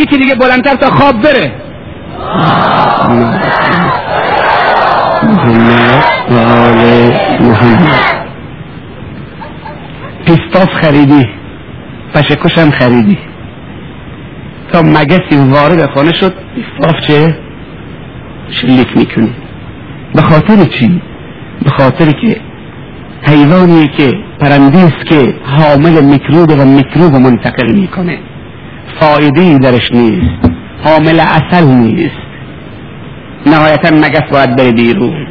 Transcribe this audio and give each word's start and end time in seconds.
یکی 0.00 0.16
دیگه 0.18 0.34
بلندتر 0.34 0.74
تا 0.74 0.90
خواب 0.90 1.22
بره. 1.22 1.52
و 6.30 6.38
آل 6.38 7.12
محمد 7.40 8.16
پیستاس 10.26 10.68
خریدی. 10.68 11.26
خریدی 12.78 13.18
تا 14.72 14.82
مگسی 14.82 15.36
وارد 15.50 15.90
خانه 15.94 16.12
شد 16.12 16.34
آف 16.82 17.00
چه؟ 17.06 17.38
شلیک 18.50 18.96
می‌کنی. 18.96 19.34
به 20.14 20.22
خاطر 20.22 20.64
چی؟ 20.64 21.02
به 21.64 21.70
خاطر 21.70 22.10
که 22.10 22.40
حیوانی 23.22 23.88
که 23.88 24.12
پرنده 24.40 24.92
که 25.08 25.34
حامل 25.44 26.00
میکروب 26.04 26.50
و 26.50 26.64
میکروب 26.64 27.14
منتقل 27.14 27.72
می‌کنه. 27.72 28.18
فایده 29.00 29.40
ای 29.40 29.58
درش 29.58 29.92
نیست. 29.92 30.50
حامل 30.84 31.20
اصل 31.20 31.64
نیست. 31.64 32.26
نهایتا 33.46 33.90
مگس 33.90 34.30
باید 34.32 34.56
بره 34.56 34.72
بیرون. 34.72 35.26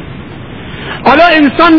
حالا 1.04 1.24
انسان 1.32 1.72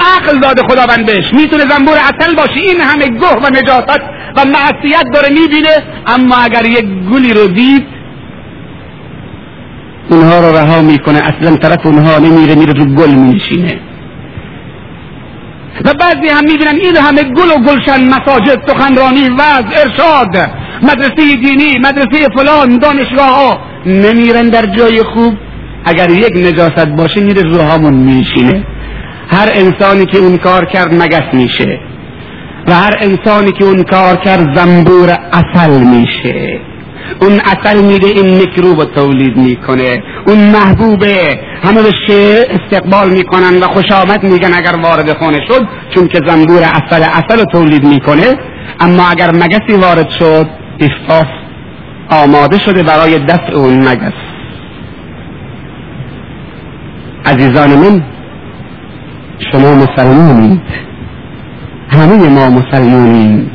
عقل 0.00 0.38
داده 0.38 0.62
خداوند 0.62 1.06
بهش 1.06 1.34
می‌تونه 1.34 1.62
زنبور 1.62 1.96
اصل 1.96 2.34
باشه. 2.36 2.60
این 2.60 2.80
همه 2.80 3.06
گه 3.06 3.36
و 3.42 3.50
نجاست 3.50 4.00
و 4.36 4.44
معصیت 4.44 5.04
داره 5.14 5.28
می‌بینه. 5.28 5.76
اما 6.06 6.36
اگر 6.36 6.66
یک 6.66 6.86
گلی 7.12 7.32
رو 7.32 7.48
دید 7.48 7.86
اونها 10.10 10.40
رو 10.40 10.56
رها 10.56 10.82
می‌کنه. 10.82 11.18
اصلا 11.18 11.56
طرف 11.56 11.86
اونها 11.86 12.18
نمیره 12.18 12.54
میره 12.54 12.72
رو 12.72 12.84
گل 12.84 13.10
مینشینه. 13.10 13.78
و 15.84 15.94
بعضی 15.94 16.28
هم 16.28 16.44
می‌بینن 16.44 16.76
این 16.76 16.96
همه 16.96 17.22
گل 17.22 17.50
و 17.50 17.58
گلشن 17.58 18.08
مساجد 18.08 18.68
سخنرانی 18.68 19.28
وعظ 19.28 19.64
ارشاد. 19.76 20.50
مدرسه 20.82 21.36
دینی 21.44 21.78
مدرسه 21.78 22.28
فلان 22.36 22.78
دانشگاه 22.78 23.28
ها 23.28 23.60
نمیرن 23.86 24.48
در 24.48 24.66
جای 24.66 25.02
خوب؟ 25.02 25.34
اگر 25.84 26.10
یک 26.10 26.36
نجاست 26.36 26.86
باشه 26.86 27.20
میره 27.20 27.42
رو 27.42 27.62
همون 27.62 27.94
میشینه. 27.94 28.64
هر 29.30 29.50
انسانی 29.52 30.06
که 30.06 30.18
اون 30.18 30.36
کار 30.36 30.64
کرد 30.64 30.94
مگس 30.94 31.34
میشه. 31.34 31.80
و 32.66 32.74
هر 32.74 32.96
انسانی 33.00 33.52
که 33.52 33.64
اون 33.64 33.82
کار 33.82 34.16
کرد 34.16 34.56
زنبور 34.56 35.18
اصل 35.32 35.70
میشه. 35.70 36.60
اون 37.20 37.40
اصل 37.40 37.84
میده 37.84 38.06
این 38.06 38.38
میکروب 38.38 38.84
تولید 38.84 39.36
می‌کنه. 39.36 40.02
اون 40.26 40.38
محبوبه. 40.38 41.40
همه 41.64 41.82
به 41.82 41.90
شعر 42.06 42.46
استقبال 42.50 43.10
می‌کنن 43.10 43.58
و 43.62 43.66
خوش 43.66 43.92
آمد 43.92 44.24
میگن 44.24 44.54
اگر 44.54 44.76
وارد 44.82 45.18
خانه 45.18 45.40
شد 45.48 45.68
چون 45.94 46.08
که 46.08 46.20
زنبور 46.26 46.62
اصل 46.62 47.02
اصل 47.02 47.44
تولید 47.44 47.84
می‌کنه. 47.84 48.34
اما 48.80 49.08
اگر 49.08 49.30
مگسی 49.30 49.80
وارد 49.80 50.08
شد 50.08 50.46
افاس 50.80 51.26
آماده 52.10 52.58
شده 52.58 52.82
برای 52.82 53.18
دفع 53.18 53.52
اون 53.52 53.88
مگس. 53.88 54.12
عزیزان 57.24 57.70
من 57.70 58.02
شما 59.52 59.74
مسلمانید. 59.74 60.60
همه 61.88 62.28
ما 62.28 62.50
مسلمانیم. 62.50 63.50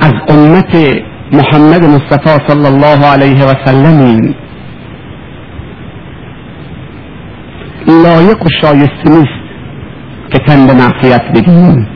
از 0.00 0.12
امت 0.28 1.02
محمد 1.32 1.84
مصطفی 1.84 2.44
صلی 2.48 2.66
الله 2.66 3.06
علیه 3.06 3.44
و 3.44 3.54
سلمیم 3.64 4.34
لایق 7.88 8.46
و 8.46 8.48
شایسته 8.60 9.10
نیست 9.10 9.42
که 10.30 10.38
تن 10.38 10.66
به 10.66 10.74
معصیت 10.74 11.22
بگیم 11.34 11.88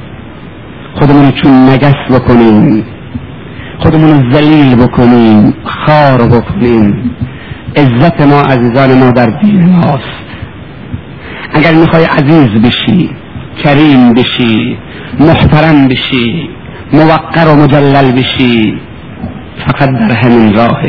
خودمون 0.95 1.33
چون 1.33 1.53
مگس 1.71 2.21
بکنیم 2.21 2.85
خودمون 3.79 4.33
ذلیل 4.33 4.77
بکنیم 4.77 5.55
خار 5.65 6.29
بکنیم 6.29 7.11
عزت 7.77 8.21
ما 8.21 8.41
عزیزان 8.41 8.99
ما 8.99 9.11
در 9.11 9.27
دین 9.27 9.69
ماست. 9.69 10.27
اگر 11.55 11.73
می‌خوای 11.73 12.05
عزیز 12.05 12.63
بشی 12.63 13.11
کریم 13.65 14.15
بشی 14.15 14.79
محترم 15.21 15.89
بشی 15.89 16.49
موقر 16.93 17.49
و 17.49 17.55
مجلل 17.55 18.13
بشی 18.13 18.81
فقط 19.59 19.91
در 19.91 20.13
همین 20.13 20.55
راه. 20.55 20.83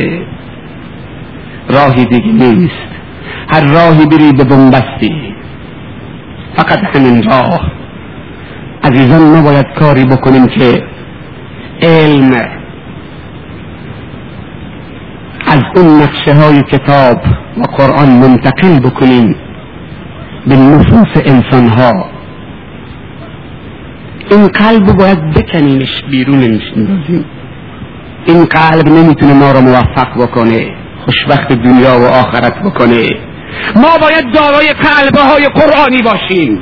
راهی 1.69 2.05
دیگه 2.05 2.31
نیست. 2.31 2.88
هر 3.50 3.63
راهی 3.63 4.05
بری 4.05 4.33
به 4.33 4.44
بنبستی. 4.44 5.35
فقط 6.55 6.79
همین 6.95 7.23
راه. 7.23 7.72
عزیزان 8.83 9.38
نباید 9.38 9.66
کاری 9.79 10.06
بکنیم 10.06 10.47
که 10.47 10.83
علم 11.81 12.31
از 15.47 15.61
اون 15.75 16.01
نقشه 16.01 16.33
های 16.33 16.63
کتاب 16.63 17.17
و 17.57 17.61
قرآن 17.77 18.09
منتقل 18.09 18.79
بکنیم 18.79 19.35
به 20.47 20.56
نفوس 20.56 21.23
انسان 21.25 21.67
ها 21.67 22.06
این 24.31 24.47
قلب 24.47 24.97
باید 24.97 25.31
بکنیمش 25.33 26.03
بیرون 26.11 26.39
نندازیم 26.39 27.25
این 28.27 28.45
قلب 28.45 28.88
نمی‌تونه 28.88 29.33
ما 29.33 29.51
رو 29.51 29.61
موفق 29.61 30.21
بکنه 30.21 30.75
خوشبخت 31.05 31.47
دنیا 31.47 31.99
و 31.99 32.05
آخرت 32.05 32.59
بکنه. 32.59 33.07
ما 33.75 33.97
باید 34.01 34.33
دارای 34.33 34.67
قلبه 34.67 35.21
های 35.21 35.47
قرآنی 35.47 36.01
باشیم. 36.01 36.61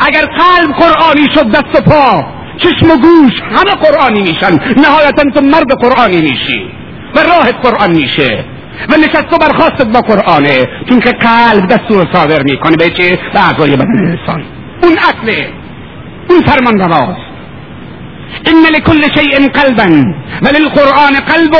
اگر 0.00 0.20
قلب 0.20 0.72
قرآنی 0.72 1.28
شد 1.34 1.50
دست 1.50 1.80
و 1.80 1.90
پا 1.90 2.24
چشم 2.56 2.90
و 2.90 2.96
گوش 2.96 3.40
همه 3.42 3.70
قرآنی 3.70 4.20
میشن. 4.20 4.52
نهایتا 4.82 5.22
تو 5.34 5.40
مرد 5.40 5.72
قرآنی 5.80 6.20
میشی 6.20 6.70
و 7.14 7.18
راهت 7.18 7.54
قرآن 7.62 7.90
میشه. 7.90 8.44
و 8.88 8.96
نشست 8.96 9.32
و 9.32 9.38
برخواست 9.38 9.84
با 9.84 10.00
قرآنه. 10.00 10.58
چون 10.88 11.00
که 11.00 11.10
قلب 11.10 11.66
دستور 11.66 12.06
صادر 12.12 12.42
می‌کنه. 12.42 12.76
به 12.76 12.90
چه؟ 12.90 13.18
به 13.32 13.46
اعضای 13.46 13.76
بدن 13.76 14.18
انسان. 14.18 14.44
اون 14.82 14.92
اصله 14.98 15.48
اون 16.30 16.40
فرمان 16.40 16.78
رواست 16.78 17.31
إن 18.48 18.62
لكل 18.74 19.02
شيء 19.16 19.48
قلبا 19.48 19.88
وللقرآن 20.44 21.14
قلب 21.16 21.54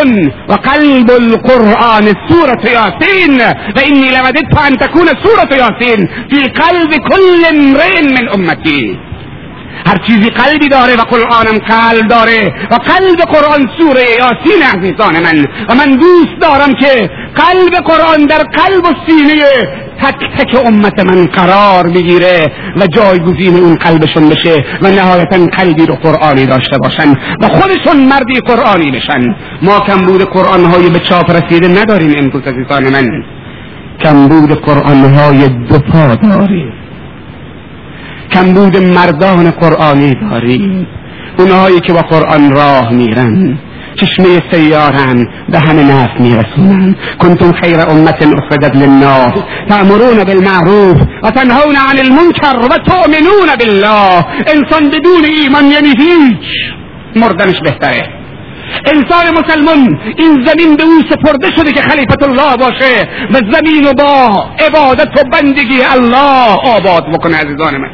وقلب 0.48 1.10
القرآن 1.10 2.14
سورة 2.28 2.62
ياسين. 2.78 3.40
وإني 3.76 4.10
لوددت 4.16 4.58
أن 4.66 4.78
تكون 4.78 5.06
سورة 5.06 5.50
ياسين 5.62 6.08
في 6.30 6.40
قلب 6.62 6.90
كل 6.94 7.44
امرئ 7.56 8.02
من 8.02 8.28
أمتي. 8.28 8.98
هر 9.86 9.98
چیزی 10.06 10.30
قلبی 10.30 10.68
داره 10.68 10.96
و 10.96 11.00
قرآنم 11.00 11.58
قلب 11.58 12.08
داره 12.08 12.54
و 12.70 12.74
قلب 12.74 13.18
قرآن 13.20 13.68
سوره 13.78 14.02
یاسین 14.18 14.62
عزیزان 14.62 15.22
من. 15.22 15.46
و 15.68 15.74
من 15.74 15.96
دوست 15.96 16.40
دارم 16.40 16.74
که 16.74 17.10
قلب 17.34 17.74
قرآن 17.84 18.26
در 18.26 18.38
قلب 18.38 18.84
و 18.84 18.94
سینه 19.06 19.42
تک 20.02 20.16
تک 20.38 20.66
امت 20.66 21.06
من 21.06 21.26
قرار 21.26 21.86
بگیره 21.90 22.52
و 22.76 22.86
جایگزین 22.86 23.56
اون 23.56 23.74
قلبشون 23.74 24.28
بشه 24.28 24.64
و 24.82 24.90
نهایتا 24.90 25.46
قلبی 25.46 25.86
رو 25.86 25.94
قرآنی 25.94 26.46
داشته 26.46 26.78
باشن 26.78 27.10
و 27.40 27.48
خودشون 27.48 27.96
مردی 27.96 28.40
قرآنی 28.40 28.90
بشن. 28.90 29.36
ما 29.62 29.80
کمبود 29.80 30.22
قرآن 30.22 30.64
های 30.64 30.90
به 30.90 30.98
چاپ 30.98 31.30
رسیده 31.30 31.68
نداریم 31.68 32.14
امروز 32.18 32.42
عزیزان 32.42 32.92
من. 32.92 33.24
کمبود 34.00 34.52
قرآن 34.52 35.14
های 35.14 35.48
دو 35.48 35.78
پا 35.78 36.14
داریم. 36.14 36.81
کمبود 38.34 38.76
مردان 38.76 39.50
قرآنی 39.50 40.14
داریم 40.30 40.86
اونهایی 41.38 41.80
که 41.80 41.92
با 41.92 42.00
قرآن 42.00 42.50
راه 42.50 42.92
میرن 42.92 43.58
چشمه 43.94 44.40
سیارن 44.52 45.28
به 45.48 45.58
همه 45.58 45.82
نفس 45.82 46.20
میرسونن. 46.20 46.96
کنتم 47.18 47.52
خیر 47.52 47.80
امت 47.80 48.22
اخرجت 48.22 48.76
للناس. 48.76 49.32
تأمرون 49.68 50.24
بالمعروف 50.24 50.96
و 51.22 51.30
تنهون 51.30 51.76
عن 51.76 51.98
المنکر 51.98 52.56
و 52.70 52.78
تؤمنون 52.78 53.56
بالله. 53.58 54.24
انسان 54.46 54.90
بدون 54.90 55.24
ایمان 55.24 55.64
یعنی 55.64 55.88
هیچ. 55.88 56.72
مردنش 57.16 57.60
بهتره. 57.60 58.08
انسان 58.86 59.38
مسلمان 59.38 59.98
این 60.18 60.46
زمین 60.46 60.76
به 60.76 60.82
او 60.84 61.00
سپرده 61.10 61.50
شده 61.56 61.72
که 61.72 61.82
خلیفت 61.82 62.22
الله 62.22 62.56
باشه 62.56 63.08
و 63.30 63.34
زمین 63.52 63.86
و 63.86 63.92
با 63.92 64.46
عبادت 64.66 65.20
و 65.20 65.24
بندگی 65.32 65.82
الله 65.92 66.56
آباد 66.76 67.04
بکنه 67.12 67.36
عزیزان 67.36 67.76
من. 67.76 67.90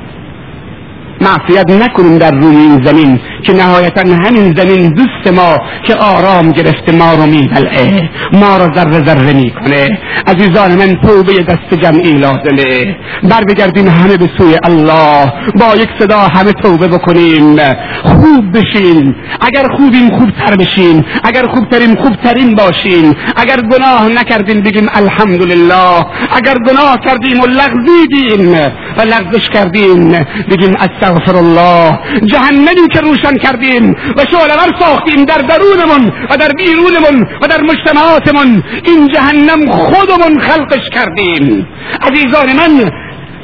معصیت 1.21 1.71
نکنیم 1.71 2.19
در 2.19 2.31
روی 2.31 2.57
این 2.57 2.85
زمین. 2.85 3.21
که 3.43 3.53
نهایتا 3.53 4.01
همین 4.01 4.55
زمین 4.57 4.93
دوست 4.93 5.35
ما 5.39 5.59
که 5.85 5.95
آرام 5.95 6.53
گرفته 6.53 6.93
ما 6.93 7.15
رو 7.15 7.27
میبلعه. 7.27 8.11
ما 8.33 8.57
رو 8.57 8.75
ذره 8.75 9.05
ذره 9.05 9.33
می‌کنه. 9.33 9.99
عزیزان 10.27 10.71
من 10.73 10.95
توبه 10.95 11.33
دست 11.33 11.75
جمعی 11.83 12.13
لازمه. 12.13 12.97
بر 13.23 13.45
بگردیم 13.49 13.89
همه 13.89 14.17
به 14.17 14.31
سوی 14.39 14.57
الله. 14.65 15.33
با 15.61 15.77
یک 15.77 15.89
صدا 15.99 16.19
همه 16.19 16.53
توبه 16.53 16.89
بکنیم. 16.89 17.57
خوب 18.03 18.59
بشین. 18.59 19.15
اگر 19.41 19.69
خوبیم 19.77 20.11
خوبتر 20.19 20.57
بشین. 20.57 21.05
اگر 21.25 21.47
خوبترین 21.47 21.97
خوبترین 21.97 22.55
باشین. 22.55 23.15
اگر 23.37 23.57
گناه 23.61 24.09
نکردیم 24.09 24.61
بگیم 24.61 24.89
الحمدلله. 24.95 26.07
اگر 26.37 26.55
گناه 26.67 26.97
کردیم 27.05 27.41
و 27.41 27.47
لغزیدیم 27.47 28.55
و 28.97 29.03
لغزش 29.03 29.49
کردیم 29.49 30.13
بگیم 30.51 30.75
استغفر 30.79 31.37
الله 31.37 31.99
جهنمی 32.27 32.89
که 32.93 33.01
روشن 33.29 33.39
کردیم 33.39 33.91
و 34.17 34.25
شعلور 34.31 34.79
ساختیم 34.81 35.25
در 35.25 35.39
درونمون 35.39 36.13
و 36.31 36.37
در 36.37 36.49
بیرونمون 36.49 37.29
و 37.43 37.47
در 37.47 37.63
مجتمعاتمون. 37.63 38.63
این 38.85 39.09
جهنم 39.09 39.73
خودمون 39.73 40.41
خلقش 40.41 40.89
کردیم. 40.93 41.67
عزیزان 42.03 42.53
من 42.53 42.91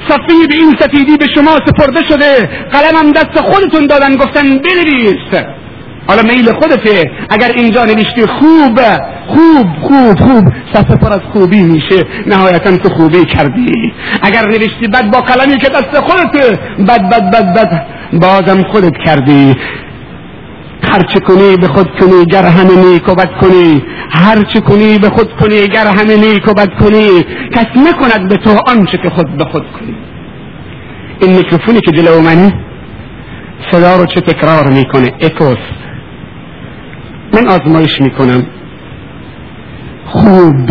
صفی 0.08 0.46
به 0.48 0.54
این 0.54 0.76
سفیدی 0.80 1.16
به 1.16 1.26
شما 1.34 1.58
سپرده 1.66 2.02
شده. 2.08 2.50
قلمم 2.72 3.12
دست 3.12 3.40
خودتون 3.40 3.86
دادن 3.86 4.16
گفتن 4.16 4.58
بنویس. 4.58 5.44
حالا 6.06 6.22
میل 6.22 6.52
خودته. 6.52 7.10
اگر 7.30 7.52
اینجا 7.56 7.84
نوشتی 7.84 8.26
خوب 8.26 8.80
خوب 9.26 9.66
خوب 9.80 10.18
خوب 10.18 10.52
صفحه 10.74 10.96
پر 10.96 11.12
از 11.12 11.20
خوبی 11.32 11.62
میشه 11.62 12.04
نهایتا 12.26 12.76
تو 12.76 12.88
خوبی 12.88 13.24
کردی. 13.24 13.92
اگر 14.22 14.48
نوشتی 14.48 14.88
بد 14.88 15.10
با 15.10 15.20
قلمی 15.20 15.56
که 15.56 15.68
دست 15.68 16.00
خودته 16.00 16.58
بد 16.88 17.10
بد 17.10 17.30
بد 17.30 17.54
بد 17.54 17.86
بازم 18.12 18.62
خودت 18.62 18.96
کردی. 19.04 19.56
هرچه 20.92 21.20
کنی 21.20 21.56
به 21.56 21.66
خود 21.66 22.00
کنی 22.00 22.24
گر 22.24 22.46
همه 22.46 22.76
نیک 22.76 23.08
و 23.08 23.14
بد 23.14 23.30
کنی. 23.40 23.82
هرچه 24.10 24.60
کنی 24.60 24.98
به 24.98 25.08
خود 25.08 25.36
کنی 25.36 25.68
گر 25.68 25.86
همه 25.86 26.16
نیک 26.16 26.48
و 26.48 26.54
بد 26.54 26.74
کنی. 26.80 27.24
کس 27.52 27.66
نکند 27.76 28.28
به 28.28 28.36
تو 28.36 28.50
آنچه 28.66 28.98
که 28.98 29.10
خود 29.10 29.36
به 29.36 29.44
خود 29.44 29.62
کنی. 29.72 29.94
این 31.20 31.36
میکروفونی 31.36 31.80
که 31.80 31.92
جلو 31.92 32.20
منه 32.20 32.52
صدا 33.70 33.96
رو 33.96 34.06
چه 34.06 34.20
تکرار 34.20 34.68
می‌کنه؟ 34.68 35.12
اکوست. 35.20 35.83
من 37.34 37.48
آزمایش 37.48 38.00
می‌کنم. 38.00 38.46
خوب. 40.06 40.70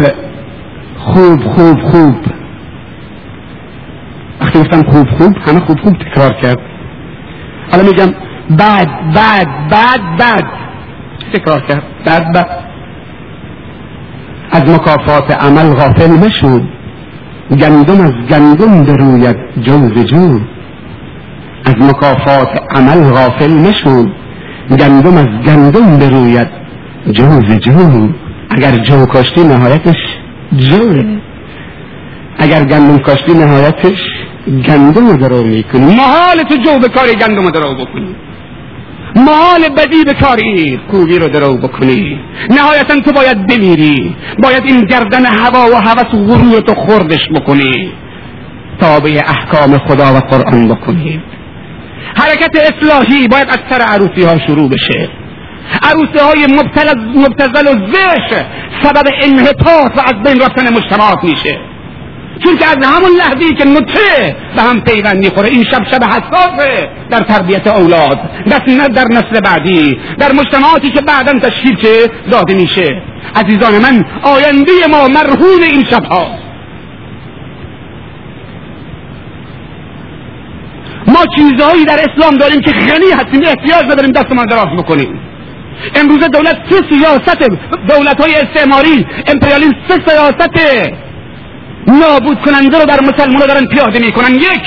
خوب 0.98 1.40
خوب 1.44 1.82
خوب. 1.82 2.16
وقتی 4.42 4.60
گفتم 4.60 4.84
خوب 4.92 5.10
خوب 5.10 5.38
همه 5.38 5.60
خوب 5.60 5.80
خوب 5.80 5.94
تکرار 5.94 6.34
کرد. 6.42 6.58
حالا 7.72 7.84
میگم 7.84 8.14
بد 8.60 8.88
بد 9.16 9.48
بد 9.72 10.02
بد 10.20 10.44
تکرار 11.34 11.62
کرد. 11.62 11.84
بد 12.06 12.32
بد 12.34 12.64
از 14.52 14.70
مکافات 14.70 15.32
عمل 15.32 15.74
غافل 15.74 16.12
مشو. 16.26 16.60
گندم 17.50 18.02
از 18.02 18.14
گندم 18.30 18.84
بروید 18.84 19.36
جوز 19.62 20.06
جو 20.06 20.40
از 21.66 21.76
مکافات 21.82 22.50
عمل 22.76 23.10
غافل 23.10 23.52
مشو. 23.52 24.06
گندم 24.70 25.18
از 25.18 25.28
گندم 25.46 25.98
بروید. 26.00 26.48
جوز 27.12 27.60
جو 27.60 28.10
اگر 28.50 28.72
جو 28.78 29.06
کاشتی 29.06 29.44
نهایتش 29.44 29.96
جوه 30.58 31.04
اگر 32.38 32.64
گندم 32.64 32.98
کاشتی 32.98 33.34
نهایتش 33.34 34.00
گندم 34.68 35.08
رو 35.08 35.18
درو 35.18 35.44
می‌کنی. 35.44 35.96
محال 35.96 36.44
تو 36.50 36.56
جو 36.56 36.80
به 36.80 36.88
کاری 36.88 37.16
گندم 37.16 37.44
رو 37.44 37.52
درو 37.52 37.76
بکنی. 37.76 38.16
محال 39.16 39.70
بدی 39.78 40.04
به 40.06 40.14
کاری 40.14 40.80
خوبی 40.88 41.20
رو 41.20 41.28
درو 41.28 41.58
بکنی. 41.58 42.20
نهایتا 42.50 43.00
تو 43.00 43.12
باید 43.12 43.48
بمیری. 43.48 44.16
باید 44.44 44.64
این 44.66 44.86
گردن 44.86 45.26
هوا 45.26 45.66
و 45.72 45.76
هوس 45.76 46.14
و 46.14 46.26
غرور 46.26 46.60
تو 46.62 46.74
خوردش 46.74 47.30
بکنی. 47.36 47.92
تابع 48.80 49.22
احکام 49.28 49.78
خدا 49.78 50.14
و 50.16 50.20
قرآن 50.20 50.68
بکنی. 50.68 51.22
حرکت 52.16 52.52
اصلاحی 52.56 53.28
باید 53.28 53.50
از 53.50 53.60
سر 53.70 53.82
عروسی 53.82 54.24
ها 54.24 54.38
شروع 54.48 54.70
بشه. 54.70 55.10
عروسی 55.82 56.20
های 56.20 56.48
مبتزل 57.16 57.68
و 57.68 57.92
زش 57.94 58.38
سبب 58.84 59.08
انحطاط 59.22 59.98
و 59.98 60.02
از 60.02 60.24
بین 60.24 60.42
رفتن 60.42 60.74
مجتمعات 60.74 61.24
میشه. 61.24 61.60
چون 62.44 62.58
که 62.58 62.66
از 62.66 62.78
همون 62.88 63.12
لحظه 63.18 63.54
که 63.58 63.66
نطفه 63.66 64.36
به 64.56 64.62
هم 64.62 64.82
پیوند 64.82 65.18
می‌خوره 65.18 65.50
این 65.50 65.64
شب 65.64 65.84
شب 65.92 66.04
حساسه 66.04 66.90
در 67.10 67.20
تربیت 67.20 67.68
اولاد. 67.68 68.20
در 68.96 69.06
نسل 69.12 69.40
بعدی 69.40 70.00
در 70.20 70.32
مجتمعاتی 70.32 70.92
که 70.92 71.02
بعدا 71.02 71.40
تشکیل 71.40 71.76
چه 71.76 72.12
داده 72.32 72.54
میشه. 72.54 73.02
عزیزان 73.36 73.74
من 73.78 74.06
آینده 74.24 74.72
ما 74.92 75.08
مرهون 75.08 75.64
این 75.64 75.84
شب 75.84 76.04
هاست 76.04 76.44
ما 81.08 81.26
چیزهایی 81.36 81.86
در 81.86 82.00
اسلام 82.10 82.38
داریم 82.38 82.62
که 82.62 82.72
غنی 82.72 83.12
هستیم 83.12 83.42
احتیاج 83.46 83.86
نداریم 83.92 84.12
دستمان 84.12 84.46
دراز 84.46 84.68
بکنیم. 84.78 85.20
امروز 85.96 86.20
دولت 86.20 86.58
سه 86.70 86.82
سیاست 86.92 87.38
دولت 87.90 88.22
های 88.22 88.36
استعماری 88.36 89.06
امپریالیسم 89.28 89.76
سه 89.88 89.96
سیاست. 90.08 90.50
نابود 91.88 92.42
کننده 92.42 92.80
رو 92.80 92.86
در 92.86 93.00
مسلمان 93.02 93.48
دارن 93.48 93.66
پیاده 93.66 94.00
می‌کنن. 94.00 94.36
یک 94.36 94.64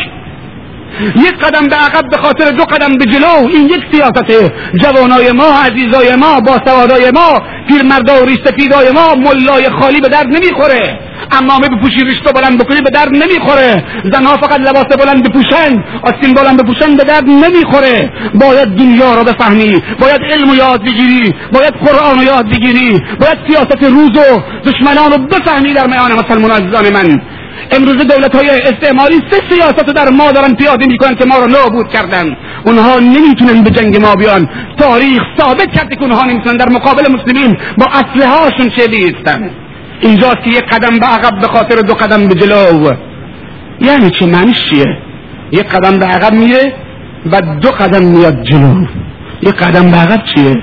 یک 1.17 1.37
قدم 1.39 1.67
به 1.69 1.77
عقب 1.77 2.11
به 2.11 2.17
خاطر 2.17 2.51
دو 2.51 2.65
قدم 2.65 2.93
به 2.99 3.05
جلو. 3.05 3.49
این 3.49 3.67
یک 3.67 3.81
سیاست. 3.93 4.53
جوانای 4.75 5.33
ما 5.33 5.45
عزیزای 5.45 6.17
ما 6.17 6.41
باسوادای 6.41 7.11
ما 7.11 7.43
پیرمردا 7.69 8.23
و 8.23 8.25
ریشسفیدای 8.25 8.91
ما 8.91 9.15
ملای 9.15 9.69
خالی 9.69 10.01
به 10.01 10.09
درد 10.09 10.27
نمی‌خوره. 10.27 10.99
امامه 11.31 11.69
بپوشی 11.69 12.05
ریشتو 12.05 12.33
بلند 12.33 12.59
بکنی 12.59 12.81
به 12.81 12.91
درد 12.91 13.09
نمی‌خوره. 13.09 13.85
زنها 14.13 14.37
فقط 14.37 14.61
لباس 14.61 14.87
بلند 14.87 15.29
بپوشن 15.29 15.85
آستین 16.03 16.35
بلند 16.35 16.63
بپوشن 16.63 16.97
به 16.97 17.05
درد 17.05 17.25
نمی‌خوره. 17.29 18.13
باید 18.35 18.69
دنیا 18.69 19.15
رو 19.15 19.25
بفهمی 19.25 19.83
باید 20.01 20.21
علم 20.33 20.51
و 20.51 20.55
یاد 20.55 20.83
بگیری 20.85 21.35
باید 21.53 21.75
قرآن 21.75 22.19
رو 22.19 22.25
یاد 22.25 22.49
بگیری 22.49 23.03
باید 23.21 23.39
سیاست 23.49 23.83
روز 23.83 24.11
و 24.11 24.43
دشمنان 24.71 25.13
رو 25.13 25.19
بفهمی 25.19 25.73
در 25.73 25.87
میان 25.87 26.13
مسلمان 26.13 26.51
عزیزان 26.51 26.93
من. 26.93 27.21
امروز 27.71 27.97
دولت 27.97 28.37
های 28.37 28.51
استعماری 28.51 29.15
سه 29.31 29.41
سیاست 29.51 29.87
در 29.87 30.09
ما 30.09 30.33
دارن 30.33 30.55
پیاده 30.55 30.87
می‌کنن 30.87 31.15
که 31.15 31.25
ما 31.25 31.39
رو 31.39 31.47
نابود 31.47 31.89
کردن. 31.89 32.37
اونها 32.67 32.99
نمی‌تونن 32.99 33.63
به 33.63 33.71
جنگ 33.71 33.97
ما 33.97 34.15
بیان. 34.15 34.49
تاریخ 34.79 35.23
ثابت 35.39 35.73
کرده 35.73 35.97
که 35.97 36.03
اونها 36.03 36.25
نمی‌تونن. 36.25 36.57
در 36.57 36.69
مقابل 36.69 37.13
مسلمین 37.13 37.57
با 37.79 37.87
اسلحه 37.87 38.39
هاشون 38.39 38.71
چه 38.71 38.87
بیستن؟ 38.89 39.51
اینجاست 40.01 40.45
که 40.45 40.51
یک 40.51 40.65
قدم 40.65 40.99
به 40.99 41.07
عقب 41.07 41.41
به 41.41 41.47
خاطر 41.47 41.77
دو 41.77 41.95
قدم 41.95 42.29
به 42.29 42.35
جلو 42.35 42.93
یعنی 43.81 44.11
چه 44.11 44.27
معنیش 44.27 44.65
چیه؟ 44.71 44.99
یک 45.53 45.69
قدم 45.69 45.99
به 45.99 46.07
عقب 46.07 46.33
میره 46.33 46.73
و 47.33 47.41
دو 47.41 47.71
قدم 47.71 48.05
میاد 48.05 48.43
جلو. 48.43 48.87
یک 49.43 49.55
قدم 49.55 49.91
به 49.91 49.97
عقب 49.97 50.23
چیه؟ 50.35 50.57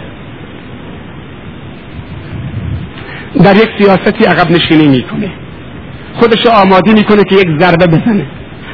در 3.44 3.56
یک 3.56 3.70
سیاستی 3.80 4.26
عقب 4.26 4.52
نشینی 4.52 4.88
می‌کنه. 4.88 5.32
خودش 6.14 6.48
آماده 6.48 6.94
می‌کنه 6.94 7.24
که 7.24 7.36
یک 7.36 7.48
ضربه 7.60 7.88
بزنه. 7.88 8.26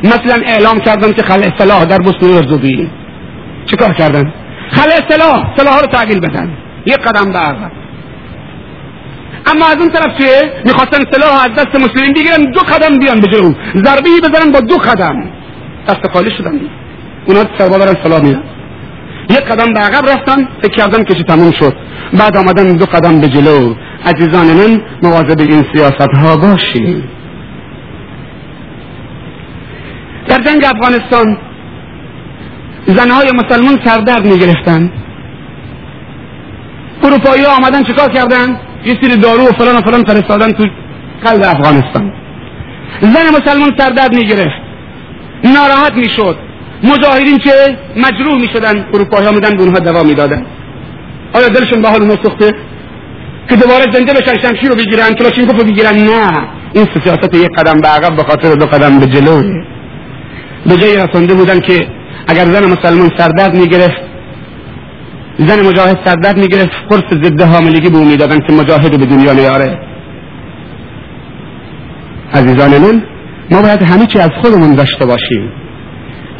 مثلا 0.04 0.42
اعلام 0.46 0.80
کردن 0.80 1.14
که 1.14 1.22
خل 1.22 1.44
اصلاح 1.44 1.86
در 1.86 1.98
بسطور 1.98 2.36
ارزوبی 2.36 2.90
چه 3.66 3.78
کار 3.78 3.94
کردن؟ 3.94 4.33
خل 4.72 4.90
اصلاح 4.92 5.57
سلاح 5.57 5.80
رو 5.80 5.88
تحویل 5.88 6.19
بدن. 6.19 6.57
یک 6.86 6.98
قدم 6.98 7.31
به 7.31 7.38
عقب. 7.38 7.72
اما 9.52 9.66
از 9.66 9.78
اون 9.80 9.90
طرف 9.90 10.18
چیه؟ 10.18 10.54
می‌خواستن 10.66 11.00
سلاح 11.12 11.44
از 11.44 11.52
دست 11.52 11.76
مسلمین 11.76 12.14
بگیرن 12.14 12.52
دو 12.52 12.60
قدم 12.60 13.00
بیان 13.00 13.20
به 13.20 13.28
جلو 13.28 13.54
ضربه 13.76 14.10
بزنن 14.24 14.52
با 14.52 14.60
دو 14.60 14.78
قدم. 14.78 15.16
دست 15.88 16.08
خالی 16.14 16.32
شدن. 16.38 16.60
اونا 17.26 17.44
سربا 17.58 17.78
برن 17.78 17.96
سلاح 18.04 18.22
میدن 18.22 18.44
یک 19.30 19.40
قدم 19.40 19.74
به 19.74 19.80
عقب 19.80 20.10
رفتن 20.10 20.48
فکر 20.62 20.76
کردن 20.76 21.04
که 21.04 21.24
تموم 21.24 21.52
شد. 21.52 21.74
بعد 22.14 22.38
آمدن 22.38 22.76
دو 22.76 22.86
قدم 22.86 23.22
به 23.22 23.28
جلو. 23.28 23.76
عزیزان 24.06 24.48
من 24.48 24.82
مواظب 25.04 25.40
این 25.40 25.66
سیاست 25.74 26.16
ها 26.16 26.38
باشیم 26.38 27.04
در 30.28 30.38
جنگ 30.38 30.66
افغانستان 30.66 31.38
زنهای 32.86 33.32
مسلمان 33.32 33.80
سردرد 33.86 34.26
می 34.26 34.40
گرفتن 34.40 34.92
اروپایی 37.04 37.46
آمدن 37.46 37.84
چیکار 37.84 38.10
کردن؟ 38.10 38.60
یه 38.86 38.98
سری 39.02 39.18
دارو 39.18 39.44
و 39.44 39.52
فلان 39.52 39.78
و 39.78 39.81
فلان 39.81 40.04
فرستادن 40.04 40.52
تو 40.52 40.68
قلب 41.26 41.44
افغانستان. 41.44 42.14
زن 43.02 43.30
مسلمان 43.38 43.71
سردرد 43.78 44.16
می 44.16 44.26
گرفت 44.26 44.62
ناراحت 45.44 45.94
می 45.94 46.09
شد 46.09 46.36
مجاهدین 46.83 47.38
چه 47.38 47.78
مجروح 47.98 48.42
می 48.42 48.48
شدن 48.54 48.86
اروپایی 48.94 49.26
ها 49.26 49.31
میدن 49.31 49.57
به 49.57 49.62
اونها 49.64 49.80
دوا 49.80 50.04
می 50.04 50.14
دادن 50.14 50.45
آیا 51.33 51.48
دلشون 51.48 51.81
به 51.81 51.90
حال 51.90 52.02
اونها 52.02 52.18
سخته 52.24 52.54
که 53.50 53.56
دوباره 53.56 53.86
زنده 53.94 54.14
بشن 54.14 54.38
شمشیر 54.38 54.69
رو 54.69 54.76
بگیرن 54.76 55.14
کلاشینکوف 55.14 55.59
رو 55.59 55.64
بگیرن؟ 55.64 55.98
نه. 55.98 56.48
این 56.74 56.88
سیاست 57.04 57.33
یک 57.33 57.50
قدم 57.57 57.81
به 57.81 57.88
عقب 57.88 58.16
به 58.16 58.24
خاطر 58.24 58.54
دو 58.54 58.66
قدم 58.66 59.00
به 59.00 59.06
جلو. 59.06 59.44
به 60.66 60.78
جایی 60.78 60.95
رسانده 60.98 61.33
بودن 61.33 61.59
که 61.59 61.88
اگر 62.28 62.45
زن 62.45 62.66
مسلمان 62.66 63.12
سردرد 63.18 63.56
می‌گرفت 63.56 64.08
زن 65.48 65.68
مجاهد 65.68 65.98
سردرد 66.06 66.38
می‌گرفت 66.38 66.72
قرص 66.90 67.14
ضد 67.24 67.42
حاملگی 67.42 67.90
به 67.90 67.98
او 67.98 68.40
که 68.48 68.54
مجاهد 68.54 69.00
به 69.00 69.06
دنیا 69.06 69.34
نیاره 69.34 69.80
عزیزان 72.34 72.78
من 72.78 73.04
ما 73.52 73.62
باید 73.62 73.81
همه 73.81 74.06
چی 74.06 74.19
از 74.19 74.30
خودمون 74.42 74.76
داشته 74.76 75.06
باشیم. 75.06 75.52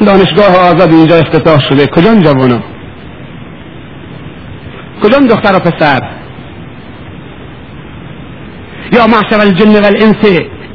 دانشگاه 0.06 0.58
آزاد 0.72 0.94
اینجا 0.94 1.16
افتتاح 1.16 1.60
شده 1.60 1.88
کجان 1.88 2.22
جوانا 2.22 2.60
کجان 5.04 5.28
دختر 5.28 5.56
و 5.56 5.60
پسر؟ 5.60 6.02
یا 8.92 9.08
معشر 9.08 9.40
الجن 9.42 9.74
والانس 9.84 10.24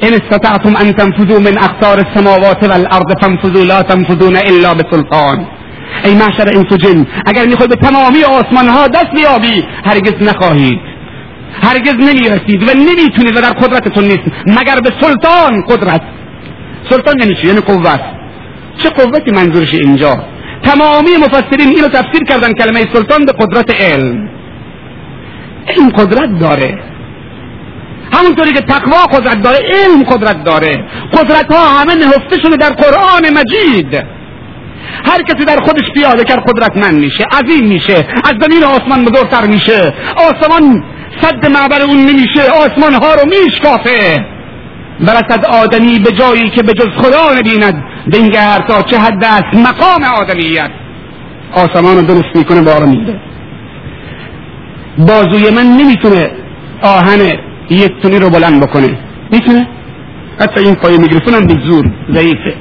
ان 0.01 0.13
استطعتم 0.13 0.75
ان 0.75 0.93
تنفذوا 0.93 1.39
من 1.39 1.57
اقطار 1.57 1.97
السماوات 1.99 2.63
والارض 2.63 3.09
فانفذوا 3.21 3.63
لا 3.63 3.81
تنفذون 3.81 4.35
الا 4.35 4.73
بسلطان. 4.73 5.47
ای 6.03 6.15
معشر 6.15 6.57
انس 6.57 6.71
و 6.71 6.77
جن 6.77 7.07
اگر 7.25 7.45
می‌خوای 7.45 7.67
به 7.67 7.75
تمامی 7.75 8.23
آسمان 8.23 8.67
ها 8.67 8.87
دست 8.87 9.11
بیابی 9.15 9.63
هرگز 9.85 10.27
نخواهید. 10.27 10.79
هرگز 11.63 11.93
نمی‌رسید 11.93 12.69
و 12.69 12.73
نمی‌تونید 12.73 13.37
و 13.37 13.41
در 13.41 13.51
قدرتتون 13.51 14.03
نیست 14.03 14.21
مگر 14.47 14.79
به 14.79 14.91
سلطان 15.01 15.61
قدرت. 15.67 16.01
سلطان 16.89 17.15
یعنی 17.19 17.35
چی؟ 17.35 17.47
یعنی 17.47 17.59
قوت. 17.59 18.01
چه 18.77 18.89
قوتی 18.89 19.31
منظورش 19.31 19.73
اینجا؟ 19.73 20.23
تمامی 20.63 21.17
مفسرین 21.17 21.69
اینو 21.69 21.87
تفسیر 21.87 22.23
کردن 22.23 22.53
کلمه 22.53 22.85
سلطان 22.93 23.25
به 23.25 23.31
قدرت 23.31 23.81
علم. 23.81 24.29
علم 25.67 25.89
قدرت 25.89 26.39
داره. 26.39 26.79
همونطوری 28.13 28.53
که 28.53 28.61
تقوا 28.61 29.05
قدرت 29.05 29.41
داره 29.41 29.57
علم 29.57 30.03
قدرت 30.03 30.43
داره. 30.43 30.83
قدرت 31.13 31.53
ها 31.53 31.79
همه 31.79 31.95
نهفته 31.95 32.37
شده 32.43 32.57
در 32.57 32.69
قرآن 32.69 33.23
مجید. 33.33 34.14
هر 35.05 35.21
کسی 35.21 35.45
در 35.45 35.57
خودش 35.57 35.91
پیاده 35.93 36.23
کرد 36.23 36.43
قدرتمند 36.49 36.99
میشه 36.99 37.23
عظیم 37.23 37.67
میشه 37.67 38.07
از 38.23 38.33
زمین 38.41 38.63
آسمان 38.63 39.05
بزرگتر 39.05 39.47
میشه. 39.47 39.93
آسمان 40.17 40.83
صد 41.21 41.51
معبر 41.51 41.81
اون 41.81 41.97
نمیشه 41.97 42.41
آسمان 42.65 42.93
ها 42.93 43.13
رو 43.13 43.29
میشکافه. 43.29 44.25
برسد 44.99 45.45
آدمی 45.45 45.99
به 45.99 46.11
جایی 46.11 46.49
که 46.49 46.63
به 46.63 46.73
جز 46.73 46.87
خدا 46.97 47.39
نبیند 47.39 47.83
بنگر 48.13 48.59
تا 48.67 48.81
چه 48.81 48.97
حد 48.97 49.23
است 49.23 49.55
مقام 49.55 50.03
آدمیت. 50.03 50.69
آسمان 51.53 51.95
رو 51.95 52.01
درست 52.01 52.35
می‌کنه 52.35 52.61
بارو 52.61 52.87
میده. 52.87 53.19
بازوی 54.97 55.49
من 55.49 55.65
نمی‌تونه 55.65 56.31
آهن 56.81 57.19
یک 57.69 58.01
تونی 58.01 58.19
رو 58.19 58.29
بلند 58.29 58.61
بکنه. 58.63 58.97
می‌تونه؟ 59.31 59.67
حتی 60.39 60.59
این 60.59 60.75
پای 60.75 60.97
میکروفون 60.97 61.33
هم 61.33 61.47
به 61.47 61.53
زور 61.67 61.85
ضعیفه. 62.13 62.53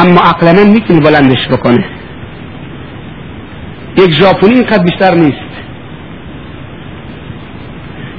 اما 0.00 0.20
عقل 0.20 0.56
من 0.56 0.72
می‌تونه 0.72 1.00
بلندش 1.00 1.48
بکنه. 1.48 1.84
یک 3.98 4.10
ژاپنی 4.10 4.54
اینقدر 4.54 4.82
بیشتر 4.82 5.14
نیست. 5.14 5.50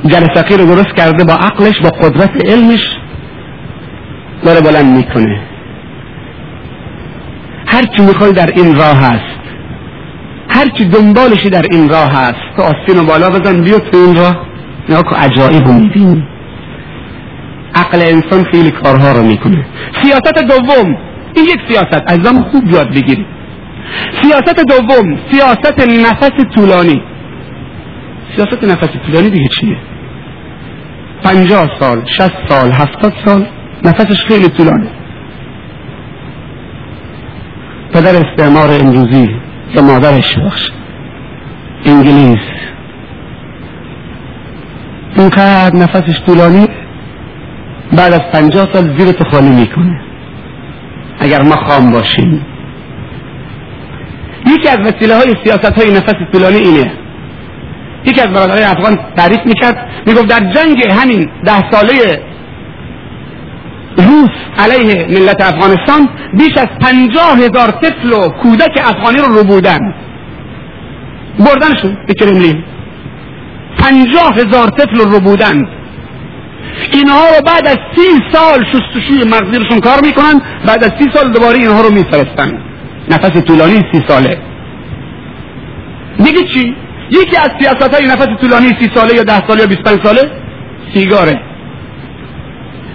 جلسقی 0.08 0.58
رو 0.58 0.66
درست 0.66 0.96
کرده 0.98 1.24
با 1.24 1.34
عقلش 1.34 1.80
با 1.84 1.90
قدرت 1.90 2.46
علمش 2.46 2.98
داره 4.44 4.62
بلند 4.62 4.98
می‌کنه. 4.98 5.42
هرچی 7.68 8.02
می‌خوای 8.02 8.34
در 8.34 8.50
این 8.56 8.76
راه 8.76 8.98
هست. 8.98 9.42
هرچی 10.50 10.86
دنبالشی 10.86 11.50
در 11.50 11.66
این 11.72 11.90
راه 11.90 12.12
هست. 12.12 12.56
تو 12.56 12.62
آستین 12.62 13.00
و 13.00 13.06
بالا 13.06 13.30
بزن 13.30 13.62
بیا 13.62 13.80
تو 13.80 13.98
این 13.98 14.16
راه. 14.16 14.46
نها 14.90 15.02
که 15.02 15.16
عجایب 15.16 15.68
رو 15.68 15.74
می‌بینی. 15.74 16.24
عقل 17.76 18.02
انسان 18.02 18.44
خیلی 18.44 18.72
کارها 18.72 19.12
رو 19.12 19.24
می‌کنه. 19.24 19.66
سیاست 20.04 20.44
دوم. 20.50 20.98
این 21.36 21.46
یک 21.46 21.60
سیاست. 21.68 22.04
ازم 22.08 22.44
خوب 22.44 22.68
یاد 22.72 22.90
بگیرید. 22.90 23.26
سیاست 24.22 24.60
دوم 24.68 25.18
سیاست 25.32 25.88
نفس 25.88 26.56
طولانی. 26.56 27.02
سیاست 28.36 28.64
نفس 28.64 28.90
طولانی 29.06 29.30
دیگه 29.30 29.48
چیه؟ 29.48 29.78
پنجاه 31.24 31.70
سال 31.80 32.06
شست 32.06 32.50
سال 32.50 32.72
هفتاد 32.72 33.14
سال 33.26 33.48
نفسش 33.86 34.26
خیلی 34.26 34.48
طولانه. 34.48 34.90
پدر 37.94 38.26
استعمار 38.26 38.70
امروزی 38.82 39.36
یا 39.76 39.82
مادرش 39.82 40.38
بخش. 40.38 40.72
انگلیس. 41.86 42.40
اینقدر 45.18 45.76
نفسش 45.76 46.22
طولانی 46.26 46.68
بعد 47.98 48.14
از 48.14 48.22
پنجاه 48.34 48.68
سال 48.74 48.98
زیر 48.98 49.12
تو 49.12 49.42
می‌کنه. 49.42 50.11
اگر 51.22 51.42
ما 51.42 51.56
خام 51.56 51.92
باشیم. 51.92 52.46
یکی 54.48 54.70
از 54.70 54.78
وسیله 54.78 55.16
های 55.16 55.36
سیاست 55.44 55.80
های 55.80 55.92
نفس 55.92 56.14
طولانی 56.32 56.58
اینه. 56.58 56.92
یکی 58.06 58.22
از 58.22 58.28
برادرای 58.28 58.64
افغان 58.64 59.00
تعریف 59.16 59.40
می‌کرد 59.46 59.90
می‌گفت 60.06 60.28
در 60.28 60.40
جنگ 60.40 60.84
همین 60.92 61.30
ده 61.46 61.72
ساله 61.72 62.22
روس 63.98 64.30
علیه 64.58 65.08
ملت 65.08 65.42
افغانستان 65.42 66.10
بیش 66.34 66.58
از 66.58 66.68
پنجاه 66.82 67.38
هزار 67.38 67.72
طفل 67.72 68.14
و 68.14 68.30
کودک 68.30 68.82
افغانی 68.86 69.18
رو 69.18 69.26
رو 69.26 69.44
بودن. 69.44 69.94
بردنشون 71.40 71.98
به 72.08 72.14
کرملین. 72.14 72.64
پنجاه 73.78 74.34
هزار 74.36 74.68
طفل 74.70 75.00
رو 75.12 75.20
بودن. 75.20 75.68
اینها 76.92 77.26
رو 77.26 77.46
بعد 77.46 77.68
از 77.68 77.78
سی 77.96 78.08
سال 78.32 78.66
شستشوی 78.72 79.24
مغزیرشون 79.24 79.80
کار 79.80 80.02
می‌کنن 80.02 80.42
بعد 80.68 80.84
از 80.84 80.92
سی 81.00 81.10
سال 81.14 81.32
دوباره 81.32 81.58
اینها 81.58 81.82
رو 81.82 81.90
میفرستن. 81.90 82.64
نفس 83.10 83.44
طولانی 83.44 83.82
سی 83.92 84.04
ساله. 84.08 84.38
دیگه 86.18 86.44
چی؟ 86.54 86.76
یکی 87.10 87.38
از 87.38 87.50
سیاست 87.60 87.94
های 87.94 88.06
نفس 88.06 88.28
طولانی 88.42 88.68
سی 88.80 88.90
ساله 88.96 89.16
یا 89.16 89.24
ده 89.24 89.48
ساله 89.48 89.62
یا 89.62 89.68
25 89.68 90.00
ساله؟ 90.04 90.32
سیگاره. 90.94 91.42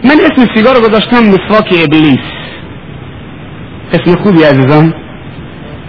من 0.04 0.10
اسم 0.10 0.54
سیگار 0.54 0.74
رو 0.74 0.80
گذاشتم 0.80 1.24
مسواک 1.24 1.74
ابلیس. 1.84 2.18
اسم 3.92 4.14
خوبی 4.14 4.42
عزیزان 4.42 4.94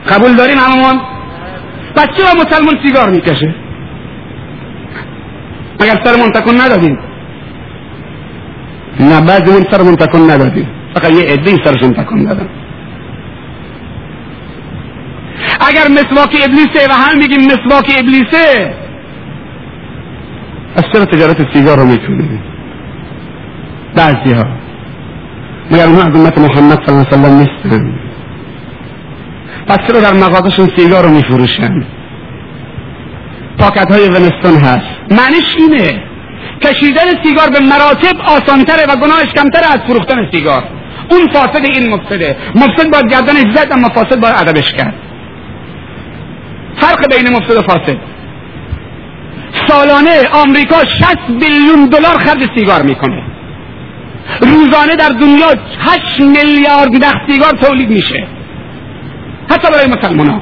قبول 0.10 0.36
داریم 0.36 0.58
هممون؟ 0.58 1.02
پس 1.96 2.08
چرا 2.18 2.44
مسلمان 2.44 2.78
سیگار 2.86 3.10
می‌کشه؟ 3.10 3.56
مگر 5.82 6.02
سرمون 6.04 6.32
تکن 6.32 6.62
ندادیم 6.62 7.00
نه 9.00 9.22
بعضی 9.22 9.52
من 9.52 9.66
سرمون 9.72 9.96
تکن 9.96 10.32
ندادیم 10.32 10.68
فقط 10.96 11.12
یه 11.12 11.24
عده 11.24 11.58
سرشون 11.66 11.94
تکن 11.94 12.24
دادن 12.24 12.48
اگر 15.70 15.88
مسواک 15.92 16.36
ابلیسه 16.44 16.88
و 16.90 16.94
هم 16.94 17.18
میگیم 17.18 17.42
مسواک 17.42 17.92
ابلیسه 18.00 18.74
از 20.76 20.84
چرا 20.94 21.06
تجارت 21.06 21.54
سیگار 21.54 21.78
رو 21.78 21.86
می‌تونیم 21.86 22.44
بعضی 23.96 24.34
ها 24.34 24.46
مگر 25.72 25.86
اونها 25.86 26.02
از 26.02 26.16
امت 26.16 26.38
محمد 26.38 26.80
صلی 26.86 26.96
اللہ 26.96 27.08
علیه 27.08 27.18
وسلم 27.18 27.38
نیستن 27.38 27.94
پس 29.68 29.78
چرا 29.88 30.02
در 30.02 30.14
مغازشون 30.14 30.70
سیگار 30.78 31.04
رو 31.04 31.10
میفروشن 31.10 31.84
پاکت 33.60 33.92
های 33.92 34.08
ونستون 34.08 34.56
هست 34.56 35.12
معنیش 35.12 35.56
اینه 35.58 36.07
کشیدن 36.62 37.24
سیگار 37.24 37.50
به 37.50 37.60
مراتب 37.60 38.22
آسانتره 38.22 38.86
و 38.90 38.96
گناهش 38.96 39.34
کمتره 39.36 39.74
از 39.74 39.80
فروختن 39.88 40.32
سیگار. 40.32 40.64
اون 41.10 41.28
فاسد 41.34 41.66
این 41.66 41.90
مفسده. 41.94 42.38
مفسد 42.56 42.92
باید 42.92 43.12
گردنش 43.12 43.56
زد 43.56 43.68
اما 43.72 43.90
فاسد 43.90 44.20
باید 44.20 44.36
ادبش 44.38 44.74
کرد. 44.74 44.94
فرق 46.76 47.16
بین 47.16 47.30
مفسد 47.36 47.58
و 47.58 47.62
فاسد. 47.62 47.98
سالانه 49.68 50.30
آمریکا 50.34 50.86
60 50.86 51.18
بیلیون 51.40 51.86
دلار 51.86 52.18
خرج 52.18 52.50
سیگار 52.56 52.82
می‌کنه. 52.82 53.24
روزانه 54.42 54.96
در 54.96 55.10
دنیا 55.10 55.48
8 55.80 56.20
میلیارد 56.20 57.06
نخ 57.06 57.16
سیگار 57.30 57.52
تولید 57.52 57.90
میشه. 57.90 58.28
حتی 59.50 59.68
برای 59.72 59.88
مسلمان 59.88 60.28
ها 60.30 60.42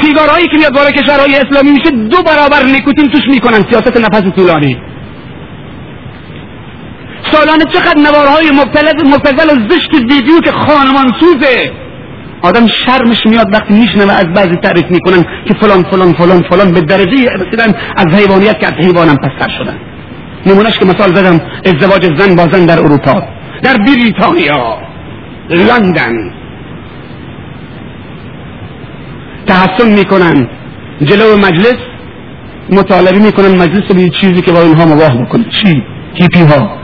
سیگارهایی 0.00 0.48
که 0.48 0.56
میاد 0.56 0.76
وارد 0.76 0.92
کشورهای 0.92 1.36
اسلامی 1.36 1.70
میشه 1.70 1.90
دو 1.90 2.22
برابر 2.22 2.62
نیکوتین 2.62 3.08
توش 3.08 3.22
می‌کنن 3.28 3.64
سیاست 3.70 3.96
نفس 3.96 4.22
طولانی. 4.36 4.76
سالانه 7.32 7.64
چقدر 7.64 7.98
نوارهای 7.98 8.50
مبتزل 9.04 9.50
و 9.50 9.68
زشت 9.68 9.94
ویدیو 9.94 10.40
که 10.40 10.52
خانمان 10.52 11.12
سوزه 11.20 11.72
آدم 12.42 12.66
شرمش 12.66 13.26
میاد 13.26 13.46
وقتی 13.52 13.74
میشنوه 13.74 14.12
از 14.12 14.26
بعضی 14.26 14.56
تعریف 14.56 14.84
می‌کنن 14.90 15.24
که 15.46 15.54
فلان 15.60 15.82
فلان 15.82 16.12
فلان 16.12 16.42
فلان 16.50 16.72
به 16.72 16.80
درجه 16.80 17.30
رسیدن 17.30 17.74
از 17.96 18.06
حیوانیت 18.14 18.60
که 18.60 18.66
از 18.66 18.72
حیوانم 18.72 19.16
پستر 19.16 19.48
شدن. 19.58 19.76
نمونش 20.46 20.78
که 20.78 20.84
مثال 20.84 21.14
زدم 21.14 21.40
ازدواج 21.64 22.18
زن 22.18 22.36
با 22.36 22.48
زن 22.52 22.66
در 22.66 22.78
اروپا 22.78 23.22
در 23.62 23.76
بریتانیا 23.76 24.78
لندن. 25.50 26.32
تحسن 29.46 29.90
می‌کنن. 29.98 30.48
جلو 31.02 31.36
مجلس 31.36 31.76
مطالبه 32.70 33.18
می‌کنن 33.18 33.48
مجلس 33.48 33.92
به 33.92 34.08
چیزی 34.08 34.42
که 34.42 34.52
با 34.52 34.62
اینها 34.62 34.86
مباه 34.86 35.24
بکنه 35.24 35.44
چی؟ 35.44 35.82
هیپی 36.14 36.40
ها 36.40 36.78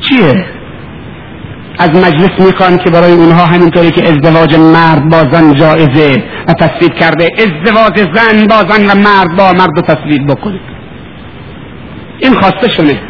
چیه؟ 0.00 0.44
از 1.78 1.90
مجلس 1.90 2.30
می‌خوان 2.46 2.78
که 2.78 2.90
برای 2.90 3.12
اونها 3.12 3.46
همینطوری 3.46 3.90
که 3.90 4.02
ازدواج 4.02 4.54
مرد 4.54 5.08
با 5.10 5.24
زن 5.32 5.54
جایزه 5.54 6.22
و 6.48 6.52
تصویب 6.52 6.94
کرده 6.94 7.30
ازدواج 7.38 7.98
زن 8.14 8.46
با 8.46 8.56
زن 8.68 8.86
و 8.86 8.94
مرد 8.94 9.36
با 9.38 9.52
مرد 9.52 9.78
و 9.78 9.80
تصویب 9.80 10.26
بکنه. 10.26 10.60
این 12.18 12.34
خواسته 12.34 12.68
شونه. 12.68 13.00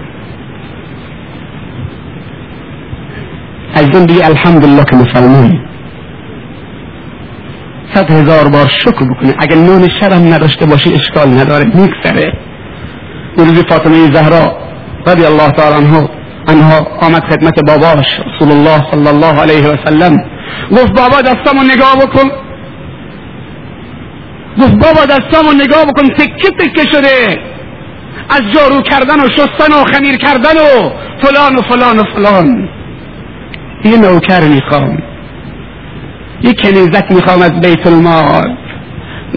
از 3.74 3.86
اون 3.94 4.06
دیگه 4.06 4.26
الحمدلله 4.26 4.84
که 4.84 4.96
مسلمانی 4.96 5.60
صد 7.94 8.10
هزار 8.10 8.48
بار 8.48 8.68
شکر 8.68 9.04
بکنه 9.04 9.34
اگر 9.38 9.56
نون 9.56 9.88
شرم 10.00 10.34
نداشته 10.34 10.66
باشی 10.66 10.94
اشکال 10.94 11.28
نداره. 11.28 11.64
میگذره. 11.64 12.32
روزی 13.36 13.62
فاطمه 13.68 14.14
زهرا 14.14 14.58
رضی 15.06 15.24
الله 15.26 15.50
تعالی 15.50 15.76
عنها 15.76 16.10
عنها 16.48 16.86
آمد 17.00 17.22
خدمت 17.30 17.60
باباش 17.66 18.06
رسول 18.26 18.50
الله 18.52 18.84
صلی 18.90 19.08
الله 19.08 19.40
علیه 19.40 19.68
و 19.68 19.76
سلم. 19.84 20.16
گفت 20.70 20.92
بابا 20.92 21.22
دستامو 21.22 21.62
نگاه 21.62 21.96
بکن. 21.96 22.30
گفت 24.60 24.74
بابا 24.74 25.06
دستامو 25.06 25.52
نگاه 25.52 25.84
بکن. 25.84 26.08
تکه 26.08 26.50
تکه 26.58 26.90
شده. 26.92 27.38
از 28.30 28.42
جارو 28.54 28.82
کردن 28.82 29.20
و 29.20 29.28
شستن 29.36 29.72
و 29.72 29.84
خمیر 29.84 30.16
کردن 30.16 30.56
و 30.56 30.90
فلان 31.22 31.56
و 31.56 31.62
فلان 31.62 31.98
و 31.98 32.04
فلان. 32.14 32.68
یه 33.84 33.96
نوکر 33.96 34.40
می‌خوام. 34.40 34.98
یه 36.42 36.54
کنیزک 36.54 37.04
می‌خوام 37.10 37.42
از 37.42 37.60
بیت 37.60 37.86
المال. 37.86 38.56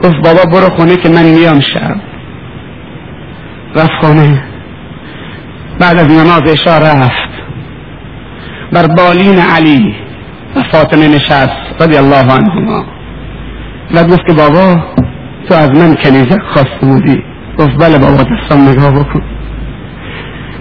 گفت 0.03 0.15
بابا 0.23 0.51
برو 0.51 0.69
خونه 0.75 0.95
که 0.95 1.09
من 1.09 1.23
میام 1.23 1.59
شب. 1.59 1.95
رفت 3.75 3.91
خونه. 4.01 4.43
بعد 5.79 5.97
از 5.97 6.11
نماز 6.11 6.41
اشا 6.47 6.77
رفت. 6.77 7.31
بر 8.71 8.87
بالین 8.87 9.39
علی 9.39 9.95
و 10.55 10.61
فاطمه 10.71 11.07
نشست 11.07 11.81
رضی 11.81 11.97
الله 11.97 12.33
عنهما. 12.33 12.85
و 13.93 14.03
گفت 14.03 14.27
که 14.27 14.33
بابا 14.33 14.83
تو 15.49 15.55
از 15.55 15.69
من 15.69 15.95
کنیزک 15.95 16.41
خواسته 16.53 16.85
بودی. 16.85 17.23
گفت 17.57 17.77
بله 17.79 17.97
بابا 17.97 18.23
دستم 18.23 18.69
نگاه 18.69 18.91
بکن. 18.91 19.23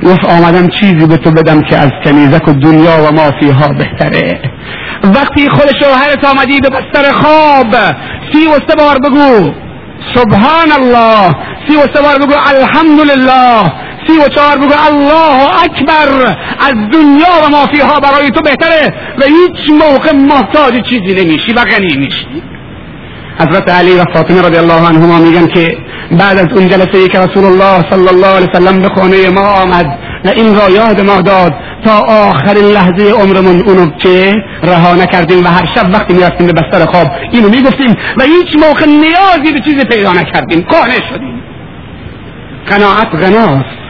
گفت 0.04 0.24
آمدم 0.24 0.68
چیزی 0.68 1.06
به 1.06 1.16
تو 1.16 1.30
بدم 1.30 1.62
که 1.62 1.76
از 1.76 1.90
کنیزک 2.04 2.48
و 2.48 2.52
دنیا 2.52 3.08
و 3.08 3.12
ما 3.12 3.30
فیها 3.40 3.68
بهتره. 3.68 4.40
وقتی 5.04 5.48
خود 5.48 5.70
شوهرت 5.82 6.24
آمدی 6.24 6.60
به 6.60 6.68
بستر 6.68 7.12
خواب 7.12 7.74
سی 8.32 8.46
و 8.46 8.68
سه 8.68 8.76
بار 8.78 8.98
بگو 8.98 9.52
سبحان 10.14 10.72
الله 10.72 11.34
سی 11.68 11.76
و 11.76 11.80
سه 11.94 12.02
بار 12.02 12.18
بگو 12.18 12.34
الحمدلله 12.46 13.72
سی 14.06 14.18
و 14.18 14.28
چهار 14.28 14.56
بگو 14.56 14.74
الله 14.88 15.62
اکبر 15.64 16.36
از 16.60 16.74
دنیا 16.92 17.46
و 17.46 17.50
ما 17.50 17.66
فیها 17.66 18.00
برای 18.00 18.30
تو 18.30 18.40
بهتره 18.40 18.94
و 19.18 19.22
هیچ 19.24 19.70
موقع 19.70 20.12
محتاج 20.12 20.82
چیزی 20.82 21.24
نمیشی 21.24 21.52
و 21.52 21.64
غنی 21.64 21.96
میشی. 21.96 22.26
حضرت 23.40 23.70
علی 23.70 23.92
و 23.96 24.04
فاطمه 24.14 24.42
رضی 24.42 24.56
الله 24.56 24.88
عنهما 24.88 25.18
میگن 25.18 25.46
که 25.46 25.78
بعد 26.18 26.38
از 26.38 26.46
اون 26.52 26.68
جلسه 26.68 26.98
ای 26.98 27.08
که 27.08 27.18
رسول 27.18 27.44
الله 27.44 27.90
صلی 27.90 28.08
الله 28.08 28.26
علیه 28.26 28.48
وسلم 28.50 28.82
به 28.82 28.88
خانه 28.88 29.30
ما 29.30 29.40
آمد 29.40 29.86
و 30.24 30.28
این 30.28 30.54
را 30.54 30.70
یاد 30.70 31.00
ما 31.00 31.20
داد 31.20 31.54
تا 31.84 31.98
آخرین 31.98 32.64
لحظه 32.64 33.10
عمرمون 33.10 33.60
اونو 33.60 33.90
چه 33.98 34.34
رها 34.62 34.94
نکردیم 34.94 35.44
و 35.44 35.48
هر 35.48 35.66
شب 35.74 35.90
وقتی 35.92 36.14
می‌رفتیم 36.14 36.46
به 36.46 36.52
بستر 36.52 36.86
خواب 36.86 37.06
اینو 37.32 37.48
می‌گفتیم 37.48 37.96
و 38.18 38.22
هیچ 38.22 38.56
موقع 38.56 38.86
نیازی 38.86 39.52
به 39.52 39.60
چیزی 39.60 39.84
پیدا 39.84 40.12
نکردیم 40.12 40.60
قانع 40.60 41.08
شدیم. 41.10 41.42
قناعت 42.66 43.14
غناست. 43.14 43.80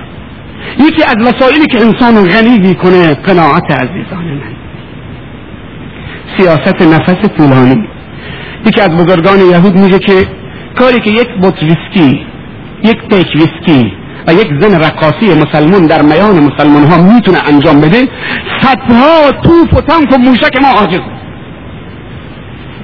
یکی 0.79 1.05
از 1.05 1.17
وسایلی 1.27 1.67
که 1.67 1.81
انسان 1.81 2.29
غنی 2.29 2.59
می‌کنه 2.59 3.15
قناعت 3.15 3.71
عزیزان 3.71 4.25
من. 4.25 4.57
سیاست 6.39 6.83
نفس 6.83 7.29
طولانی. 7.37 7.89
یکی 8.67 8.81
از 8.81 8.91
بزرگان 8.91 9.41
یهود 9.41 9.77
میگه 9.77 9.99
که 9.99 10.27
کاری 10.79 11.01
که 11.01 11.11
یک 11.11 11.29
بوتل 11.41 11.63
ویسکی 11.63 12.27
یک 12.85 12.99
پیک 13.09 13.29
ویسکی 13.35 13.93
و 14.27 14.33
یک 14.35 14.49
زن 14.61 14.81
رقاصی 14.81 15.35
مسلمون 15.35 15.87
در 15.87 16.03
میان 16.03 16.41
مسلمان 16.41 16.85
ها 16.85 17.03
می‌تونه 17.03 17.39
انجام 17.49 17.81
بده 17.81 18.09
صدها 18.63 19.33
توپ 19.43 19.75
و 19.75 19.81
تانک 19.81 20.13
و 20.13 20.19
موشک 20.19 20.63
ما 20.63 20.69
عاجزه 20.69 21.01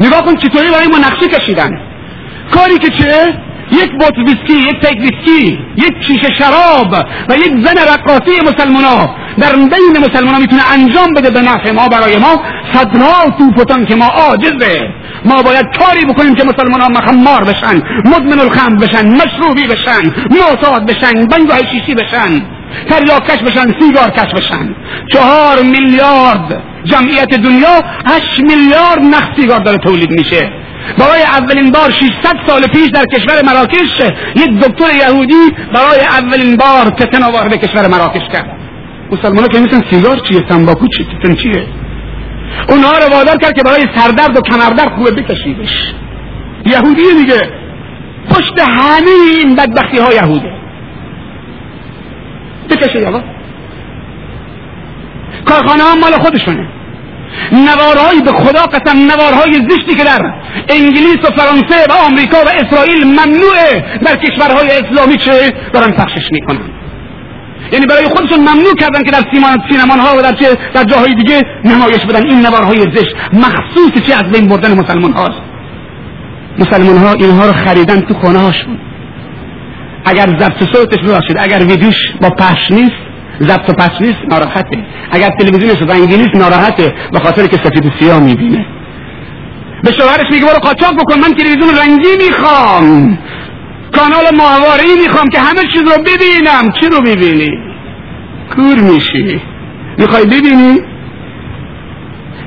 نگاه 0.01 0.23
کن 0.23 0.37
چطوری 0.37 0.71
برای 0.71 0.87
ما 0.87 0.99
نقشه 0.99 1.29
کشیدن. 1.29 1.71
کاری 2.51 2.79
که 2.79 2.89
چه؟ 2.89 3.35
یک 3.73 3.91
بوتل 3.91 4.19
ویسکی 4.19 4.59
یک 4.69 4.81
پیک 4.81 5.01
ویسکی 5.01 5.59
یک 5.77 5.95
شیشه 6.01 6.35
شراب 6.39 6.93
و 7.29 7.35
یک 7.37 7.53
زن 7.65 7.77
رقاصی 7.95 8.41
مسلمان 8.41 8.85
ها 8.85 9.17
در 9.41 9.53
بین 9.53 10.05
مسلمان 10.11 10.41
می‌تونه 10.41 10.63
انجام 10.73 11.15
بده 11.15 11.31
به 11.31 11.41
نفع 11.41 11.71
ما 11.73 11.89
برای 11.89 12.17
ما. 12.17 12.43
صدها 12.75 13.31
توپتان 13.39 13.85
که 13.85 13.95
ما 13.95 14.07
عاجزه. 14.07 14.89
ما 15.25 15.43
باید 15.43 15.67
کاری 15.79 16.05
بکنیم 16.05 16.35
که 16.35 16.45
مسلمان 16.45 16.81
ها 16.81 16.89
مخمار 16.89 17.45
بشن 17.45 17.83
مدمن 18.05 18.41
الخمر 18.41 18.77
بشن 18.77 19.09
مشروبی 19.09 19.67
بشن 19.67 20.03
معتاد 20.31 20.87
بشن 20.87 21.27
بنگاه 21.27 21.59
شیشی 21.59 21.95
بشن 21.95 22.43
تریاکش 22.91 23.39
بشن 23.39 23.81
سیگار 23.81 24.11
کش 24.11 24.35
بشن. 24.35 24.75
چهار 25.13 25.63
میلیارد 25.63 26.63
جمعیت 26.85 27.35
دنیا 27.35 27.83
هشت 28.07 28.41
میلیارد 28.41 29.03
نخ 29.03 29.29
سیگار 29.37 29.61
داره 29.61 29.79
تولید 29.79 30.11
میشه. 30.11 30.51
برای 30.99 31.23
اولین 31.23 31.71
بار 31.71 31.91
600 31.91 32.37
سال 32.47 32.63
پیش 32.67 32.91
در 32.91 33.05
کشور 33.05 33.43
مراکش 33.45 34.01
یک 34.37 34.59
دکتر 34.59 34.95
یهودی 34.95 35.55
برای 35.75 36.01
اولین 36.01 36.57
بار 36.57 36.91
تتنا 36.91 37.31
وارد 37.31 37.55
کشور 37.55 37.87
مراکش 37.87 38.23
کرد. 38.33 38.66
مسلمان 39.13 39.49
که 39.49 39.59
میسن 39.59 39.83
سیگار 39.91 40.19
چیه 40.19 40.41
تنباکو 40.41 40.87
چیه 40.97 41.07
تتن 41.07 41.35
چیه؟ 41.35 41.67
اونها 42.69 42.93
رو 42.93 43.17
وادار 43.17 43.37
کرد 43.37 43.55
که 43.55 43.63
برای 43.63 43.85
سردرد 43.95 44.37
و 44.37 44.41
کمردرد 44.41 44.95
خوبه 44.97 45.11
بکشیدش. 45.11 45.95
یهودی 46.67 47.03
دیگه 47.19 47.41
پشت 48.31 48.59
همه 48.59 49.11
این 49.39 49.55
بدبختی 49.55 49.99
ها 49.99 50.13
یهوده. 50.13 50.53
بکشید 52.71 53.05
آقا 53.05 53.23
کارخانه 55.45 55.83
ها 55.83 55.95
مال 55.95 56.13
خودشونه. 56.13 56.69
نوارهایی 57.53 58.21
به 58.21 58.33
خدا 58.33 58.63
قسم 58.63 58.99
نوارهای 58.99 59.53
زشتی 59.53 59.95
که 59.95 60.05
در 60.05 60.35
انگلیس 60.69 61.17
و 61.17 61.37
فرانسه 61.37 61.87
و 61.91 61.93
آمریکا 62.07 62.37
و 62.37 62.49
اسرائیل 62.49 63.05
ممنوعه 63.05 63.99
در 64.05 64.17
کشورهای 64.17 64.69
اسلامی 64.71 65.17
چه؟ 65.17 65.53
دارن 65.73 65.91
پخشش 65.91 66.33
می‌کنن. 66.33 66.76
یعنی 67.73 67.87
برای 67.87 68.05
خودشون 68.05 68.41
ممنوع 68.41 68.75
کردن 68.75 69.03
که 69.03 69.11
در 69.11 69.23
سینمان 69.71 69.99
ها 69.99 70.19
و 70.19 70.23
در 70.23 70.33
چه 70.33 70.59
در 70.75 70.85
جاهای 70.85 71.15
دیگه 71.15 71.43
نمایش 71.65 72.05
بدن. 72.05 72.27
این 72.27 72.47
نوارهای 72.47 72.79
زشت 72.95 73.17
مخصوص 73.33 74.03
چه 74.07 74.15
از 74.15 74.33
بین 74.33 74.49
بردن 74.49 74.79
مسلمان 74.79 75.13
هاست 75.13 75.41
مسلمان 76.59 76.97
ها 76.97 77.13
اینها 77.13 77.47
رو 77.47 77.53
خریدن 77.53 78.01
تو 78.01 78.15
خانه 78.15 78.39
هاشون 78.39 78.79
اگر 80.05 80.27
ضبط 80.27 80.65
صوتش 80.73 80.99
ببخشید 81.09 81.37
اگر 81.39 81.59
ویدیوش 81.59 81.97
با 82.21 82.31
پخش 82.31 82.71
نیست 82.71 82.97
ضبط 83.41 83.71
و 83.71 83.73
پخش 83.73 84.01
نیست 84.01 84.19
ناراحته. 84.29 84.79
اگر 85.11 85.31
تلویزیونش 85.39 85.83
رنگی 85.83 86.17
نیست 86.17 86.35
ناراحته. 86.35 86.95
به 87.13 87.19
خاطر 87.19 87.47
که 87.47 87.57
سفید 87.57 87.87
و 87.87 87.91
سیاه 88.01 88.21
می‌بینه. 88.21 88.67
به 89.83 89.93
شوهرش 89.93 90.31
میگه 90.31 90.47
برو 90.47 90.59
قاچاق 90.59 90.95
بکن 90.95 91.19
من 91.21 91.35
تلویزیون 91.35 91.79
رنگی 91.79 92.17
می‌خوام. 92.27 93.19
کانال 93.93 94.37
ماهواره 94.37 94.85
می‌خوام 95.03 95.29
که 95.29 95.39
همه 95.39 95.61
چیز 95.73 95.83
رو 95.83 96.03
ببینم. 96.03 96.73
چی 96.81 96.89
رو 96.89 97.01
ببینی؟ 97.01 97.51
کور 98.57 98.81
میشی. 98.81 99.41
می‌خوای 99.99 100.25
ببینی؟ 100.25 100.81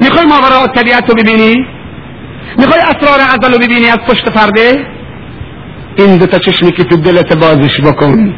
می‌خوای 0.01 0.25
ماورات 0.25 0.79
طبیعت 0.79 1.09
رو 1.09 1.15
ببینی؟ 1.15 1.65
می‌خوای 2.57 2.79
اسرار 2.81 3.19
ازل 3.19 3.53
رو 3.53 3.59
ببینی 3.59 3.85
از 3.85 3.99
پشت 4.07 4.29
پرده؟ 4.29 4.85
این 5.95 6.17
دوتا 6.17 6.39
چشمی 6.39 6.71
که 6.71 6.83
تو 6.83 6.97
دلت 6.97 7.33
بازش 7.33 7.81
بکن. 7.81 8.33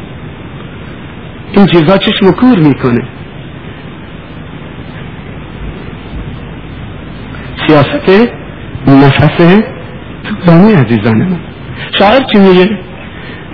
این 1.52 1.66
چیزها 1.66 1.98
چشم 1.98 2.30
کور 2.30 2.58
می‌کنه. 2.58 3.08
سیاست 7.66 8.30
نفس 8.86 9.62
طولانی 10.24 10.72
عزیزان 10.72 11.18
من 11.18 11.40
شاعر 11.98 12.22
چی 12.32 12.38
میگه؟ 12.38 12.78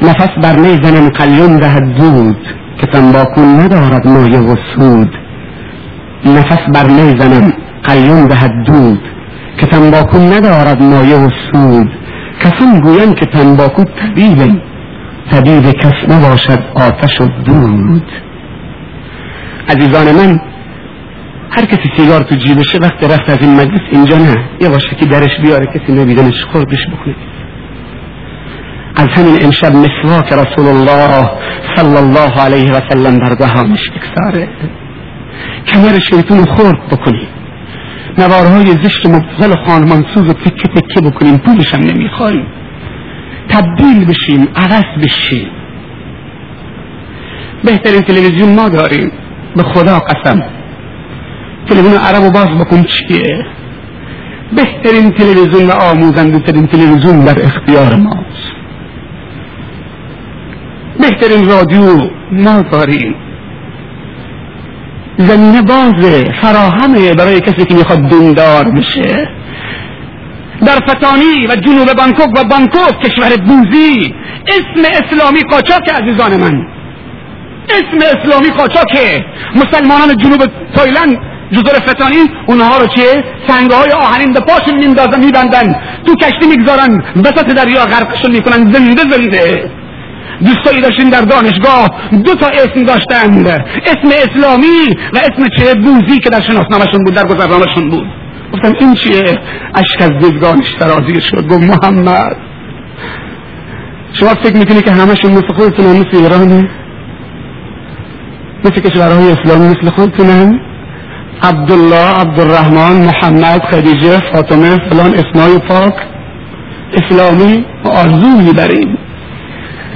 نفس 0.03 0.29
بر 0.43 0.57
می‌زنم 0.57 1.09
قلیون 1.09 1.57
دهد 1.57 1.95
دود 1.95 2.47
که 2.81 2.87
تنباکو 2.87 3.41
ندارد 3.41 4.07
مایه 4.07 4.39
و 4.39 4.57
سود. 4.75 5.17
نفس 6.25 6.61
بر 6.75 6.87
می‌زنم 6.87 7.53
قلیون 7.85 8.27
دهد 8.27 8.53
دود 8.67 9.01
که 9.59 9.67
تنباکو 9.67 10.19
ندارد 10.19 10.83
مایه 10.83 11.17
و 11.17 11.31
سود. 11.53 11.91
کسان 12.41 12.81
گویند 12.81 13.15
که 13.15 13.27
تنباکو 13.27 13.85
طبیب 13.85 14.61
طبیب 15.31 15.71
کس 15.71 15.95
نباشد 16.09 16.65
آتش 16.75 17.21
و 17.21 17.27
دود. 17.45 18.13
عزیزان 19.69 20.07
من 20.15 20.41
هر 21.51 21.65
کسی 21.65 21.91
سیگار 21.97 22.21
تو 22.21 22.35
جیبشه 22.35 22.79
وقت 22.79 23.05
رفت 23.05 23.31
از 23.31 23.39
این 23.41 23.55
مجلس 23.55 23.81
اینجا 23.91 24.19
نه. 24.19 24.37
یه 24.61 24.69
باشه 24.69 24.97
که 24.97 25.07
درش 25.07 25.41
بیاره 25.43 25.67
کسی 25.67 25.93
نبیدنش 25.93 26.45
خوردش 26.53 26.87
بکنه. 26.87 27.15
از 28.99 29.09
همین 29.09 29.45
امشب 29.45 29.73
مسواک 29.75 30.33
رسول 30.33 30.67
الله 30.67 31.31
صلی 31.77 31.97
الله 31.97 32.41
علیه 32.41 32.71
و 32.71 32.81
سلم 32.91 33.19
در 33.19 33.35
دهانش 33.35 33.91
بکساره 33.91 34.49
کمر 35.67 35.99
شیطون 35.99 36.45
خورد 36.45 36.89
بکنی 36.91 37.29
نوارهای 38.19 38.67
زشت 38.67 39.07
مبتزل 39.07 39.55
خانمانسوز 39.67 40.29
و 40.29 40.33
تکه 40.33 40.69
تکه 40.69 41.01
بکنیم 41.01 41.39
پولش 41.39 41.75
هم 41.75 41.81
نمی‌خوایم 41.81 42.47
تبدیل 43.49 44.05
بشیم 44.05 44.49
عوض 44.57 45.05
بشیم. 45.05 45.51
بهترین 47.65 48.03
تلویزیون 48.03 48.55
ما 48.55 48.69
داریم. 48.69 49.13
به 49.57 49.63
خدا 49.63 49.99
قسم. 49.99 50.43
تلویزیون 51.69 51.95
عرب 51.95 52.23
و 52.23 52.31
باز 52.31 52.49
بکن 52.49 52.83
چیه؟ 52.83 53.47
بهترین 54.57 55.11
تلویزیون 55.11 55.67
و 55.67 55.73
آموزنده 55.73 56.39
ترین 56.39 56.67
تلویزیون 56.67 57.25
در 57.25 57.45
اختیار 57.45 57.95
ماست. 57.95 58.48
بهترین 61.01 61.49
رادیو 61.49 62.11
ما 62.33 62.63
داریم 62.63 63.15
زمینه 65.19 65.63
بازه 65.63 66.25
فراهمه 66.43 67.15
برای 67.15 67.41
کسی 67.41 67.65
که 67.65 67.75
می‌خواد 67.75 68.09
دیندار 68.09 68.65
بشه. 68.71 69.29
در 70.67 70.81
فتانی 70.91 71.47
و 71.49 71.57
جنوب 71.57 71.93
بانکوک 71.93 72.29
و 72.37 72.45
بانکوک 72.45 73.01
کشور 73.01 73.37
بوزی 73.37 74.15
اسم 74.47 75.05
اسلامی 75.05 75.41
قاچاک 75.41 75.89
عزیزان 75.89 76.37
من. 76.37 76.67
اسم 77.69 78.19
اسلامی 78.19 78.51
قاچاکه 78.51 79.25
مسلمانان 79.55 80.17
جنوب 80.17 80.45
تایلند 80.75 81.19
جزر 81.53 81.79
فتانی 81.79 82.31
اونها 82.47 82.79
رو 82.79 82.87
چه 82.87 83.25
سنگه 83.49 83.77
های 83.77 83.91
آهنین 83.91 84.33
به 84.33 84.41
پاشون 84.41 84.79
میندازن 84.79 85.25
میبندن 85.25 85.75
تو 86.07 86.15
کشتی 86.15 86.47
می‌گذارن 86.49 87.03
وسط 87.17 87.47
دریا 87.47 87.85
غرقشون 87.85 88.31
می‌کنن 88.31 88.73
زنده 88.73 89.03
زنده. 89.03 89.71
دوستایی 90.45 90.81
داشتین 90.81 91.11
در 91.11 91.21
دانشگاه. 91.21 91.89
دو 92.25 92.35
تا 92.35 92.47
اسم 92.47 92.85
داشتند. 92.85 93.49
اسم 93.87 94.09
اسلامی 94.09 94.97
و 95.13 95.19
اسم 95.19 95.49
چه 95.59 95.75
بوزی 95.75 96.19
که 96.19 96.31
در 96.31 96.41
شناسنامهشون 96.41 97.05
بود 97.05 97.15
در 97.15 97.25
گذرنامهشون 97.25 97.91
بود. 97.91 98.07
گفتم 98.55 98.73
این 98.81 98.95
چیه؟ 98.95 99.39
اشک 99.75 100.03
از 100.03 100.11
دزگانش 100.11 100.77
سرازیر 100.79 101.21
شد. 101.21 101.47
گفت 101.47 101.63
محمد. 101.63 102.37
شما 104.13 104.29
فکر 104.29 104.57
می‌کنی 104.57 104.83
که 104.83 104.91
همشون 104.91 105.31
مثل 105.31 105.53
خودتون 105.57 105.87
هم 105.87 105.97
مثل 105.97 106.17
ایرانه؟ 106.17 106.71
مثل 108.65 108.81
کشورهای 108.81 109.33
اسلامی 109.33 109.69
مثل 109.69 109.91
خودتونن؟ 109.91 110.61
عبدالله 111.43 112.21
عبدالرحمن 112.21 112.93
محمد 112.93 113.65
خدیجه 113.65 114.19
فاطمه 114.33 114.71
فلان 114.91 115.15
اسمای 115.15 115.59
پاک. 115.59 115.95
اسلامی 116.95 117.65
آرزو 117.85 118.27
می‌بریم 118.27 118.99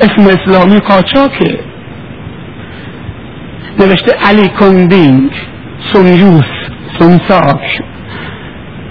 اسم 0.02 0.38
اسلامی 0.38 0.78
قاچاکه 0.78 1.58
نوشته 3.78 4.12
علی 4.12 4.48
کندینگ 4.48 5.30
سمیوس 5.92 6.44
سمساک 6.98 7.82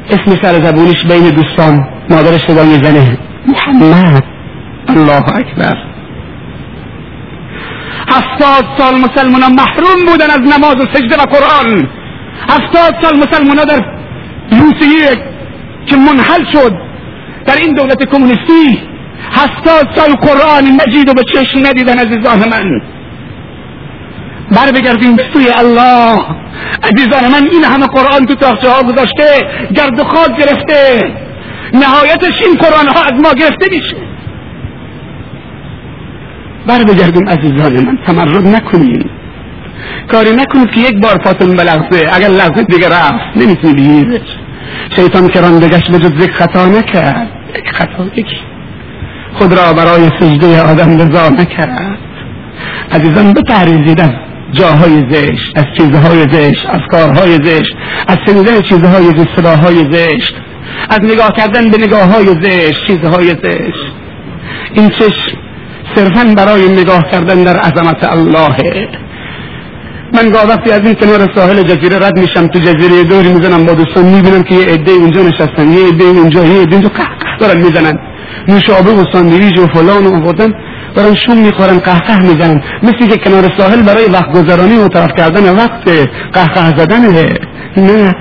اسم 0.09 0.35
سر 0.41 0.53
زبونش 0.63 1.05
بین 1.05 1.29
دوستان 1.29 1.87
مادرش 2.09 2.41
صدا 2.47 2.63
می‌زنه 2.63 3.17
محمد. 3.47 4.23
الله 4.87 5.37
اکبر. 5.37 5.77
هفتاد 8.07 8.65
سال 8.77 8.95
مسلمان 8.95 9.41
محروم 9.41 10.05
بودن 10.05 10.29
از 10.29 10.39
نماز 10.39 10.75
و 10.75 10.85
سجده 10.93 11.15
و 11.15 11.25
قرآن. 11.25 11.87
هفتاد 12.49 12.95
سال 13.03 13.17
مسلمان 13.17 13.57
در 13.57 13.85
روسیه 14.51 15.23
که 15.85 15.95
منحل 15.95 16.45
شد 16.51 16.73
در 17.45 17.55
این 17.55 17.73
دولت 17.73 18.03
کمونیستی 18.03 18.90
هفتاد 19.31 19.89
سال 19.95 20.15
قرآن 20.15 20.63
مجید 20.63 21.09
و 21.09 21.13
به 21.13 21.23
چشم 21.23 21.59
ندیدن 21.59 21.99
عزیزان 21.99 22.39
من. 22.39 22.81
بر 24.51 24.71
بگردیم 24.71 25.17
سوی 25.33 25.47
الله. 25.55 26.19
عزیزان 26.83 27.31
من 27.31 27.47
این 27.51 27.63
همه 27.63 27.87
قرآن 27.87 28.25
تو 28.25 28.35
تاخچه 28.35 28.69
ها 28.69 28.83
گذاشته 28.83 29.39
گرد 29.75 29.99
و 29.99 30.03
خاک 30.03 30.37
گرفته. 30.37 31.11
نهایتش 31.73 32.41
این 32.41 32.57
قرآن 32.57 32.87
ها 32.87 33.03
از 33.03 33.13
ما 33.23 33.33
گرفته 33.33 33.69
میشه. 33.71 33.95
بر 36.67 36.83
بگردیم 36.83 37.29
عزیزان 37.29 37.73
من 37.73 37.97
تمرد 38.05 38.47
نکنیم. 38.47 39.09
کاری 40.07 40.35
نکنید 40.35 40.71
که 40.71 40.79
یک 40.79 40.99
بار 41.01 41.17
پاتون 41.17 41.55
بلغزه 41.55 42.09
اگر 42.13 42.27
لغزه 42.27 42.63
دیگه 42.63 42.89
رفت 42.89 43.37
نمی‌تونی 43.37 43.73
بگیرش 43.73 44.37
شیطان 44.95 45.27
کران 45.27 45.59
بگشت 45.59 45.91
به 45.91 45.99
جز 45.99 46.11
یک 46.23 46.31
خطا 46.31 46.65
نکرد. 46.65 47.27
یک 47.55 47.71
خطا 47.71 48.05
یکی. 48.15 48.50
خود 49.33 49.53
را 49.53 49.73
برای 49.73 50.09
سجده 50.19 50.61
آدم 50.61 51.01
رضا 51.01 51.29
نکرد. 51.29 51.97
عزیزان 52.91 53.33
بپریزید 53.33 54.01
از 54.01 54.09
جاهای 54.51 55.03
زشت 55.09 55.57
از 55.57 55.65
چیزهای 55.77 56.21
زشت 56.31 56.69
از 56.69 56.81
کارهای 56.91 57.37
زشت 57.43 57.75
از 58.07 58.17
شنیدن 58.25 58.61
چیزهای 58.61 59.05
زشت 59.05 59.35
صداهای 59.35 59.91
زشت 59.91 60.35
از 60.89 60.99
نگاه 61.03 61.31
کردن 61.31 61.69
به 61.69 61.77
نگاه 61.77 62.03
های 62.03 62.25
زشت 62.25 62.87
چیزهای 62.87 63.27
زشت. 63.27 63.93
این 64.73 64.89
چشم 64.89 65.37
صرفا 65.95 66.33
برای 66.35 66.69
نگاه 66.69 67.03
کردن 67.11 67.43
در 67.43 67.57
عظمت 67.57 68.03
الله. 68.03 68.87
من 70.13 70.29
گاه 70.29 70.47
وقتی 70.47 70.71
از 70.71 70.85
این 70.85 70.95
کنار 70.95 71.29
ساحل 71.35 71.63
جزیره 71.63 71.99
رد 72.07 72.19
میشم 72.19 72.47
تو 72.47 72.59
جزیره 72.59 73.03
دوری 73.03 73.33
می‌زنم 73.33 73.65
با 73.65 73.73
دوستان 73.73 74.05
می‌بینم 74.05 74.43
که 74.43 74.55
یه 74.55 74.65
عده 74.65 74.91
اونجا 74.91 75.21
نشستن 75.21 75.71
یه 75.71 75.87
عده 75.87 76.03
اونجا 76.03 76.45
یه 76.45 76.61
عده 76.61 76.73
اونجا. 76.73 76.89
قهقه 76.89 77.37
دارن 77.39 77.57
می‌زنن. 77.57 77.99
نوشابه 78.47 78.91
و 78.91 79.03
ساندویج 79.13 79.59
و 79.59 79.67
فلان 79.67 80.07
و 80.07 80.15
آوردن 80.15 80.53
دارن 80.95 81.15
شون 81.15 81.37
می‌خورن 81.37 81.79
قهقه 81.79 82.21
می‌زنن. 82.21 82.61
مثل 82.83 83.07
که 83.07 83.17
کنار 83.17 83.51
ساحل 83.57 83.81
برای 83.81 84.05
وقت 84.05 84.31
گذرانی 84.31 84.77
و 84.77 84.87
طرف 84.87 85.11
کردن 85.17 85.55
وقت 85.55 85.89
قهقه 86.33 86.77
زدنه 86.77 87.33
نه. 87.77 88.15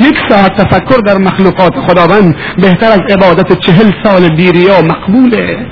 یک 0.00 0.16
ساعت 0.28 0.56
تفکر 0.56 0.96
در 0.96 1.18
مخلوقات 1.18 1.72
خداوند 1.76 2.36
بهتر 2.58 2.86
از 2.86 3.00
عبادت 3.10 3.60
چهل 3.60 3.90
سال 4.04 4.28
بیریا 4.28 4.82
مقبوله. 4.82 5.66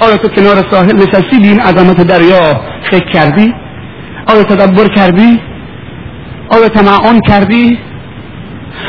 آیا 0.00 0.16
تو 0.16 0.28
کنار 0.28 0.64
ساحل 0.70 0.96
نشستی؟ 0.96 1.38
به 1.38 1.46
این 1.46 1.60
عظمت 1.60 2.00
دریا 2.02 2.60
فکر 2.90 3.10
کردی؟ 3.12 3.54
آیا 4.26 4.42
تدبر 4.42 4.88
کردی؟ 4.88 5.40
آیا 6.48 6.68
تمعن 6.68 7.20
کردی؟ 7.20 7.78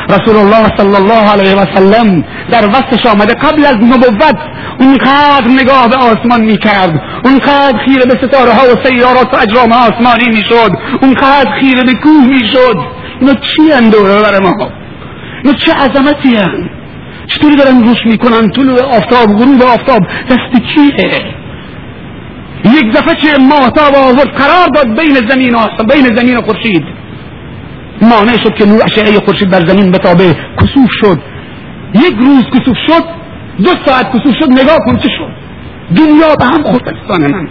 رسول 0.08 0.36
الله 0.36 0.76
صلی 0.76 0.96
الله 0.96 1.30
علیه 1.32 1.54
و 1.54 1.64
سلم 1.74 2.24
در 2.50 2.66
وقتش 2.66 3.06
آمده. 3.06 3.34
قبل 3.34 3.66
از 3.66 3.76
نبوت 3.76 4.36
اونقدر 4.80 5.48
نگاه 5.48 5.88
به 5.88 5.96
آسمان 5.96 6.40
می‌کرد. 6.40 7.02
اونقدر 7.24 7.78
خیره 7.86 8.04
به 8.04 8.26
ستاره 8.26 8.52
ها 8.52 8.62
و 8.62 8.88
سیارات 8.88 9.34
و 9.34 9.36
اجرام 9.36 9.72
آسمانی 9.72 10.28
می‌شد. 10.28 10.72
اونقدر 11.02 11.50
خیره 11.60 11.82
به 11.82 11.94
کوه 11.94 12.26
می‌شد. 12.26 12.76
اینا 13.20 13.34
چی 13.34 13.72
اندوره 13.72 14.22
بر 14.22 14.38
ما؟ 14.38 14.70
اینا 15.44 15.56
چه 15.58 15.72
عظمتی 15.72 16.36
هن؟ 16.36 16.70
چطوری 17.26 17.56
دارن 17.56 17.84
روش 17.84 17.98
می‌کنن؟ 18.06 18.50
طلوع 18.50 18.82
آفتاب 18.82 19.26
غروب 19.38 19.62
آفتاب 19.62 20.00
دست 20.30 20.62
کیه 20.74 21.42
یک 22.64 22.92
دفعه 22.94 23.14
چه 23.14 23.38
ماهتاب 23.38 23.94
آورد 23.96 24.28
قرار 24.28 24.68
داد 24.74 24.98
بین 24.98 25.14
زمین 25.28 25.54
و 25.54 25.84
بین 25.84 26.16
زمین 26.16 26.36
و 26.36 26.42
خورشید. 26.42 27.01
مانع 28.02 28.36
شد 28.44 28.54
که 28.54 28.66
نور 28.66 28.82
اشعه 28.84 29.20
خورشید 29.20 29.50
بر 29.50 29.66
زمین 29.66 29.90
بتابه. 29.90 30.36
کسوف 30.60 30.90
شد. 31.00 31.18
یک 31.94 32.14
روز 32.20 32.44
کسوف 32.44 32.76
شد. 32.86 33.04
دو 33.64 33.70
ساعت 33.86 34.08
کسوف 34.08 34.34
شد. 34.40 34.50
نگاه 34.50 34.78
کن 34.86 34.96
چه 34.96 35.08
شد. 35.08 35.32
دنیا 35.96 36.36
به 36.38 36.44
هم 36.44 36.62
خورد. 36.62 36.94
من. 37.10 37.48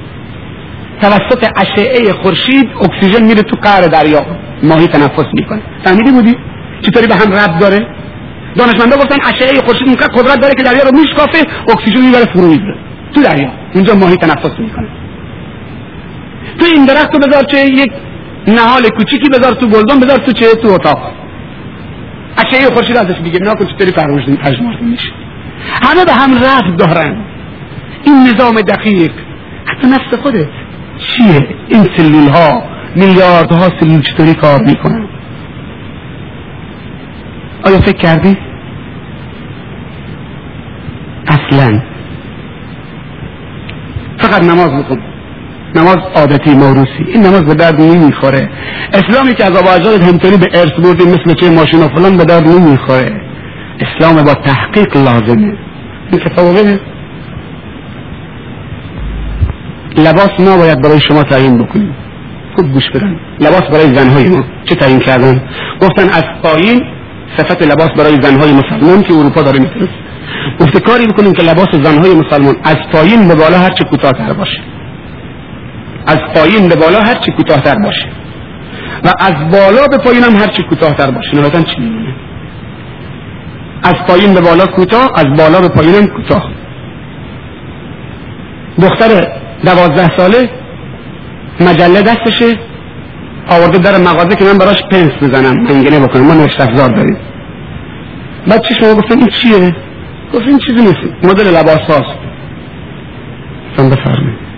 توسط 1.02 1.48
اشعه 1.58 2.14
خورشید 2.14 2.70
اکسیژن 2.82 3.24
میره 3.24 3.42
تو 3.42 3.58
قعر 3.62 3.88
دریا. 3.88 4.26
ماهی 4.64 4.88
تنفس 4.88 5.26
می‌کنه. 5.34 5.62
فهمیدی 5.84 6.12
بودی؟ 6.12 6.36
چطوری 6.82 7.08
به 7.08 7.16
هم 7.16 7.32
ربط 7.34 7.60
داره؟ 7.62 7.88
دانشمندا 8.56 8.98
گفتن 8.98 9.18
اشعه 9.26 9.62
خورشید 9.66 9.88
اونقدر 9.88 10.08
قدرت 10.08 10.42
داره 10.42 10.56
که 10.56 10.64
دریا 10.64 10.84
رو 10.84 10.98
میشکافه 11.00 11.48
اکسیژن 11.70 12.02
می‌بره 12.02 12.26
فرو 12.34 12.48
میره 12.48 12.76
تو 13.14 13.22
دریا. 13.22 13.50
اونجا 13.74 13.96
ماهی 13.96 14.18
تنفس 14.18 14.60
می‌کنه. 14.60 14.88
تو 16.60 16.66
این 16.66 16.86
درخت 16.86 17.14
رو 17.14 17.20
بذار 17.20 17.44
چه 17.44 17.58
یک 17.66 17.92
نهال 18.47 18.89
کوچیکی 18.97 19.30
بذار 19.30 19.54
تو 19.54 19.67
گلدان 19.67 19.99
بذار 19.99 20.17
تو 20.17 20.32
چه 20.32 20.56
تو 20.56 20.67
اتاق. 20.67 21.12
اشعه 22.38 22.69
خورشید 22.73 22.97
ازش 22.97 23.19
میگه 23.19 23.39
نکن 23.39 23.65
چطوری 23.65 23.91
پژمرده 23.91 24.82
میشه. 24.82 25.10
همه 25.84 26.06
به 26.06 26.13
هم 26.13 26.36
رفت 26.36 26.77
دارن. 26.77 27.17
این 28.04 28.23
نظام 28.23 28.56
دقیق. 28.56 29.12
حتی 29.65 29.88
نفس 29.88 30.13
خودت. 30.23 30.47
چیه؟ 30.97 31.47
این 31.67 31.88
سلول 31.97 32.27
ها 32.27 32.63
میلیارد 32.95 33.51
ها 33.51 33.69
سلول 33.80 34.01
چطوری 34.01 34.34
کار 34.34 34.62
می‌کنن؟ 34.62 35.08
آیا 37.63 37.80
فکر 37.80 37.97
کردی؟ 37.97 38.38
اصلا. 41.27 41.82
فقط 44.17 44.43
نماز 44.43 44.69
بکن 44.69 45.11
نماز 45.76 45.98
عادتی 46.16 46.54
موروسی 46.54 47.04
این 47.08 47.22
نماز 47.22 47.46
به 47.46 47.54
درد 47.54 47.82
نمی‌خوره. 47.82 48.50
اسلامی 48.94 49.34
که 49.34 49.46
از 49.46 49.52
آبا 49.58 49.72
اجدادت 49.72 50.04
همطوری 50.04 50.38
به 50.38 50.48
ارث 50.54 50.72
بردی 50.84 51.04
مثل 51.06 51.34
چه 51.34 51.50
ماشین 51.50 51.84
و 51.84 51.88
فلان 51.88 52.18
به 52.18 52.26
درد 52.26 52.48
نمی‌خوره. 52.48 53.22
اسلام 53.80 54.24
با 54.24 54.34
تحقیق 54.34 54.98
لازمه. 54.98 55.54
این 56.12 56.22
لباس 59.98 60.30
نباید 60.40 60.82
برای 60.82 61.00
شما 61.08 61.24
تعیین 61.24 61.58
بکنیم. 61.58 61.96
خوب 62.56 62.72
گوش 62.72 62.90
بدن. 62.90 63.16
لباس 63.40 63.62
برای 63.62 63.96
زنهای 63.96 64.30
ما. 64.30 64.44
چه 64.66 64.76
تعیین 64.76 65.00
کردن؟ 65.00 65.42
گفتن 65.82 66.04
از 66.04 66.24
پایین 66.44 66.82
صفت 67.38 67.62
لباس 67.62 67.90
برای 67.90 68.22
زنهای 68.22 68.54
مسلمان 68.54 69.02
که 69.02 69.14
اروپا 69.14 69.42
داره 69.42 69.60
میفرست 69.60 69.94
گفته 70.60 70.80
کاری 70.80 71.08
بکنیم 71.08 71.34
که 71.34 71.44
لباس 71.44 71.68
زنهای 71.84 72.14
مسلمان 72.14 72.56
از 72.64 72.78
پایین 72.94 73.28
به 73.28 73.36
بالا 73.36 73.58
هرچه 73.58 73.84
کوتاهتر 73.84 74.34
باشه. 74.34 74.71
از 76.08 76.18
پایین 76.36 76.70
به 76.70 76.76
بالا 76.76 77.00
هرچی 77.00 77.32
کوتاهتر 77.32 77.76
باشه. 77.76 78.08
و 79.04 79.10
از 79.20 79.34
بالا 79.52 79.88
به 79.88 79.98
پایین 79.98 80.24
هم 80.24 80.36
هرچی 80.36 80.64
کوتاهتر 80.70 81.12
باشه. 81.12 81.36
نهایتا 81.36 81.62
چی 81.62 81.80
میمونه 81.80 82.16
از 83.84 83.96
پایین 84.08 84.34
به 84.34 84.42
بالا 84.42 84.66
کوتاه 84.66 85.12
از 85.16 85.26
بالا 85.38 85.62
به 85.62 85.70
پایین 85.70 85.96
هم 85.96 86.08
کوتاه. 86.08 86.52
دختر 88.82 89.28
دوازده 89.66 90.18
ساله 90.18 90.50
مجله 91.62 92.02
دستشه 92.02 92.60
آورده 93.50 93.78
در 93.78 93.98
مغازه 93.98 94.36
که 94.36 94.46
من 94.46 94.58
براش 94.58 94.84
پنس 94.92 95.12
بزنم 95.22 95.64
منگنه 95.64 96.00
بکنم. 96.00 96.22
ما 96.22 96.34
نوشت 96.34 96.58
داریم. 96.76 97.18
بعد 98.48 98.62
چی 98.62 98.74
شما 98.74 98.94
گفتم 98.94 99.18
این 99.18 99.28
چیه؟ 99.28 99.76
گفت 100.34 100.48
این 100.48 100.60
چیزی 100.60 100.82
نیست. 100.82 101.26
مدل 101.26 101.48
لباس 101.48 101.80
هاست 101.80 102.22
بفرمایید. 103.78 104.51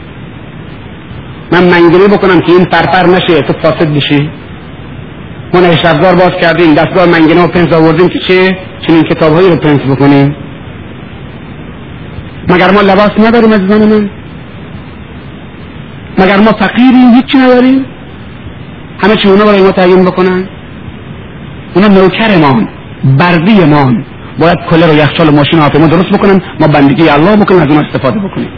من 1.53 1.63
منگنه 1.63 2.07
بکنم 2.07 2.39
که 2.39 2.51
این 2.51 2.65
پرپر 2.65 3.07
نشه 3.07 3.41
تو 3.41 3.53
فاسد 3.53 3.93
بشی 3.93 4.29
ما 5.53 5.59
نوشت 5.59 5.85
افزار 5.85 6.15
باز 6.15 6.31
کردیم 6.41 6.73
دستگاه 6.73 7.05
منگنه 7.05 7.43
و 7.43 7.47
پنس 7.47 7.73
آوردیم 7.73 8.09
که 8.09 8.19
چه؟ 8.19 8.57
چنین 8.87 9.03
کتابهایی 9.03 9.49
رو 9.49 9.55
پنس 9.55 9.79
بکنیم. 9.79 10.35
مگر 12.49 12.71
ما 12.71 12.81
لباس 12.81 13.11
نداریم 13.19 13.53
عزیزان 13.53 13.89
من؟ 13.89 14.09
مگر 16.17 16.37
ما 16.37 16.51
فقیریم؟ 16.51 17.13
هیچی 17.13 17.37
نداریم. 17.37 17.85
همه 19.03 19.15
چی 19.15 19.29
اونا 19.29 19.45
برای 19.45 19.61
ما 19.61 19.71
تعیین 19.71 20.05
بکنن. 20.05 20.47
اونا 21.75 21.87
نوکرمان 21.87 22.67
بردیمان 23.19 24.05
باید 24.39 24.57
کلر 24.69 24.89
و 24.89 24.93
یخچال 24.93 25.29
و 25.29 25.31
ماشین 25.31 25.59
و 25.59 25.79
ما 25.79 25.87
درست 25.87 26.09
بکنن 26.09 26.41
ما 26.59 26.67
بندگی 26.67 27.09
الله 27.09 27.35
بکنیم 27.35 27.61
از 27.61 27.67
اون 27.67 27.85
استفاده 27.85 28.19
بکنیم. 28.19 28.49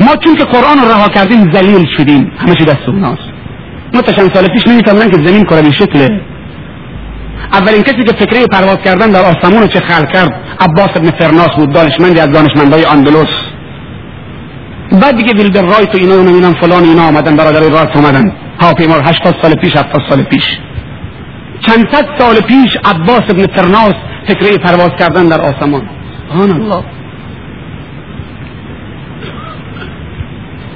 ما 0.00 0.16
چون 0.24 0.34
که 0.36 0.44
قرآن 0.44 0.78
رها 0.90 1.08
کردیم 1.08 1.52
ذلیل 1.52 1.86
شدیم. 1.96 2.32
همه 2.38 2.54
چی 2.54 2.64
دست 2.64 2.88
اوناست 2.88 3.28
ما 3.94 4.02
چند 4.02 4.34
سال 4.34 4.46
پیش 4.46 4.66
نمیفهمدن 4.66 5.10
که 5.10 5.16
زمین 5.16 5.44
کروی 5.44 5.72
شکله 5.72 6.20
اولین 7.52 7.82
کسی 7.82 8.04
که 8.04 8.12
فکره 8.12 8.46
پرواز 8.46 8.78
کردن 8.84 9.10
در 9.10 9.20
آسمون 9.20 9.68
چه 9.68 9.80
خلق 9.80 10.12
کرد؟ 10.12 10.32
عباس 10.60 10.88
ابن 10.96 11.10
فرناس 11.10 11.50
بود 11.56 11.72
دانشمندی 11.72 12.20
از 12.20 12.30
دانشمندای 12.32 12.84
اندلس 12.84 13.28
بعد 15.02 15.16
دیگه 15.16 15.32
ویلبر 15.32 15.62
رایت 15.62 15.94
و 15.94 15.98
اینا 15.98 16.14
و 16.14 16.22
نمی‌دونم 16.22 16.54
فلان 16.54 16.84
اینا 16.84 17.02
آمدن 17.02 17.36
برادر 17.36 17.60
رایت 17.60 17.96
آمدن. 17.96 18.32
هواپیما 18.60 18.94
80 18.94 19.36
سال 19.42 19.54
پیش 19.54 19.76
70 19.76 20.02
سال 20.08 20.22
پیش. 20.22 20.44
چند 21.66 21.88
صد 21.92 22.06
سال 22.18 22.40
پیش 22.40 22.76
عباس 22.84 23.22
ابن 23.28 23.46
فرناس 23.46 23.94
فکره 24.26 24.58
پرواز 24.58 24.90
کردن 24.98 25.28
در 25.28 25.40
آسمان. 25.40 25.82
سبحان 26.28 26.50
الله. 26.50 26.97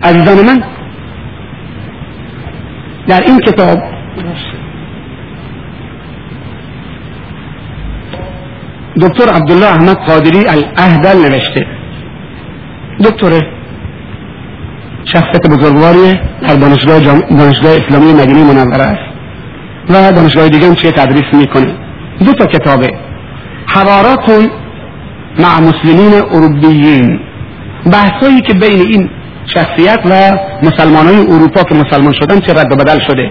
عزیزان 0.03 0.47
من؟ 0.47 0.63
در 3.09 3.21
این 3.21 3.41
کتاب. 3.41 3.79
دکتر 9.01 9.29
عبدالله 9.29 9.67
احمد 9.67 9.97
قادری 9.97 10.47
الاهدل 10.49 11.19
نوشته. 11.19 11.67
دکتره. 13.05 13.41
شخصیت 15.05 15.47
بزرگواریه 15.51 16.21
در 16.43 16.55
دانشگاه, 16.55 17.01
جام... 17.01 17.21
دانشگاه 17.21 17.73
اسلامی 17.73 18.13
مدینه 18.13 18.45
منوره 18.45 18.83
است. 18.83 19.13
و 19.89 20.13
دانشگاه 20.13 20.49
دیگه 20.49 20.67
هم 20.67 20.75
چه 20.75 20.93
تدریس 20.93 21.35
می‌کنه. 21.35 21.75
دو 22.25 22.33
تا 22.33 22.47
کتابه. 22.47 22.91
حوارات 23.67 24.51
مع 25.39 25.61
مسلمین 25.61 26.13
اروپیین. 26.31 27.21
بحثایی 27.93 28.41
که 28.41 28.55
بین 28.55 28.81
این 28.81 29.11
شخصیت 29.55 29.99
و 30.05 30.37
مسلمان 30.63 31.07
های 31.07 31.17
اروپا 31.17 31.63
که 31.63 31.75
مسلمان 31.75 32.13
شدن 32.13 32.41
چه 32.41 32.53
رد 32.53 32.73
و 32.73 32.77
بدل 32.77 32.99
شده. 33.07 33.31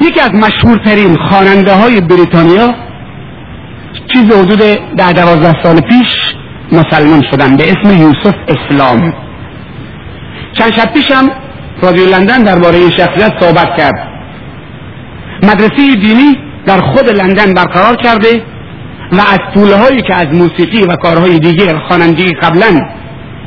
یکی 0.00 0.20
از 0.20 0.34
مشهورترین 0.34 1.16
خواننده 1.16 1.74
های 1.74 2.00
بریتانیا 2.00 2.74
چیز 4.12 4.24
حدود 4.24 4.58
ده 4.96 5.12
دوازده 5.12 5.62
سال 5.62 5.80
پیش 5.80 6.34
مسلمان 6.72 7.22
شدن 7.30 7.56
به 7.56 7.72
اسم 7.72 7.98
یوسف 7.98 8.34
اسلام. 8.48 9.14
چند 10.52 10.72
شب 10.72 10.92
پیشم 10.92 11.30
رادیو 11.82 12.06
لندن 12.06 12.42
درباره 12.42 12.76
این 12.76 12.90
شخصیت 12.90 13.32
صحبت 13.40 13.76
کرد. 13.76 14.08
مدرسه 15.42 15.94
دینی 15.94 16.38
در 16.66 16.80
خود 16.80 17.08
لندن 17.08 17.54
برقرار 17.54 17.96
کرده 17.96 18.42
و 19.12 19.20
از 19.20 19.38
پوله 19.54 19.76
هایی 19.76 20.02
که 20.02 20.14
از 20.14 20.26
موسیقی 20.26 20.82
و 20.82 20.96
کارهای 20.96 21.38
دیگه 21.38 21.78
خوانندگی 21.88 22.32
قبلا 22.42 22.80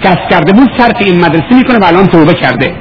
کسب 0.03 0.29
کرده 0.29 0.53
بود 0.53 0.69
صرف 0.77 0.95
این 0.99 1.25
مدرسه 1.25 1.55
می‌کنه 1.55 1.79
و 1.79 1.83
الان 1.83 2.07
توبه 2.07 2.33
کرده. 2.33 2.75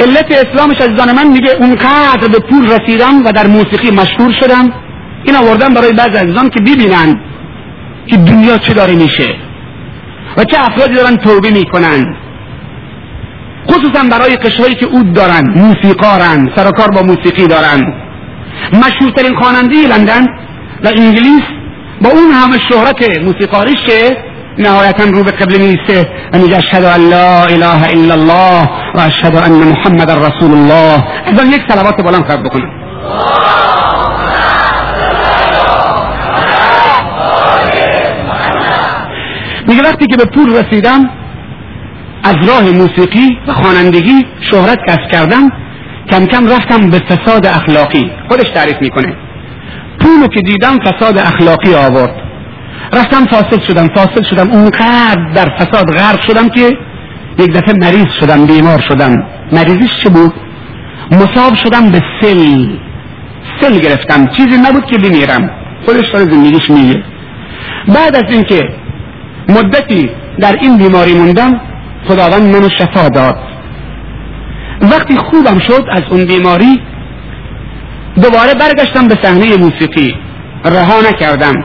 علت 0.00 0.46
اسلامش 0.46 0.80
عزیزان 0.80 1.12
من 1.12 1.26
میگه 1.26 1.50
اونقدر 1.50 2.28
به 2.32 2.38
پول 2.38 2.70
رسیدم 2.70 3.24
و 3.24 3.32
در 3.32 3.46
موسیقی 3.46 3.90
مشهور 3.90 4.32
شدم 4.40 4.72
این 5.24 5.36
آوردن 5.36 5.74
برای 5.74 5.92
بعض 5.92 6.16
عزیزان 6.16 6.50
که 6.50 6.60
ببینن 6.60 7.20
که 8.06 8.16
دنیا 8.16 8.58
چه 8.58 8.74
داره 8.74 8.94
میشه 8.94 9.34
و 10.36 10.44
چه 10.44 10.60
افرادی 10.60 10.94
دارن 10.94 11.16
توبه 11.16 11.50
می‌کنن. 11.50 12.16
خصوصا 13.70 14.02
برای 14.10 14.36
قشرهایی 14.36 14.74
که 14.74 14.86
اود 14.86 15.12
دارن 15.12 15.50
موسیقارن 15.58 16.50
سرکار 16.56 16.88
با 16.88 17.02
موسیقی 17.02 17.46
دارن. 17.46 17.94
مشهورترین 18.72 19.34
خواننده 19.40 19.88
لندن 19.88 20.26
و 20.84 20.88
انگلیس 20.96 21.42
با 22.02 22.10
اون 22.10 22.30
همه 22.32 22.58
شهرت 22.68 23.18
موسیقاریش 23.18 23.82
که 23.86 24.16
نهایتا 24.58 25.04
رو 25.04 25.24
به 25.24 25.30
قبل 25.30 25.58
میسته 25.58 26.08
و 26.32 26.38
میگه 26.38 26.56
اشهد 26.56 26.84
ان 26.84 27.08
لا 27.08 27.44
اله 27.44 27.90
الا 27.90 28.14
الله 28.14 28.68
و 28.94 29.00
اشهد 29.00 29.36
ان 29.36 29.52
محمد 29.52 30.10
رسول 30.10 30.52
الله. 30.52 31.04
از 31.26 31.48
یک 31.52 31.62
صلوات 31.68 31.96
بلند 31.96 32.24
خواهد 32.24 32.42
بکنم. 32.42 32.70
میگه 39.68 39.82
وقتی 39.82 40.06
که 40.06 40.16
به 40.16 40.24
پول 40.24 40.56
رسیدم 40.56 41.10
از 42.22 42.36
راه 42.48 42.62
موسیقی 42.62 43.38
و 43.48 43.52
خوانندگی 43.52 44.26
شهرت 44.40 44.78
کسب 44.88 45.08
کردم 45.12 45.50
کم 46.10 46.26
کم 46.26 46.48
رفتم 46.48 46.90
به 46.90 46.98
فساد 46.98 47.46
اخلاقی. 47.46 48.10
خودش 48.28 48.48
تعریف 48.48 48.76
می‌کنه. 48.80 49.16
پولو 50.00 50.28
که 50.28 50.40
دیدم 50.40 50.78
فساد 50.78 51.18
اخلاقی 51.18 51.74
آورد. 51.74 52.27
رفتم 52.92 53.24
فاسد 53.24 53.62
شدم 53.62 53.88
فاسد 53.94 54.22
شدم. 54.22 54.50
اونقدر 54.50 55.32
در 55.34 55.56
فساد 55.56 55.96
غرق 55.96 56.20
شدم 56.26 56.48
که 56.48 56.76
یک 57.38 57.52
دفعه 57.52 57.74
مریض 57.74 58.12
شدم 58.20 58.46
بیمار 58.46 58.80
شدم. 58.88 59.26
مریضیش 59.52 59.90
چه 60.02 60.10
بود؟ 60.10 60.34
مصاب 61.12 61.54
شدم 61.54 61.90
به 61.90 62.02
سل. 62.20 62.66
سل 63.60 63.78
گرفتم. 63.78 64.26
چیزی 64.26 64.58
نبود 64.58 64.86
که 64.86 64.98
بمیرم. 64.98 65.50
خودش 65.86 66.10
داره 66.10 66.24
زندگیش 66.24 66.70
میگه. 66.70 67.02
بعد 67.88 68.16
از 68.16 68.24
اینکه 68.28 68.68
مدتی 69.48 70.10
در 70.40 70.56
این 70.60 70.78
بیماری 70.78 71.14
موندم 71.14 71.60
خداوند 72.08 72.56
منو 72.56 72.68
شفا 72.68 73.08
داد. 73.08 73.38
وقتی 74.80 75.16
خوبم 75.16 75.58
شد 75.58 75.84
از 75.90 76.02
اون 76.10 76.24
بیماری 76.24 76.80
دوباره 78.22 78.54
برگشتم 78.54 79.08
به 79.08 79.18
صحنه 79.22 79.56
موسیقی. 79.56 80.14
رها 80.64 81.00
نکردم. 81.10 81.64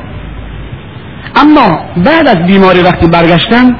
اما 1.35 1.85
بعد 1.97 2.27
از 2.27 2.37
بیماری 2.47 2.81
وقتی 2.81 3.07
برگشتم 3.07 3.75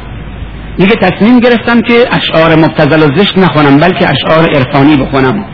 دیگه 0.78 0.96
تصمیم 0.96 1.40
گرفتم 1.40 1.82
که 1.82 2.06
اشعار 2.12 2.56
مبتزل 2.56 3.04
و 3.04 3.18
زشت 3.18 3.38
نخونم 3.38 3.78
بلکه 3.78 4.10
اشعار 4.10 4.50
عرفانی 4.56 4.98
بخونم. 4.98 5.46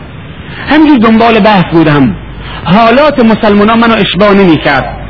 همجور 0.68 0.98
دنبال 0.98 1.40
بحث 1.40 1.64
بودم. 1.72 2.16
حالات 2.64 3.24
مسلمان 3.24 3.78
منو 3.78 3.94
اشباه 3.94 4.34
نمی 4.34 4.56
کرد 4.56 5.00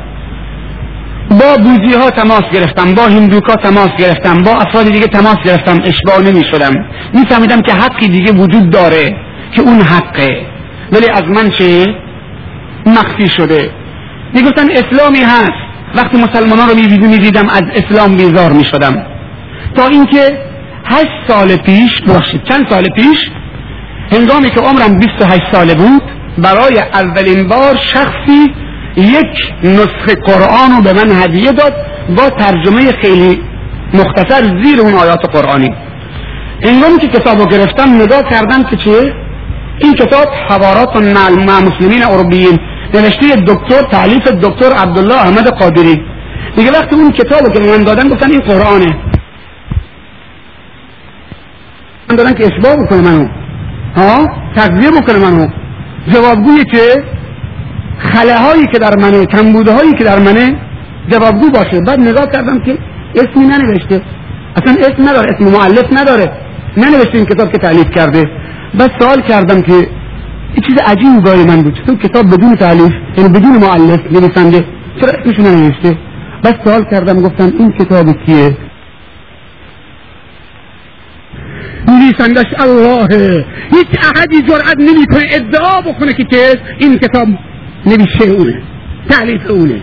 با 1.29 1.57
بوزی 1.57 1.93
ها 1.93 2.09
تماس 2.09 2.43
گرفتم 2.53 2.95
با 2.95 3.03
هندوکا 3.03 3.55
تماس 3.55 3.89
گرفتم 3.99 4.43
با 4.43 4.51
افراد 4.51 4.85
دیگه 4.85 5.07
تماس 5.07 5.37
گرفتم 5.45 5.79
اشباه 5.85 6.21
نمی 6.21 6.43
شدم 6.51 6.85
می 7.13 7.25
فهمیدم 7.25 7.61
که 7.61 7.73
حقی 7.73 8.07
دیگه 8.07 8.31
وجود 8.31 8.69
داره 8.69 9.15
که 9.51 9.61
اون 9.61 9.81
حقه. 9.81 10.45
ولی 10.91 11.09
از 11.09 11.23
من 11.23 11.49
چه؟ 11.49 11.85
مخفی 12.85 13.29
شده. 13.29 13.71
می 14.33 14.41
گفتن 14.41 14.67
اسلامی 14.71 15.19
هست. 15.19 15.70
وقتی 15.95 16.17
مسلمان 16.17 16.59
ها 16.59 16.65
رو 16.65 16.75
می 17.07 17.17
دیدم 17.17 17.49
از 17.49 17.63
اسلام 17.75 18.17
بیزار 18.17 18.51
می 18.51 18.65
شدم 18.65 19.05
تا 19.75 19.87
اینکه 19.87 20.37
هشت 20.85 21.27
سال 21.27 21.55
پیش 21.55 22.01
باشید 22.01 22.43
چند 22.43 22.69
سال 22.69 22.89
پیش 22.89 23.31
هنگامی 24.11 24.49
که 24.49 24.59
عمرم 24.59 24.99
28 24.99 25.41
ساله 25.51 25.75
بود 25.75 26.01
برای 26.37 26.79
اولین 26.79 27.47
بار 27.47 27.75
شخصی 27.75 28.53
یک 28.97 29.53
نسخه 29.63 30.15
قرآن 30.25 30.71
رو 30.77 30.81
به 30.83 30.93
من 30.93 31.23
هدیه 31.23 31.51
داد 31.51 31.73
با 32.17 32.29
ترجمه 32.29 32.91
خیلی 32.91 33.41
مختصر 33.93 34.63
زیر 34.63 34.79
اون 34.81 34.93
آیات 34.93 35.35
قرآنی. 35.35 35.69
هنگامی 36.63 36.97
که 36.97 37.07
کتاب 37.07 37.39
رو 37.39 37.45
گرفتم 37.45 38.01
نگاه 38.01 38.23
کردم 38.23 38.63
که 38.63 38.75
چیه؟ 38.75 39.13
این 39.79 39.93
کتاب 39.93 40.27
حوارات 40.49 40.95
مع 40.95 41.59
مسلمین 41.59 42.03
اروپیین 42.03 42.59
نوشته 42.93 43.35
دکتر 43.35 43.81
تعلیف 43.91 44.27
دکتر 44.27 44.73
عبدالله 44.73 45.15
احمد 45.15 45.47
قادری. 45.47 46.01
دیگه 46.55 46.71
وقتی 46.71 46.95
اون 46.95 47.11
کتاب 47.11 47.45
رو 47.45 47.53
که 47.53 47.59
من 47.59 47.83
دادن 47.83 48.09
گفتن 48.09 48.31
این 48.31 48.39
قرآنه. 48.39 48.95
من 52.09 52.15
دادن 52.15 52.33
که 52.33 52.45
اشباه 52.45 52.75
بکنه 52.75 53.01
منو. 53.01 53.27
ها؟ 53.95 54.27
تقضیه 54.55 54.91
بکنه 54.91 55.17
منو. 55.17 55.47
جوابگویی 56.07 56.65
که 56.65 57.03
خله 57.97 58.65
که 58.73 58.79
در 58.79 58.95
منه 58.95 59.25
کمبوده 59.25 59.73
هایی 59.73 59.93
که 59.93 60.03
در 60.03 60.19
منه 60.19 60.55
جوابگو 61.09 61.49
باشه. 61.49 61.81
بعد 61.87 61.99
نگاه 61.99 62.25
کردم 62.25 62.59
که 62.59 62.77
اسمی 63.15 63.45
ننوشته. 63.45 64.01
اصلا 64.55 64.75
اسم 64.79 65.09
نداره 65.09 65.35
اسم 65.35 65.43
معلف 65.43 65.85
نداره. 65.93 66.31
ننوشته 66.77 67.15
این 67.15 67.25
کتاب 67.25 67.51
که 67.51 67.57
تعلیف 67.57 67.89
کرده. 67.89 68.29
بس 68.79 68.89
سوال 68.99 69.21
کردم 69.21 69.61
که 69.61 69.87
این 70.53 70.63
چیز 70.67 70.77
عجیب 70.85 71.23
برای 71.23 71.45
من 71.45 71.61
بود. 71.61 71.79
چطور 71.81 71.95
کتاب 71.97 72.33
بدون 72.33 72.55
تعلیف 72.55 72.91
یعنی 73.17 73.29
بدون 73.29 73.57
معلف 73.57 74.11
نویسنده 74.11 74.65
چرا 75.01 75.11
اسمشو 75.19 75.41
ننوشته؟ 75.41 75.97
بس 76.43 76.53
سوال 76.63 76.83
کردم 76.91 77.21
گفتم 77.21 77.53
این 77.59 77.71
کتاب 77.71 78.25
کیه؟ 78.25 78.57
نویسندش 81.87 82.45
الله 82.59 83.07
هیچ 83.71 83.87
احدی 84.15 84.41
جرأت 84.41 84.77
نمی‌کنه 84.79 85.25
ادعا 85.31 85.81
بکنه 85.81 86.13
که 86.13 86.23
که 86.23 86.59
این 86.77 86.97
کتاب 86.97 87.27
نویشه 87.85 88.23
اونه 88.37 88.61
تعلیف 89.09 89.49
اونه. 89.49 89.81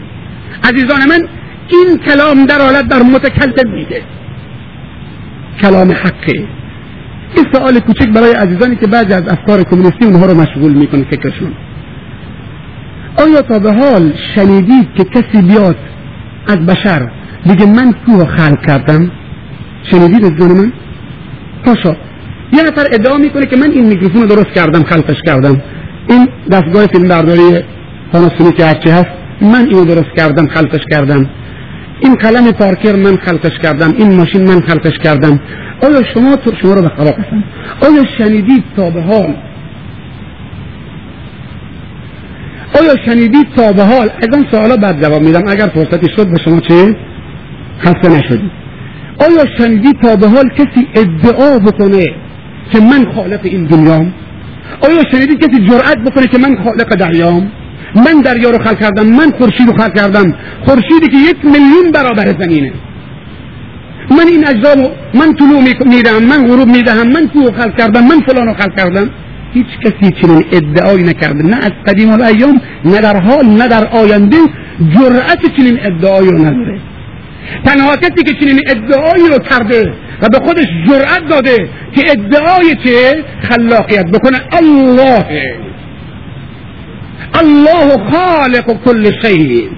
عزیزان 0.65 1.09
من 1.09 1.29
این 1.69 1.99
کلام 1.99 2.47
در 2.47 2.61
حالت 2.61 2.89
در 2.89 3.03
متکلم 3.03 3.71
میده. 3.75 4.03
کلام 5.61 5.93
حقه. 5.93 6.58
این 7.37 7.47
سوال 7.53 7.81
کوچک 7.81 8.09
برای 8.09 8.33
عزیزانی 8.33 8.77
که 8.77 8.87
بعضی 8.87 9.13
از 9.13 9.29
افکار 9.29 9.63
کمونیستی 9.63 10.05
اونها 10.05 10.27
رو 10.27 10.35
مشغول 10.35 10.73
می‌کنه 10.73 11.05
فکرشون. 11.11 11.53
آیا 13.17 13.43
تا 13.43 13.59
به 13.59 13.73
حال 13.73 14.13
شنیدید 14.35 14.89
که 14.95 15.05
کسی 15.05 15.43
بیاد 15.43 15.77
از 16.47 16.57
بشر 16.57 17.11
بگه 17.49 17.67
من 17.67 17.93
کوه 18.07 18.25
خلق 18.25 18.67
کردم؟ 18.67 19.11
شنیدید 19.83 20.25
از 20.25 20.33
من؟ 20.33 20.73
پاشا. 21.65 21.97
یه 22.53 22.63
نفر 22.63 22.87
ادعا 22.93 23.17
می‌کنه 23.19 23.47
که 23.47 23.57
من 23.57 23.71
این 23.71 23.87
میکروفون 23.87 24.23
رو 24.23 24.29
درست 24.29 24.53
کردم 24.55 24.83
خلقش 24.83 25.17
کردم. 25.27 25.63
این 26.09 26.29
دستگاه 26.51 26.87
فیلم 26.87 27.09
برداری 27.09 27.61
پاناسونی 28.13 28.53
که 28.53 28.65
هرچی 28.65 28.91
هست 28.91 29.11
من 29.41 29.67
اینو 29.67 29.85
درست 29.85 30.11
کردم 30.17 30.47
خلقش 30.47 30.81
کردم. 30.91 31.31
این 32.01 32.15
قلم 32.15 32.53
پارکر 32.53 32.97
من 32.97 33.17
خلقش 33.17 33.59
کردم 33.63 33.95
این 33.99 34.17
ماشین 34.17 34.43
من 34.49 34.61
خلقش 34.61 34.99
کردم. 35.05 35.41
آیا 35.83 36.03
شما 36.15 36.37
تو 36.37 36.53
شما 36.63 36.75
رو 36.75 36.83
به 36.83 36.89
خدا 36.89 37.11
قسم 37.11 37.45
آیا 37.83 38.05
شنیدید 38.19 38.65
تا 38.77 38.91
به 38.91 39.03
حال 39.03 39.35
آیا 42.81 42.95
شنیدید 43.07 43.47
تا 43.57 43.73
به 43.73 43.83
حال 43.83 44.11
از 44.23 44.29
این 44.35 44.47
سوالا 44.51 44.77
بعد 44.77 45.03
جواب 45.03 45.23
میدم. 45.23 45.43
اگر 45.49 45.67
فرصتی 45.67 46.09
شد 46.17 46.31
به 46.31 46.39
شما 46.45 46.61
چه؟ 46.61 46.97
خسته 47.81 48.09
نشدید. 48.09 48.51
آیا 49.21 49.45
شنیدید 49.59 50.01
تا 50.03 50.17
به 50.17 50.29
حال 50.29 50.49
کسی 50.49 50.89
ادعا 50.95 51.59
بکنه 51.59 52.07
که 52.73 52.81
من 52.81 53.13
خالق 53.15 53.41
این 53.43 53.65
دنیام؟ 53.65 54.13
آیا 54.81 55.03
شنیدید 55.13 55.39
کسی 55.41 55.67
جرأت 55.69 55.99
بکنه 55.99 56.27
که 56.27 56.39
من 56.39 56.65
خالق 56.65 56.95
دریام؟ 56.95 57.51
من 57.95 58.21
دریا 58.21 58.51
رو 58.51 58.59
خلق 58.59 58.81
کردم 58.81 59.07
من 59.07 59.31
خورشید 59.31 59.67
رو 59.69 59.73
خلق 59.73 59.95
کردم. 59.95 60.35
خورشیدی 60.67 61.09
که 61.09 61.17
یک 61.31 61.45
میلیون 61.45 61.91
برابر 61.93 62.35
زمینه. 62.41 62.73
من 64.11 64.27
این 64.29 64.49
اجزا 64.49 64.75
من 65.15 65.35
طلوع 65.35 65.63
می‌دهم 65.87 66.25
من 66.25 66.49
غروب 66.49 66.69
می‌دهم 66.69 67.09
من 67.09 67.29
کوه 67.29 67.53
خلق 67.53 67.77
کردم 67.79 68.05
من 68.05 68.21
فلان 68.21 68.47
رو 68.47 68.55
خلق 68.55 68.77
کردم. 68.77 69.11
هیچ 69.53 69.67
کسی 69.85 70.13
چنین 70.23 70.45
ادعایی 70.53 71.05
نکرده. 71.05 71.43
نه 71.43 71.57
از 71.57 71.73
قدیم 71.87 72.11
الایام 72.11 72.61
نه 72.85 73.01
در 73.01 73.21
حال 73.21 73.47
نه 73.47 73.69
در 73.69 73.87
آینده. 73.87 74.37
جرأت 74.95 75.57
چنین 75.57 75.79
ادعایی 75.83 76.31
رو 76.31 76.39
نداره. 76.39 76.81
تنها 77.65 77.97
کسی 77.97 78.25
که 78.25 78.35
چنین 78.41 78.61
ادعایی 78.69 79.29
رو 79.29 79.39
کرده 79.39 79.93
و 80.23 80.29
به 80.33 80.39
خودش 80.47 80.67
جرأت 80.89 81.29
داده 81.29 81.57
که 81.93 82.11
ادعای 82.11 82.75
چه؟ 82.85 83.25
خلاقیت. 83.43 84.07
بکنه 84.07 84.41
الله. 84.53 85.25
الله 87.35 88.11
خالق 88.11 88.85
کل 88.85 89.11
شیء 89.23 89.69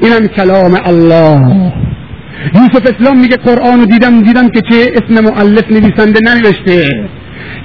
اینم 0.00 0.26
کلام 0.26 0.78
الله. 0.84 1.40
یوسف 2.54 2.94
اسلام 2.94 3.18
میگه 3.18 3.36
قرآن 3.36 3.80
رو 3.80 3.86
دیدم 3.86 4.20
دیدم 4.22 4.48
که 4.48 4.60
چه 4.60 4.92
اسم 4.94 5.24
معلف 5.24 5.70
نویسنده 5.70 6.20
ننوشته. 6.24 7.08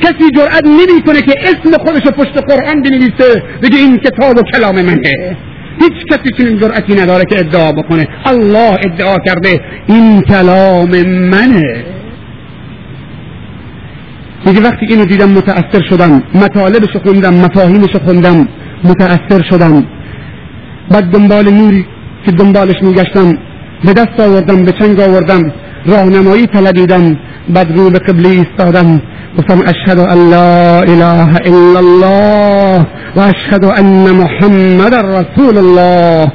کسی 0.01 0.29
جرأت 0.35 0.65
نمی‌کنه 0.65 1.21
که 1.21 1.33
اسم 1.43 1.77
خودش 1.77 2.05
رو 2.05 2.11
پشت 2.11 2.37
قرآن 2.37 2.81
بنویسه 2.81 3.43
بگه 3.61 3.77
این 3.77 3.97
کتاب 3.97 4.37
و 4.37 4.41
کلام 4.41 4.81
منه. 4.81 5.37
هیچ 5.81 6.05
کسی 6.11 6.31
چنین 6.37 6.59
جرأتی 6.59 6.95
نداره 6.95 7.25
که 7.25 7.39
ادعا 7.39 7.71
بکنه. 7.71 8.07
الله 8.25 8.77
ادعا 8.85 9.15
کرده 9.25 9.61
این 9.87 10.21
کلام 10.21 10.89
منه. 11.05 11.85
میگه 14.49 14.61
وقتی 14.61 14.85
اینو 14.85 15.05
دیدم 15.05 15.29
متأثر 15.29 15.81
شدم 15.89 16.23
مطالبش 16.35 16.97
خوندم 17.03 17.33
مفاهیمش 17.33 17.95
خوندم 18.05 18.47
متأثر 18.83 19.41
شدم. 19.49 19.83
بعد 20.91 21.11
دنبال 21.11 21.49
نوری 21.49 21.85
که 22.25 22.31
دنبالش 22.31 22.75
میگشتم 22.81 23.37
به 23.85 23.93
دست 23.93 24.19
آوردم 24.19 24.63
به 24.63 24.71
چنگ 24.71 24.99
آوردم 24.99 25.51
راهنمایی 25.85 26.47
طلبیدم 26.47 27.17
بعد 27.49 27.77
رو 27.77 27.89
به 27.89 27.99
قبله 27.99 28.29
ایستادم. 28.29 29.01
گفتم 29.37 29.59
اشهد 29.61 29.99
ان 29.99 30.29
لا 30.29 30.81
اله 30.81 31.35
الا 31.45 31.79
الله 31.79 32.85
و 33.15 33.19
اشهد 33.19 33.65
ان 33.65 34.11
محمد 34.21 34.93
رسول 34.93 35.57
الله. 35.57 36.31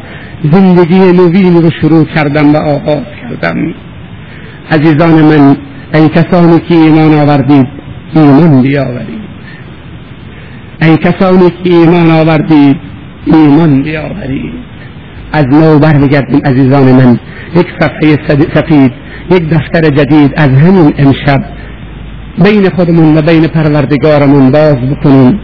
زندگی 0.53 0.99
نوین 0.99 1.63
رو 1.63 1.71
شروع 1.81 2.05
کردم 2.05 2.55
و 2.55 2.57
آغاز 2.57 3.05
کردم. 3.23 3.75
عزیزان 4.71 5.11
من 5.11 5.57
ای 5.95 6.09
کسانی 6.09 6.61
که 6.69 6.75
ایمان 6.75 7.15
آوردید 7.15 7.74
ایمان 8.15 8.63
بیاورید. 8.63 9.25
ای 10.83 10.97
کسانی 10.97 11.51
که 11.51 11.71
ایمان 11.71 12.11
آوردید 12.11 12.77
ایمان 13.27 13.83
بیاورید. 13.83 14.53
از 15.33 15.47
نو 15.47 15.79
برمیگردیم 15.79 16.41
عزیزان 16.45 16.83
من. 16.83 17.19
یک 17.57 17.67
صفحه 17.81 18.19
سفید 18.55 18.93
یک 19.31 19.49
دفتر 19.49 19.91
جدید 19.91 20.33
از 20.37 20.51
همین 20.51 20.95
امشب. 20.99 21.45
بین 22.45 22.69
خودمون 22.71 23.19
و 23.19 23.23
بین 23.23 23.47
پروردگارمون 23.47 24.51
باز 24.51 24.77
بکنیم. 24.77 25.41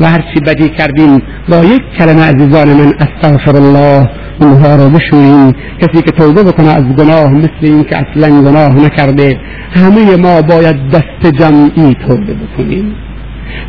و 0.00 0.06
هرچی 0.06 0.40
بدی 0.46 0.68
کردیم 0.68 1.22
با 1.48 1.56
یک 1.56 1.82
کلمه 1.98 2.22
عزیزان 2.22 2.68
من 2.68 2.92
استغفر 2.98 3.56
الله. 3.56 4.08
اونها 4.40 4.76
رو 4.76 4.90
بشوییم 4.90 5.52
کسی 5.52 6.02
که 6.02 6.10
توبه 6.10 6.42
بکنه 6.42 6.68
از 6.68 6.84
گناه 6.84 7.32
مثل 7.32 7.62
این 7.62 7.84
که 7.84 7.96
اصلا 7.96 8.42
گناه 8.42 8.84
نکرده 8.84 9.40
همه 9.70 10.16
ما 10.16 10.42
باید 10.42 10.76
دست 10.88 11.32
جمعی 11.40 11.94
توبه 11.94 12.34
بکنیم. 12.34 12.94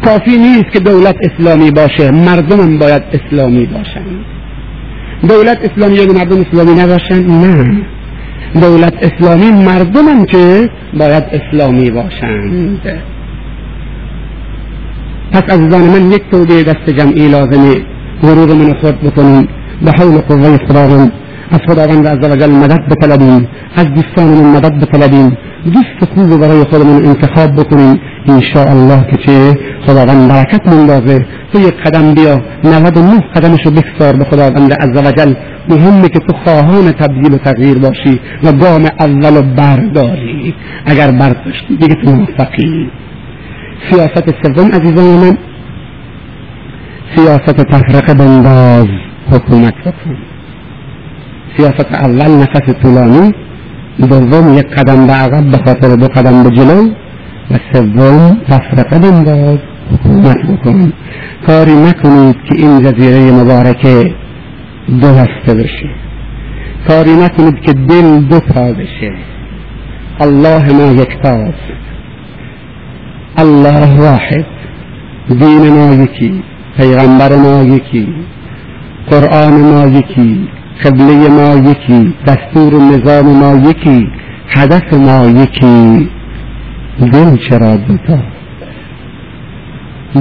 کافی 0.05 0.37
نیست 0.37 0.71
که 0.73 0.79
دولت 0.79 1.15
اسلامی 1.21 1.71
باشه 1.71 2.11
مردمم 2.11 2.77
باید 2.77 3.03
اسلامی 3.13 3.65
باشن. 3.65 4.03
دولت 5.27 5.71
اسلامی 5.71 5.95
یا 5.95 6.13
مردم 6.13 6.41
اسلامی 6.41 6.81
نباشن؟ 6.81 7.27
نه. 7.27 7.81
دولت 8.61 8.93
اسلامی 9.01 9.51
مردمم 9.51 10.25
که 10.25 10.69
باید 10.99 11.23
اسلامی 11.31 11.91
باشند. 11.91 12.81
پس 15.31 15.43
عزیزان 15.43 15.81
من 15.81 16.11
یک 16.11 16.21
توبه 16.31 16.63
دست 16.63 16.89
جمعی 16.89 17.27
لازمه. 17.27 17.75
غرور 18.21 18.53
من 18.53 18.73
خود 18.73 19.01
بکنیم 19.01 19.47
به 19.81 19.91
حول 19.91 20.17
قوه 20.17 20.57
خداوند. 20.57 21.11
از 21.51 21.59
خداوند 21.67 22.07
عز 22.07 22.31
وجل 22.31 22.51
مدد 22.51 22.87
بطلبیم. 22.89 23.47
از 23.75 23.85
دوستانمون 23.93 24.55
مدد 24.55 24.79
بطلبیم. 24.79 25.37
دوست 25.65 26.11
خوب 26.15 26.41
برای 26.41 26.63
خودمون 26.63 27.05
انتخاب 27.05 27.55
بکنیم. 27.55 27.99
ان 28.27 28.41
الله 28.55 29.05
که 29.11 29.17
چه؟ 29.17 29.59
خداوند 29.85 30.29
برکت 30.29 30.67
مندازه. 30.67 31.25
تو 31.53 31.59
یک 31.59 31.73
قدم 31.85 32.13
بیا. 32.13 32.41
99 32.63 33.19
قدمش 33.35 33.59
رو 33.65 33.71
بکسار 33.71 34.15
به 34.15 34.25
خداوند 34.25 34.73
عز 34.73 34.97
وجل. 35.05 35.33
مهمه 35.69 36.09
که 36.09 36.19
تو 36.19 36.33
خواهان 36.45 36.91
تبدیل 36.91 37.33
و 37.33 37.37
تغییر 37.37 37.79
باشی 37.79 38.19
و 38.43 38.51
گام 38.51 38.85
اول 38.99 39.37
و 39.37 39.41
برداری. 39.41 40.55
اگر 40.85 41.11
برداشتی 41.11 41.75
دیگه 41.79 41.95
تو 42.03 42.11
موفقی. 42.11 42.89
سیاست 43.89 44.33
سوم 44.43 44.71
عزیزان 44.71 45.05
من 45.05 45.37
سیاست 47.15 47.61
تفرقه 47.61 48.13
بنداز. 48.13 49.06
حکومت 49.31 49.73
بکن 49.85 50.17
سیاست 51.57 51.95
أول 52.05 52.31
نفس 52.41 52.73
طولانی 52.81 53.33
دوم 53.99 54.57
یک 54.57 54.67
قدم 54.67 55.07
به 55.07 55.13
عقب 55.13 55.51
به 55.51 55.57
خاطر 55.57 55.95
دو 55.95 56.07
قدم 56.07 56.43
به 56.43 56.49
تفرقه 58.49 58.99
بنداز 58.99 59.57
حکومت 59.93 60.37
بکن 60.37 60.93
کاری 61.47 61.75
نکنید 61.75 62.35
که 62.35 62.55
این 62.55 62.79
جزیره 62.79 63.31
مبارکه 63.31 64.13
دو 65.01 65.07
هسته 65.07 65.55
بشه. 65.55 65.89
کاری 66.87 67.15
نکنید 67.15 67.61
که 67.61 67.73
دل 67.73 68.19
دو 68.19 68.39
تا 68.39 68.73
الله 70.19 70.73
ما 70.73 70.91
یکتاست 71.01 71.67
الله 73.37 73.99
واحد. 73.99 74.45
دین 75.29 75.69
ما 75.69 75.93
یکی. 76.03 76.43
پیغمبر 76.77 77.35
ما 77.35 77.63
یکی. 77.63 78.07
قرآن 79.11 79.53
ما 79.71 79.87
یکی 79.87 80.47
قبله 80.83 81.29
ما 81.29 81.69
یکی 81.71 82.13
دستور 82.27 82.73
نظام 82.73 83.25
ما 83.25 83.69
یکی 83.69 84.07
هدف 84.47 84.93
ما 84.93 85.27
یکی. 85.27 86.09
دل 87.13 87.37
چرا 87.49 87.75
دوتا؟ 87.77 88.19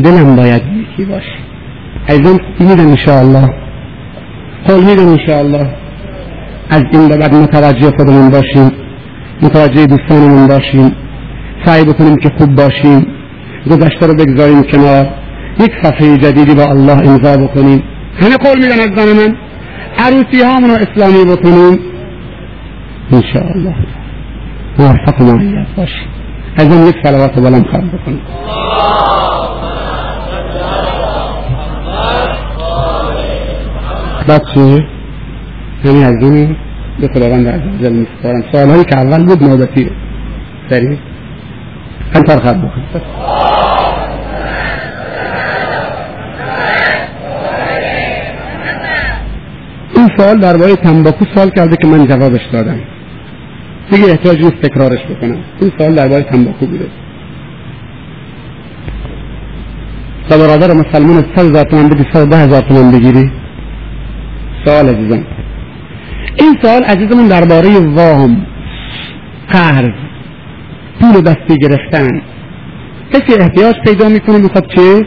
دلم 0.05 0.37
باید 0.37 0.63
یکی 0.63 1.05
باشه. 1.05 1.39
ایزان 2.09 2.41
میدن 2.61 2.87
انشاءالله؟ 2.87 3.51
قول 4.69 4.85
میدن 4.85 5.09
انشاءالله. 5.09 5.67
از 6.71 6.83
این 6.93 7.09
به 7.09 7.17
بعد 7.17 7.35
متوجه 7.35 7.91
خودمون 7.97 8.31
باشیم 8.31 8.71
متوجه 9.43 9.87
دوستانمون 9.87 10.47
باشیم 10.47 10.93
سعی 11.65 11.85
بکنیم 11.85 12.17
که 12.17 12.31
خوب 12.39 12.55
باشیم 12.55 13.07
گذشته 13.71 14.07
رو 14.07 14.15
بگذاریم 14.15 14.63
کنار 14.63 15.07
یک 15.61 15.71
صفحه 15.83 16.17
جدیدی 16.17 16.55
با 16.55 16.65
الله 16.65 17.09
امضا 17.09 17.37
بکنیم. 17.37 17.83
همه 18.21 18.37
قول 18.37 18.59
میدن 18.59 18.81
از 18.81 18.91
زن 18.97 19.13
من؟ 19.17 19.37
عروسی 19.99 20.43
هامون 20.43 20.71
رو 20.71 20.77
اسلامی 20.77 21.25
بکنیم؟ 21.33 21.79
انشاءالله. 23.13 23.75
موفق 24.79 25.21
و 25.21 25.25
معید 25.25 25.67
باشیم 25.77 26.09
از 26.57 26.73
اون 26.73 26.87
یک 26.87 26.95
سلوات 27.03 27.35
بلند 27.35 27.67
خواهد 27.67 27.93
بکنیم 27.93 28.21
بعد؟ 34.29 34.43
همین 35.85 36.05
از 36.05 36.25
اون 36.25 36.57
به 37.01 37.09
خداوند 37.09 37.49
عزیزل 37.49 37.93
میسپارم. 37.93 38.43
سوالهایی 38.53 38.85
که 38.85 38.99
اول 38.99 39.25
بود 39.25 39.43
نوبتی 39.43 39.91
سریع 40.71 40.99
انتر 42.15 42.41
خواهد 42.41 42.59
بکنیم 42.59 42.87
این 50.07 50.17
سوال 50.19 50.39
درباره 50.39 50.77
تنباکو 50.77 51.25
سوال 51.35 51.51
کرده 51.51 51.77
که 51.77 51.89
من 51.89 52.07
جوابش 52.07 52.41
دادم. 52.53 52.81
دیگه 53.91 54.11
احتیاج 54.11 54.39
نیست 54.39 54.61
تکرارش 54.63 54.99
بکنم. 55.11 55.39
این 55.61 55.71
سوال 55.79 55.95
درباره 55.95 56.23
تنباکو 56.23 56.67
بوده. 56.67 56.87
و 60.31 60.39
برادر 60.39 60.75
مسلمان 60.75 61.25
صد 61.37 61.45
هزار 61.45 61.65
تومن 61.65 61.89
بدی 61.89 62.05
صد 62.13 62.29
ده 62.29 62.37
هزار 62.37 62.63
تومن 62.63 62.91
بگیری. 62.91 63.31
سوال 64.65 64.89
عزیزم. 64.89 65.25
این 66.37 66.57
سوال 66.63 66.83
عزیزمون 66.83 67.29
درباره 67.29 67.79
وام 67.79 68.47
قرض 69.49 69.95
پول 71.01 71.21
دستی 71.21 71.59
گرفتن. 71.63 72.23
کسی 73.13 73.41
احتیاج 73.41 73.75
پیدا 73.85 74.09
می‌کنه 74.09 74.39
می‌خواد 74.39 74.67
چه؟ 74.77 75.07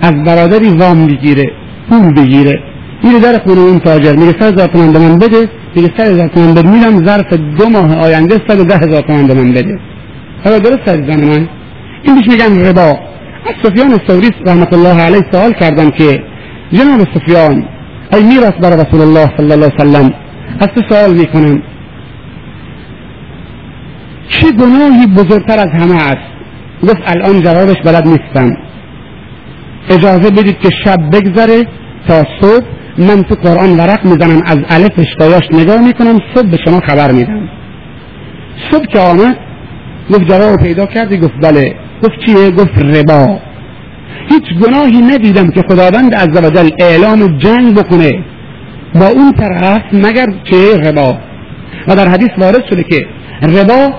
از 0.00 0.14
برادری 0.24 0.68
وام 0.68 1.06
بگیره 1.06 1.50
پول 1.90 2.14
بگیره. 2.14 2.67
میره 3.04 3.20
در 3.20 3.38
خونه 3.38 3.60
اون 3.60 3.78
تاجر 3.78 4.12
میگه 4.12 4.32
صد 4.40 4.52
هزار 4.52 4.66
تومن 4.66 4.92
به 4.92 4.98
من 4.98 5.18
بده 5.18 5.48
میگه 5.74 5.90
صد 5.96 6.06
هزار 6.12 6.28
تومن 6.28 6.54
بده 6.54 6.68
میدم 6.70 7.04
ظرف 7.04 7.32
دو 7.32 7.68
ماه 7.68 7.98
آینده 7.98 8.34
صد 8.48 8.66
ده 8.66 8.76
هزار 8.76 9.02
تومن 9.02 9.26
به 9.26 9.34
من 9.34 9.52
بده. 9.52 9.78
حالا 10.44 10.58
درست 10.58 10.88
عزیزان 10.88 11.24
من. 11.24 11.48
این 12.02 12.14
بیش 12.14 12.28
میگن 12.28 12.66
ربا. 12.66 12.98
از 13.46 13.54
سفیان 13.62 13.92
الثوری 13.92 14.30
رحمت 14.46 14.72
الله 14.72 15.00
علیه 15.00 15.24
سوال 15.32 15.52
کردم 15.52 15.90
که 15.90 16.22
جناب 16.72 17.08
سفیان 17.14 17.64
ای 18.12 18.22
میراث 18.22 18.52
بر 18.62 18.70
رسول 18.70 19.00
الله 19.00 19.26
صلی 19.36 19.52
الله 19.52 19.66
علیه 19.66 19.74
وسلم 19.74 20.14
از 20.60 20.68
تو 20.68 20.80
سوال 20.88 21.14
می‌کنم. 21.14 21.62
چه 24.28 24.52
گناهی 24.52 25.06
بزرگتر 25.06 25.58
از 25.58 25.68
همه 25.68 25.94
است؟ 25.94 26.28
گفت 26.82 27.02
الان 27.06 27.42
جوابش 27.42 27.76
بلد 27.84 28.06
نیستم. 28.06 28.56
اجازه 29.90 30.30
بدید 30.30 30.58
که 30.58 30.68
شب 30.84 30.98
بگذره 31.12 31.66
تا 32.08 32.24
صبح 32.40 32.64
من 32.98 33.22
تو 33.22 33.34
قرآن 33.34 33.76
ورق 33.76 34.04
می‌زنم 34.04 34.42
از 34.46 34.58
الفش 34.68 35.14
تا 35.18 35.26
یاش 35.26 35.42
نگاه 35.52 35.80
می‌کنم 35.80 36.18
صبح 36.34 36.50
به 36.50 36.58
شما 36.64 36.80
خبر 36.80 37.12
میدم. 37.12 37.48
صبح 38.70 38.86
که 38.86 38.98
آمد 38.98 39.36
گفت 40.10 40.24
جواب 40.24 40.56
پیدا 40.56 40.86
کردی 40.86 41.18
گفت 41.18 41.34
بله. 41.42 41.74
گفت 42.02 42.18
چیه؟ 42.26 42.50
گفت 42.50 42.78
ربا. 42.78 43.38
هیچ 44.28 44.64
گناهی 44.64 45.00
ندیدم 45.00 45.50
که 45.50 45.62
خداوند 45.62 46.14
عزوجل 46.14 46.70
اعلام 46.78 47.38
جنگ 47.38 47.74
بکنه. 47.74 48.24
با 48.94 49.06
اون 49.06 49.32
طرف 49.32 49.82
مگر 49.92 50.26
چه 50.44 50.76
ربا؟ 50.76 51.18
و 51.88 51.96
در 51.96 52.08
حدیث 52.08 52.30
وارد 52.38 52.64
شده 52.70 52.82
که 52.82 53.06
ربا 53.42 53.92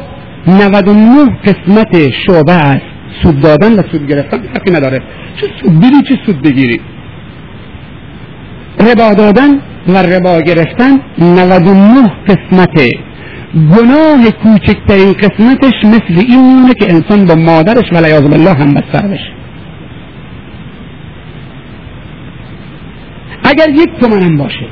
99 0.47 1.26
قسمت 1.45 2.10
شعبه 2.10 2.54
است. 2.54 2.86
سود 3.24 3.39
دادن 3.41 3.74
و 3.74 3.82
سود 3.91 4.08
گرفتن 4.08 4.41
فرقی 4.54 4.72
نداره. 4.72 5.00
چه 5.36 5.47
سود؟ 5.62 5.80
بری 5.80 6.02
چه 6.10 6.16
سود 6.26 6.41
بگیری؟ 6.41 6.82
ربا 8.80 9.13
دادن 9.13 9.59
و 9.88 9.97
ربا 9.97 10.41
گرفتن 10.41 10.99
99 11.17 12.11
قسمته 12.27 12.91
گناه 13.55 14.32
کوچکترین 14.43 15.13
قسمتش 15.13 15.73
مثل 15.86 16.25
این 16.27 16.39
مونه 16.39 16.73
که 16.73 16.93
انسان 16.93 17.25
با 17.25 17.36
مادرش 17.36 17.93
و 17.93 18.27
بالله 18.27 18.53
هم 18.53 18.73
بستر 18.73 19.07
بشه. 19.07 19.32
اگر 23.43 23.69
یک 23.69 23.89
تومنم 23.99 24.38
باشه 24.38 24.65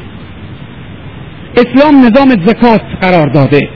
اسلام 1.58 2.06
نظام 2.06 2.30
زکات 2.46 2.82
قرار 3.02 3.28
داده. 3.28 3.70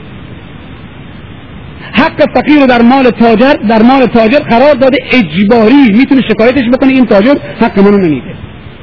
حق 1.92 2.24
فقیر 2.34 2.60
رو 2.60 2.66
در 2.66 2.82
مال 2.82 3.10
تاجر 3.10 3.52
در 3.68 3.82
مال 3.82 4.06
تاجر 4.06 4.38
قرار 4.38 4.74
داده 4.74 4.98
اجباری 5.12 5.92
می‌تونه 5.98 6.20
شکایتش 6.28 6.64
بکنه 6.72 6.92
این 6.92 7.06
تاجر 7.06 7.34
حق 7.60 7.78
منو 7.78 7.98
نمیده. 7.98 8.34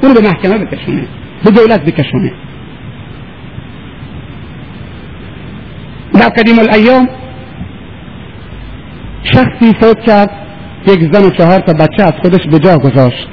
اونو 0.02 0.14
به 0.14 0.22
محکمه 0.22 0.58
بکشونه. 0.58 1.08
به 1.44 1.52
دولت 1.52 1.86
بکشونه. 1.86 2.32
در 6.14 6.30
قدیم 6.30 6.60
الایام 6.60 7.10
شخصی 9.24 9.74
فوت 9.82 10.00
کرد 10.00 10.30
یک 10.88 11.14
زن 11.14 11.26
و 11.26 11.30
چهار 11.30 11.60
تا 11.60 11.74
بچه 11.74 12.04
از 12.04 12.14
خودش 12.22 12.48
به 12.52 12.60
جا 12.60 12.78
گذاشت. 12.78 13.28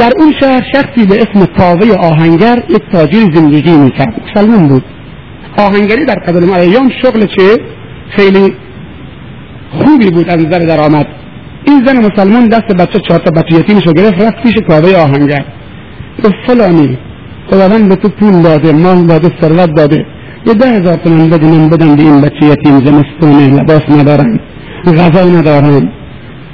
در 0.00 0.10
اون 0.18 0.32
شهر 0.40 0.62
شخصی 0.72 1.06
به 1.06 1.14
اسم 1.22 1.46
کاوه 1.46 1.94
آهنگر 1.94 2.62
یک 2.68 2.82
تاجر 2.92 3.30
زندگی 3.34 3.76
می‌کرد. 3.76 4.22
مسلمان 4.30 4.68
بود. 4.68 4.84
آهنگری 5.58 6.04
در 6.04 6.14
قدیم 6.14 6.50
الایام 6.50 6.90
شغل 7.02 7.26
چه؟ 7.26 7.58
خیلی 8.10 8.54
خوبی 9.70 10.10
بود 10.10 10.30
از 10.30 10.46
نظر 10.46 10.58
درآمد. 10.58 11.06
این 11.64 11.86
زن 11.86 11.96
مسلمان 11.96 12.48
دست 12.48 12.76
بچه 12.78 13.00
چهار 13.08 13.20
تا 13.20 13.30
بچه 13.30 13.54
یتیمش 13.54 13.86
رو 13.86 13.92
گرفت 13.92 14.22
رفت 14.22 14.42
پیش 14.42 14.54
کاوه 14.68 14.96
آهنگر. 14.96 15.44
گفت 16.24 16.34
فلانی 16.46 16.98
خداوند 17.50 17.88
به 17.88 17.96
تو 17.96 18.08
پول 18.08 18.42
داده 18.42 18.72
مال 18.72 19.06
داده 19.06 19.28
ثروت 19.40 19.74
داده. 19.74 20.06
یه 20.46 20.54
ده 20.54 20.66
هزار 20.66 20.96
تومن 20.96 21.30
بده 21.30 21.46
من 21.46 21.68
بدم 21.68 21.96
به 21.96 22.02
این 22.02 22.20
بچه 22.20 22.46
یتیم 22.46 22.84
زمستونه 22.84 23.48
لباس 23.48 23.82
ندارن 23.90 24.40
غذا 24.86 25.24
ندارن 25.38 25.88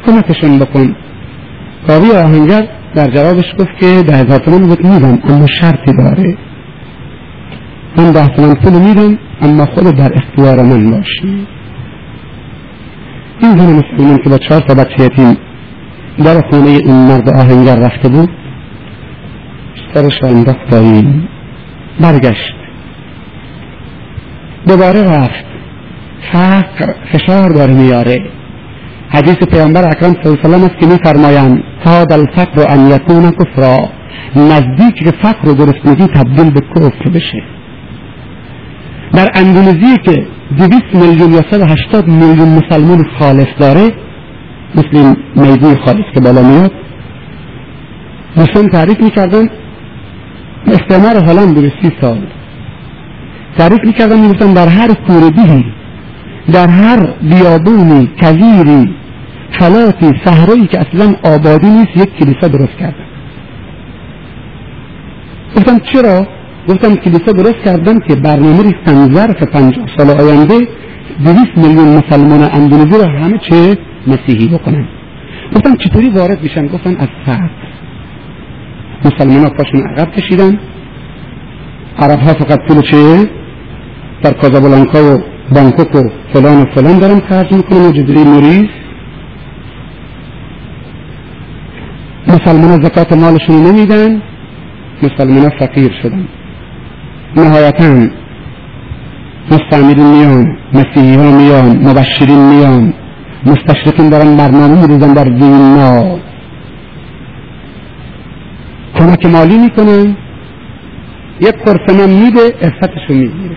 کمکشون 0.07 0.59
بکن. 0.59 0.97
کاوی 1.87 2.11
آهنگر 2.11 2.69
در 2.95 3.11
جوابش 3.11 3.55
گفت 3.59 3.79
که 3.81 4.03
ده 4.03 4.17
هزار 4.17 4.39
تومن 4.39 4.67
بود 4.67 4.85
میدم 4.85 5.19
اما 5.29 5.47
شرطی 5.47 5.93
داره. 5.93 6.37
من 7.97 8.13
ده 8.13 8.29
تومن 8.29 8.55
پول 8.55 8.73
میدم 8.73 9.19
اما 9.43 9.67
خود 9.67 9.97
در 9.97 10.13
اختیار 10.15 10.63
من 10.63 10.91
باشی. 10.91 11.47
این 13.41 13.59
زن 13.59 13.73
مسلمان 13.73 14.19
که 14.25 14.31
با 14.31 14.39
چهار 14.39 14.61
تا 14.61 14.75
بچه 14.75 15.05
یتیم 15.05 15.37
در 16.25 16.41
خونه 16.51 16.69
این 16.69 16.95
مرد 16.95 17.29
آهنگر 17.29 17.77
رفته 17.77 18.09
بود 18.09 18.31
سرش 19.95 20.23
را 20.23 20.29
انداخت 20.29 20.71
پایین. 20.71 21.29
برگشت. 22.01 22.55
دوباره 24.69 25.03
رفت. 25.03 25.45
فقر 26.33 26.95
فشار 27.13 27.51
داره 27.51 27.75
میاره. 27.75 28.19
حدیث 29.09 29.37
پیامبر 29.37 29.85
اکرم 29.85 30.15
صلی 30.23 30.39
الله 30.45 30.57
علیه 30.57 30.67
است 30.67 30.81
که 30.81 30.87
میفرمایند 30.87 31.63
کاد 31.85 32.13
الفقر 32.13 32.67
ان 32.69 32.91
یکون 32.91 33.31
کفرا 33.31 33.89
نزدیک 34.37 34.95
که 34.95 35.13
فقر 35.23 35.49
و 35.49 35.55
گرسنگی 35.55 36.07
تبدیل 36.07 36.51
به 36.51 36.61
کفر 36.61 37.09
بشه. 37.15 37.43
در 39.13 39.31
اندونزی 39.35 39.99
که 40.05 40.27
دویست 40.59 40.95
میلیون 40.95 41.33
یا 41.33 41.43
صد 41.51 41.71
هشتاد 41.71 42.07
میلیون 42.07 42.49
مسلمان 42.49 43.05
خالص 43.19 43.47
داره 43.59 43.91
مثل 44.75 45.15
میدون 45.37 45.77
خالص 45.85 46.05
که 46.15 46.21
بالا 46.21 46.43
میاد 46.43 46.73
دوستان 48.37 48.69
تعریف 48.69 49.01
می‌کردن 49.01 49.49
استعمار 50.67 51.17
هلند 51.17 51.55
بوده 51.55 51.73
سی 51.83 51.93
سال. 52.01 52.27
تعریف 53.59 53.85
می‌کردن 53.85 54.21
می‌گفتن 54.21 54.53
در 54.53 54.69
هر 54.69 54.95
کوردی 54.95 55.65
در 56.53 56.69
هر 56.69 57.07
بیابونی 57.23 58.11
کویری 58.21 58.95
فلاتی 59.59 60.13
صحرایی 60.25 60.67
که 60.67 60.81
اصلا 60.81 61.15
آبادی 61.25 61.67
نیست 61.67 61.97
یک 61.97 62.15
کلیسا 62.19 62.49
درست 62.49 62.77
کردن 62.81 63.05
گفتم 65.57 65.79
چرا؟ 65.79 66.27
گفتم 66.69 66.95
کلیسا 66.95 67.33
درست 67.33 67.59
کردن 67.65 68.01
که 68.01 68.15
برنامه 68.15 68.63
ریختن 68.63 69.15
ظرف 69.15 69.43
پنجاه 69.43 69.87
سال 69.97 70.11
آینده 70.11 70.69
دویست 71.25 71.57
میلیون 71.57 71.89
مسلمان 71.97 72.43
اندونزی 72.53 72.99
رو 72.99 73.11
همه 73.11 73.39
چه 73.39 73.79
مسیحی 74.07 74.49
بکنن. 74.49 74.89
گفتم 75.55 75.77
چطوری 75.77 76.09
وارد 76.09 76.43
میشن 76.43 76.67
گفتن 76.67 76.97
از 76.97 77.09
فرد. 77.27 77.51
مسلمان 79.05 79.45
ها 79.45 79.51
پاشون 79.51 79.81
عقب 79.81 80.13
کشیدن. 80.13 80.59
عرب 81.99 82.19
ها 82.19 82.33
فقط 82.33 82.59
پول 82.69 82.81
چه 82.81 83.29
در 84.23 84.33
کازابلانکا 84.33 84.99
و 84.99 85.23
بانکوک 85.55 85.95
و 85.95 86.03
فلان 86.33 86.63
و 86.63 86.65
فلان 86.75 86.99
دارن 86.99 87.21
خرج 87.21 87.53
می‌کنن 87.53 87.87
و 87.87 87.93
جزیره 87.93 88.25
موریس 88.25 88.71
مسلمان 92.29 92.83
زکات 92.83 93.13
مالشون 93.13 93.63
نمیدن. 93.63 94.23
مسلمان 95.03 95.51
فقیر 95.59 95.93
شدن. 96.03 96.25
نهایتا 97.37 98.09
مستعمرین 99.51 100.07
میان 100.07 100.57
مسیحی 100.75 101.17
ها 101.17 101.31
میان 101.39 101.89
مبشرین 101.89 102.49
میان. 102.49 102.95
مستشرقین 103.47 104.09
دارن 104.09 104.37
برنامه 104.37 104.87
میریزن 104.87 105.15
در 105.15 105.29
وینا 105.29 106.19
کمک 109.03 109.27
مالی 109.27 109.59
می‌کنن 109.59 110.17
یک 111.41 111.57
قرص 111.65 111.87
میده 112.07 112.45
رو 113.09 113.15
می‌گیره. 113.15 113.57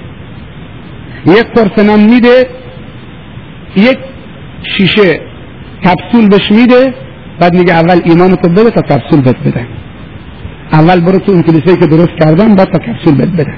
یک 1.26 1.46
قرص 1.56 2.00
میده 2.00 2.48
یک 3.76 3.98
شیشه 4.78 5.20
کپسول 5.86 6.30
بهش 6.30 6.52
میده 6.52 6.94
بعد 7.40 7.56
میگه 7.56 7.74
اول 7.74 8.02
ایمانتو 8.06 8.50
بده 8.50 8.70
تا 8.70 8.82
کپسول 8.82 9.22
بهت 9.22 9.40
بدن 9.46 9.68
اول 10.72 11.00
برو 11.00 11.20
تو 11.20 11.32
اون 11.32 11.42
کلیسایی 11.42 11.78
که 11.78 11.88
درست 11.88 12.14
کردن 12.20 12.56
بعد 12.56 12.68
تا 12.72 12.80
کپسول 12.80 13.16
بهت 13.16 13.30
بدن 13.30 13.58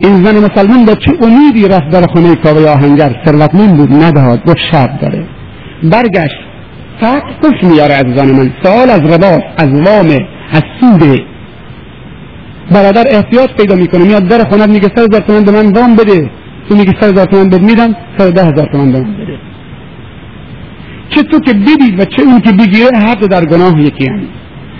این 0.00 0.24
زن 0.24 0.44
مسلمان 0.44 0.84
با 0.84 0.94
چه 0.94 1.12
امیدی 1.22 1.68
رفت 1.68 1.88
در 1.88 2.06
خونه 2.06 2.34
کاوه 2.34 2.68
آهنگر؟ 2.68 3.22
ثروتمند 3.24 3.76
بود 3.76 3.92
نداد 3.92 4.44
گفت 4.44 4.58
شرط 4.72 5.00
داره. 5.00 5.24
برگشت. 5.82 6.49
فقط 7.00 7.22
کفر 7.42 7.66
میاره 7.66 7.94
از 7.94 8.06
زن 8.16 8.30
من. 8.30 8.52
سوال 8.62 8.90
از 8.90 9.00
رباس 9.00 9.42
از 9.56 9.68
وام 9.86 10.26
از 10.52 10.62
سوده 10.80 11.22
برادر 12.72 13.04
احتیاط 13.08 13.50
پیدا 13.50 13.74
می‌کنه. 13.74 14.04
میاد 14.04 14.28
در 14.28 14.44
خونه 14.44 14.66
میگه 14.66 14.88
سر 14.96 15.02
هزار 15.02 15.20
تومن 15.20 15.44
به 15.44 15.52
من 15.52 15.72
وام 15.72 15.96
بده. 15.96 16.30
تو 16.68 16.76
میگه 16.76 16.92
سر 17.00 17.08
هزار 17.08 17.26
تومن 17.26 17.48
بد 17.48 17.62
میدم 17.62 17.96
سر 18.18 18.30
ده 18.30 18.44
هزار 18.44 18.68
تومن 18.72 18.92
بده. 18.92 19.38
چه 21.08 21.22
تو 21.22 21.40
که 21.40 21.52
بدی 21.52 21.96
و 21.98 22.04
چه 22.04 22.22
اون 22.22 22.40
که 22.40 22.52
بگیره 22.52 22.98
حد 22.98 23.26
در 23.26 23.44
گناه 23.44 23.80
یکی 23.80 24.06
هم. 24.06 24.20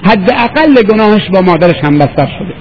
حد 0.05 0.31
اقل 0.31 0.83
گناهش 0.83 1.31
با 1.33 1.41
مادرش 1.41 1.85
هم 1.85 1.99
بستر 1.99 2.27
شده. 2.39 2.55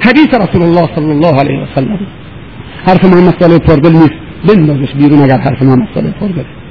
حدیث 0.00 0.34
رسول 0.34 0.62
الله 0.62 0.88
صلی 0.94 1.10
الله 1.10 1.40
علیه 1.40 1.58
و 1.62 1.66
سلم. 1.74 1.98
حرف 2.86 3.04
محمد 3.04 3.34
صالح 3.40 3.58
پرگل 3.58 3.92
نیست. 3.92 4.14
بندازش 4.48 4.92
بیرون 4.94 5.22
اگر 5.22 5.38
حرف 5.38 5.62
محمد 5.62 5.88
صالح 5.94 6.10
پرگل. 6.10 6.61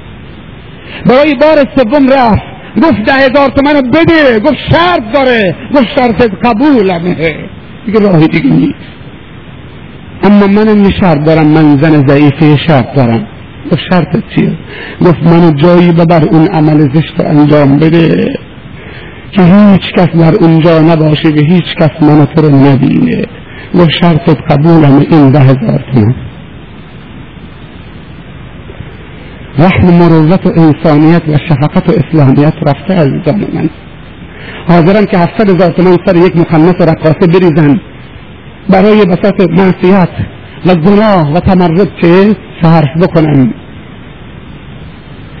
برای 1.06 1.34
بار 1.34 1.66
سوم 1.76 2.08
رفت. 2.08 2.42
گفت 2.82 3.02
ده 3.06 3.12
هزار 3.12 3.48
تومن 3.48 3.90
بده. 3.90 4.40
گفت 4.40 4.58
شرط 4.70 5.12
داره. 5.14 5.56
گفت 5.74 5.86
شرط 5.96 6.22
قبولمه 6.44 7.14
دیگه 7.86 8.00
راهی 8.00 8.28
دیگه 8.28 8.50
نیست. 8.50 8.74
اما 10.22 10.46
منم 10.46 10.84
یه 10.84 10.90
شرط 10.90 11.24
دارم. 11.24 11.46
من 11.46 11.76
زن 11.76 12.06
ضعیفه 12.06 12.56
شرط 12.56 12.94
دارم. 12.94 13.26
گفت 13.72 13.82
شرط 13.90 14.16
چیه؟ 14.34 14.52
گفت 15.00 15.22
منو 15.22 15.50
جایی 15.50 15.92
ببر 15.92 16.24
اون 16.24 16.46
عمل 16.46 16.88
زشت 16.94 17.20
انجام 17.20 17.76
بده 17.76 18.34
که 19.32 19.42
هیچ 19.42 19.92
کس 19.92 20.08
در 20.08 20.34
اونجا 20.34 20.80
نباشه 20.80 21.28
و 21.28 21.40
هیچ 21.48 21.74
کس 21.80 21.90
منو 22.02 22.24
تو 22.24 22.42
رو 22.42 22.56
نبینه 22.56 23.24
و 23.74 23.88
شرط 24.00 24.30
قبولم 24.30 25.06
این 25.10 25.30
ده 25.30 25.40
هزار 25.40 25.84
تومن. 25.92 26.14
رحم 29.58 29.86
مروت 29.86 30.46
و 30.46 30.52
انسانیت 30.56 31.22
و 31.28 31.38
شفقت 31.48 31.88
و 31.88 31.92
اسلامیت 31.92 32.54
رفته 32.66 32.94
از 32.94 33.08
جان 33.26 33.44
من. 33.54 33.70
حاضرم 34.68 35.06
که 35.06 35.18
هفتاد 35.18 35.50
هزار 35.50 35.70
تومن 35.70 35.96
سر 36.06 36.16
یک 36.16 36.36
مخنث 36.36 36.74
رقاصه 36.80 37.26
بریزن 37.26 37.80
برای 38.70 39.04
بساط 39.04 39.40
معصیت 39.50 40.08
و 40.66 40.74
گناه 40.74 41.32
و 41.32 41.40
تمرد 41.40 42.00
چه 42.00 42.36
صرف 42.62 42.96
بکنن 43.02 43.54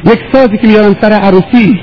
یک 0.04 0.18
سازی 0.32 0.58
که 0.58 0.68
میارن 0.68 0.94
سر 1.00 1.12
عروسی 1.12 1.80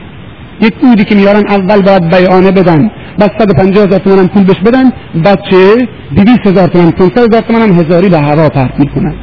یک 0.62 0.74
اودی 0.82 1.04
که 1.04 1.16
میارن 1.16 1.44
اول 1.50 1.82
باید 1.82 2.10
بیانه 2.10 2.52
بدن 2.52 2.92
بعد 3.20 3.32
150 3.40 3.86
هزار 3.86 4.00
تومن 4.00 4.28
پول 4.28 4.44
بهش 4.44 4.60
بدن 4.60 4.92
بچه 5.26 5.88
200 6.16 6.48
هزار 6.48 6.68
تومن 6.68 6.92
500 6.92 7.18
هزار 7.18 7.42
تومن 7.42 7.62
هم 7.62 7.80
هزاری 7.80 8.10
به 8.10 8.20
هوا 8.20 8.50
پرت 8.50 8.80
می‌کنن 8.80 9.14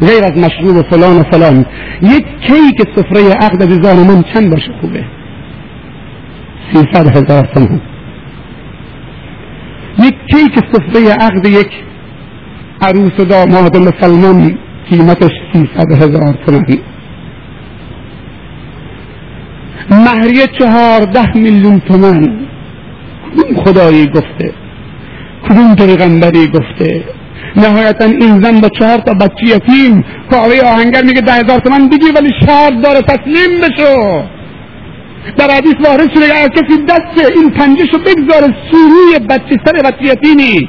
غیر 0.00 0.24
از 0.24 0.38
مشروب 0.38 0.76
و 0.76 0.82
فلان 0.82 1.16
و 1.16 1.22
فلان. 1.22 1.66
یک 2.02 2.24
کیک 2.40 2.88
سفره 2.96 3.32
عقد 3.32 3.62
عزیزان 3.62 3.96
من 3.96 4.22
چند 4.22 4.50
باشه 4.50 4.72
خوبه 4.80 5.04
300 6.72 7.16
هزار 7.16 7.46
تومن 7.54 7.80
یک 9.98 10.14
کیک 10.26 10.58
سفره 10.72 11.12
عقد 11.12 11.46
یک 11.46 11.70
عروس 12.82 13.20
و 13.20 13.24
داماد 13.24 13.76
مسلمان 13.76 14.58
قیمتش 14.90 15.32
300 15.52 15.92
هزار 15.92 16.38
تومن 16.46 16.64
مهریه 19.90 20.46
چهارده 20.58 21.36
میلیون 21.36 21.80
تومن 21.80 22.46
کدوم 23.36 23.64
خدایی 23.64 24.06
گفته؟ 24.06 24.52
کدوم 25.48 25.74
پیغمبری 25.74 26.46
گفته؟ 26.46 27.04
نهایتا 27.56 28.04
این 28.04 28.42
زن 28.42 28.60
با 28.60 28.68
چهار 28.68 28.98
تا 28.98 29.14
بچه 29.14 29.46
یتیم 29.46 30.04
کاوه 30.30 30.60
آهنگر 30.60 31.02
میگه 31.02 31.20
ده 31.20 31.32
هزار 31.32 31.58
تومن 31.58 31.88
بگیر 31.88 32.12
ولی 32.14 32.30
شرط 32.46 32.72
داره 32.82 33.00
تسلیم 33.00 33.60
بشو. 33.60 34.22
در 35.36 35.50
حدیث 35.50 35.74
وارد 35.84 36.14
شده 36.14 36.24
اگر 36.24 36.48
کسی 36.48 36.84
دست 36.88 37.30
این 37.36 37.50
پنجشو 37.50 37.98
بگذاره 37.98 38.54
سوروی 38.70 39.26
بچه 39.28 39.56
سر 39.64 39.72
بچه 39.72 40.04
یتیمی 40.04 40.68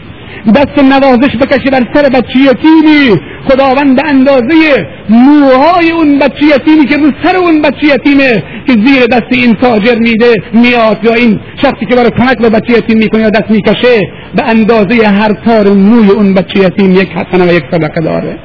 دست 0.55 0.83
نوازش 0.83 1.35
بکشه 1.41 1.69
بر 1.71 1.83
سر 1.93 2.09
بچه 2.09 2.39
یتیمی 2.39 3.21
خداوند 3.49 3.95
به 3.95 4.01
اندازه 4.09 4.87
موهای 5.09 5.91
اون 5.91 6.19
بچه 6.19 6.45
یتیمی 6.55 6.85
که 6.85 6.97
رو 6.97 7.11
سر 7.23 7.35
اون 7.35 7.61
بچه 7.61 7.87
یتیمه 7.95 8.43
که 8.67 8.73
زیر 8.85 9.05
دست 9.05 9.31
این 9.31 9.53
تاجر 9.53 9.95
میده 9.99 10.33
میاد 10.53 10.99
یا 11.03 11.13
این 11.13 11.39
شخصی 11.61 11.85
که 11.89 11.95
برای 11.95 12.09
کمک 12.09 12.37
به 12.37 12.49
بچه 12.49 12.73
یتیم 12.77 12.97
می‌کنه 12.97 13.21
یا 13.21 13.29
دست 13.29 13.51
می‌کشه 13.51 14.01
به 14.35 14.43
اندازه 14.45 15.07
هر 15.07 15.33
تار 15.45 15.73
موی 15.73 16.09
اون 16.09 16.33
بچه 16.33 16.59
یتیم 16.59 16.91
یک 16.91 17.09
حسنه 17.09 17.51
و 17.51 17.53
یک 17.53 17.63
صدقه 17.71 18.01
داره. 18.01 18.37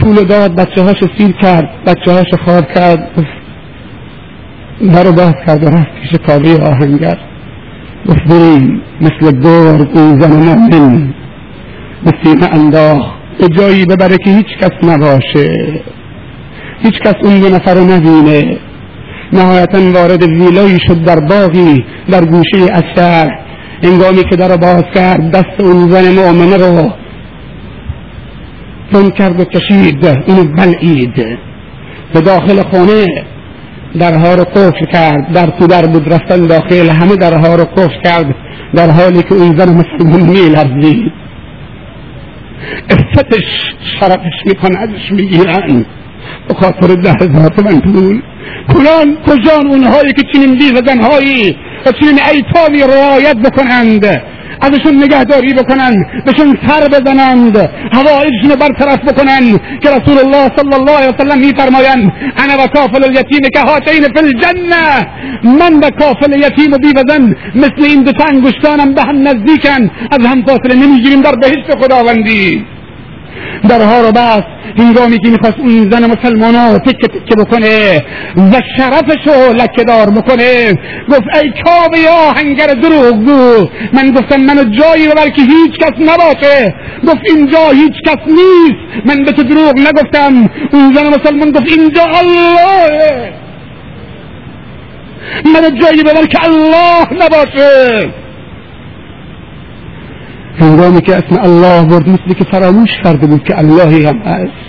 پول 0.00 0.24
داد 0.24 0.56
بچه 0.56 0.82
هاش 0.82 1.04
سیر 1.18 1.32
کرد 1.32 1.84
بچه 1.86 2.12
هاش 2.12 2.34
خواب 2.44 2.72
کرد. 2.74 3.26
در 4.94 5.10
باز 5.10 5.34
کرد 5.46 5.64
و 5.64 5.68
رفت 5.68 5.88
پیش 6.02 6.20
آهنگر. 6.60 7.27
گفت 8.06 8.24
بریم 8.28 8.80
مثل 9.00 9.40
گرگ 9.40 9.88
اون 9.94 10.20
زن 10.20 10.32
مؤمن 10.32 11.14
به 12.04 12.12
سینه 12.24 12.48
انداخت 12.52 13.18
به 13.38 13.48
جایی 13.48 13.84
ببره 13.86 14.16
که 14.16 14.30
هیچ 14.30 14.46
کس 14.60 14.70
نباشه. 14.82 15.80
هیچ 16.82 17.00
کس 17.00 17.14
اون 17.22 17.40
دو 17.40 17.48
نفر 17.48 17.74
رو 17.74 17.84
نبینه. 17.84 18.58
نهایتا 19.32 19.78
وارد 19.92 20.22
ویلایی 20.22 20.78
شد 20.86 21.04
در 21.04 21.20
باغی 21.20 21.84
در 22.10 22.24
گوشه 22.24 22.66
شهر 22.96 23.38
انگامی 23.82 24.24
که 24.30 24.36
در 24.36 24.56
باز 24.56 24.84
کرد 24.94 25.30
دست 25.30 25.60
اون 25.60 25.90
زن 25.90 26.12
مؤمنه 26.12 26.56
رو. 26.56 26.90
تون 28.92 29.10
کرد 29.10 29.40
و 29.40 29.44
کشید. 29.44 30.06
اونو 30.06 30.44
بلعید. 30.44 31.38
به 32.14 32.20
داخل 32.20 32.62
خونه 32.62 33.06
درها 34.00 34.34
رو 34.34 34.44
قفل 34.44 34.86
کرد. 34.92 35.32
در 35.32 35.46
تو 35.46 35.66
در 35.66 35.86
بود 35.86 36.12
رفتن 36.12 36.46
داخل 36.46 36.90
همه 36.90 37.16
درها 37.16 37.54
رو 37.54 37.64
قفل 37.64 38.02
کرد. 38.04 38.34
در 38.74 38.90
حالی 38.90 39.22
که 39.22 39.34
اون 39.34 39.56
زن 39.56 39.68
مسلمان 39.68 40.20
میلرزید. 40.20 41.12
افتتش 42.90 43.44
شرفش 44.00 44.46
میکن 44.46 44.76
ازش 44.76 45.12
می‌گیرن. 45.12 45.86
به 46.48 46.54
خاطر 46.54 46.94
ده 46.94 47.12
هزار 47.20 47.48
تومن 47.48 47.80
پول. 47.80 48.22
کلان 48.68 49.16
کجان 49.26 49.66
اونهایی 49.66 50.12
که 50.12 50.22
چنین 50.32 50.58
بیوزنهایی 50.58 51.56
و 51.86 51.92
چنین 51.92 52.18
ایتامی 52.32 52.82
رعایت 52.82 53.36
بکنند؟ 53.36 54.22
ازشون 54.60 55.04
نگهداری 55.04 55.54
بکنن 55.54 56.06
بهشون 56.26 56.58
سر 56.66 56.88
بزنند 56.88 57.56
هوایجشون 57.92 58.54
برطرف 58.60 58.98
بکنن 58.98 59.58
که 59.82 59.90
رسول 59.90 60.18
الله 60.18 60.50
صلی 60.56 60.74
الله 60.74 60.92
علیه 60.92 61.14
وسلم 61.14 61.38
میفرمایند 61.38 62.12
انا 62.36 62.64
و 62.64 62.66
کافل 62.66 63.04
الیتیم 63.04 63.40
که 63.54 63.60
هاتین 63.60 64.02
فی 64.02 64.18
الجنه 64.18 65.06
من 65.44 65.76
و 65.76 65.90
کافل 65.90 66.32
یتیم 66.32 66.72
و 66.72 66.78
بیوزن 66.78 67.34
مثل 67.54 67.82
این 67.84 68.02
دو 68.02 68.12
انگشتانم 68.28 68.94
به 68.94 69.02
هم 69.02 69.28
نزدیکن 69.28 69.90
از 70.10 70.26
هم 70.26 70.42
فاصله 70.42 70.74
نمی‌گیریم 70.74 71.20
در 71.20 71.34
بهشت 71.34 71.74
خداوندی. 71.82 72.64
درها 73.68 74.00
رو 74.00 74.12
بست 74.12 74.57
هنگامی 74.76 75.18
که 75.18 75.30
می‌خواست 75.30 75.58
اون 75.58 75.90
زن 75.90 76.10
مسلمان 76.10 76.54
ها 76.54 76.78
تکه 76.78 77.08
تکه 77.08 77.34
بکنه 77.38 78.00
و 78.36 78.60
شرفشو 78.76 79.52
لکه 79.52 79.84
دار 79.84 80.10
بکنه 80.10 80.72
گفت 81.08 81.36
ای 81.42 81.52
کابه 81.64 82.10
آهنگر 82.10 82.66
دروغ 82.66 83.24
گو. 83.24 83.68
من 83.92 84.10
گفتم 84.10 84.40
منو 84.40 84.64
جایی 84.64 85.08
ببر 85.08 85.28
که 85.28 85.42
هیچ 85.42 85.78
کس 85.80 85.92
نباشه. 86.00 86.74
گفت 87.06 87.20
اینجا 87.24 87.70
هیچ 87.70 87.94
کس 88.06 88.18
نیست. 88.26 89.06
من 89.06 89.24
به 89.24 89.32
تو 89.32 89.42
دروغ 89.42 89.78
نگفتم. 89.78 90.50
اون 90.72 90.94
زن 90.94 91.08
مسلمان 91.08 91.50
گفت 91.50 91.72
اینجا 91.78 92.02
الله. 92.02 93.32
منو 95.54 95.70
جایی 95.70 96.02
ببر 96.02 96.26
که 96.26 96.44
الله 96.44 97.24
نباشه. 97.24 98.08
هنگامی 100.60 101.00
که 101.00 101.16
اسم 101.16 101.38
الله 101.42 101.84
برد 101.84 102.08
مثلی 102.08 102.34
که 102.34 102.44
فراموش 102.44 102.90
کرده 103.04 103.26
بود 103.26 103.44
که 103.44 103.58
اللهی 103.58 104.06
هم 104.06 104.18
هست 104.18 104.68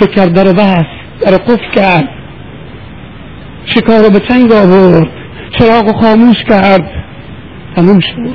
فکر 0.00 0.26
در 0.26 0.52
بست 0.52 1.00
در 1.20 1.36
قفل 1.36 1.74
کرد. 1.74 2.08
شکار 3.64 4.08
به 4.08 4.20
چنگ 4.28 4.52
آورد. 4.52 5.08
چراغ 5.58 6.00
خاموش 6.00 6.44
کرد. 6.44 6.90
تموم 7.76 8.00
شد. 8.00 8.34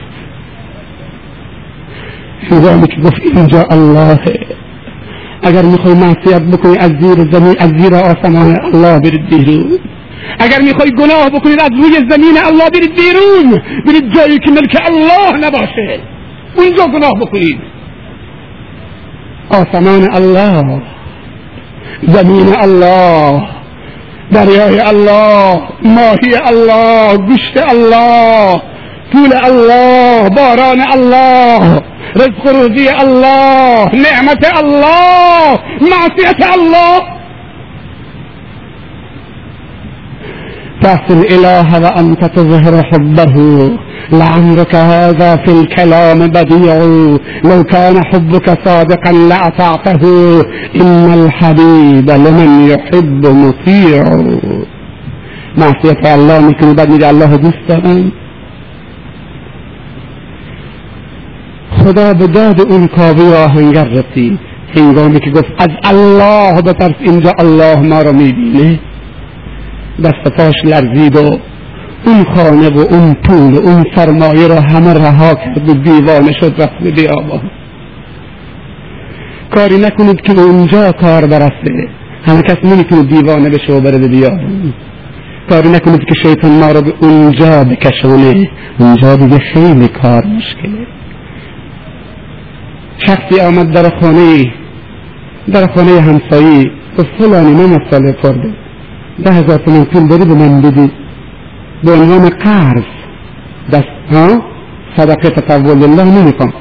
هنگامی 2.52 2.88
که 2.88 3.02
گفت 3.02 3.22
اینجا 3.34 3.64
الله. 3.64 4.20
اگر 5.44 5.62
می‌خوای 5.62 5.94
معصیت 5.94 6.42
بکنی 6.42 6.78
از 6.78 6.92
زیر 6.92 7.32
زمین 7.32 7.56
از 7.60 7.70
زیر 7.70 7.96
آسمان 7.96 8.60
الله 8.66 9.00
برید 9.00 9.30
بیرون. 9.30 9.80
اگر 10.40 10.62
می‌خوای 10.62 10.92
گناه 10.92 11.30
بکنید 11.30 11.62
از 11.62 11.70
روی 11.72 12.10
زمین 12.10 12.38
الله 12.46 12.70
برید 12.70 12.96
بیرون. 12.96 13.62
برید 13.86 14.14
جایی 14.14 14.40
که 14.40 14.52
ملک 14.52 14.82
الله 14.86 15.48
نباشه. 15.48 16.00
اونجا 16.56 16.88
گناه 16.88 17.12
بکنید. 17.22 17.60
آسمان 19.50 20.14
الله 20.14 20.82
زمین 22.02 22.56
الله 22.56 23.42
دریای 24.32 24.80
الله 24.80 25.62
ماهی 25.84 26.36
الله 26.46 27.18
گوشت 27.18 27.58
الله 27.58 28.62
پول 29.14 29.34
الله 29.44 30.30
باران 30.30 30.82
الله 30.92 31.82
رزق 32.16 32.48
روزی 32.48 32.90
الله 32.90 33.90
نعمت 33.96 34.58
الله 34.58 35.60
معصیت 35.82 36.52
الله. 36.54 37.15
تعصي 40.86 41.14
الإله 41.20 41.68
وأنت 41.84 42.26
تظهر 42.26 42.84
حبه. 42.84 43.36
لعمرك 44.12 44.76
هذا 44.76 45.36
في 45.36 45.52
الكلام 45.60 46.20
بديع. 46.28 46.76
لو 47.50 47.64
كان 47.64 47.96
حبك 48.10 48.48
صادقا 48.66 49.12
لأطعته 49.12 50.04
إن 50.82 51.08
الحبيب 51.20 52.10
لمن 52.10 52.50
يحب 52.72 53.24
مطيع. 53.44 54.04
معصية 55.58 56.16
الله 56.16 56.40
میکنی 56.40 56.74
بعد 56.74 57.04
الله 57.04 57.38
دوست 57.38 57.70
خدا 61.80 62.14
به 62.14 62.28
داد 62.28 62.62
اون 62.62 62.88
کاوه 62.88 63.36
آهنگر 63.46 63.84
رسید 63.84 64.40
هنگامی 64.76 65.20
که 65.20 65.30
گفت 65.30 65.52
از 65.60 65.70
الله 65.84 66.62
بترس 66.62 66.96
اینجا 67.00 67.32
الله 67.40 67.76
ما 67.82 68.02
رو 68.02 68.14
میبینه. 68.14 68.80
دست 70.04 70.36
پاش 70.38 70.56
لرزید 70.66 71.16
و 71.16 71.40
اون 72.06 72.24
خانه 72.36 72.70
و 72.70 72.80
اون 72.80 73.14
پول 73.14 73.54
و 73.54 73.60
اون 73.60 73.86
سرمایه 73.96 74.48
را 74.48 74.62
همه 74.62 74.94
رها 74.94 75.34
کرد 75.34 75.70
و 75.70 75.74
دیوانه 75.74 76.32
شد 76.32 76.54
رفت 76.62 76.84
به 76.84 76.92
بیابان. 76.92 77.42
کاری 79.56 79.78
نکنید 79.78 80.22
که 80.22 80.40
اونجا 80.40 80.92
کار 80.92 81.26
برسه 81.26 81.88
همه 82.26 82.42
کس 82.42 82.58
نمی‌تونه 82.64 83.04
دیوانه 83.04 83.50
بشه 83.50 83.74
و 83.74 83.82
بره 83.82 83.98
به 83.98 84.08
بیابان. 84.08 84.74
کاری 85.50 85.70
نکنید 85.70 86.00
که 86.00 86.14
شیطان 86.24 86.52
ما 86.52 86.72
رو 86.72 86.82
به 86.82 86.94
اونجا 87.00 87.64
بکشونه. 87.64 88.50
اونجا 88.80 89.16
دیگه 89.16 89.38
خیلی 89.38 89.88
کار 89.88 90.26
مشکله 90.26 90.88
شخصی 92.98 93.42
آمد 93.42 93.72
در 93.72 94.00
خانه 94.00 94.46
در 95.54 95.68
خانه 95.68 96.02
همسایی. 96.02 96.72
گفت 96.98 97.08
فلانی 97.20 97.54
من 97.54 97.66
مسئله 97.66 98.14
کرده 98.24 98.65
ده 99.24 99.32
هزار 99.32 99.58
تومن 99.58 99.84
پول 99.84 100.08
داری 100.08 100.26
به 100.26 100.34
من 100.34 100.62
بدی. 100.62 100.92
به 101.84 101.92
عنوان 101.92 102.30
قرض. 102.30 102.84
دست 103.72 104.12
ها 104.12 104.42
صدقه 104.98 105.30
تقول 105.30 105.84
الله 105.84 106.04
نمی‌خوام. 106.04 106.54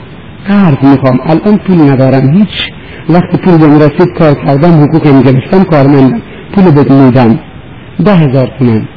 قرض 0.48 0.84
می‌خوام. 0.92 1.18
الان 1.26 1.58
پول 1.58 1.90
ندارم. 1.90 2.32
هیچ 2.32 2.70
وقتی 3.08 3.38
پول 3.38 3.58
بهم 3.58 3.76
رسید 3.76 4.18
کار 4.18 4.34
کردم 4.34 4.82
حقوقم 4.82 5.22
گرفتم 5.22 5.64
کارمندم 5.64 6.22
پول 6.54 6.64
بد 6.64 6.92
میدم. 6.92 7.38
ده 8.04 8.14
هزار 8.14 8.50
تومن 8.58 8.88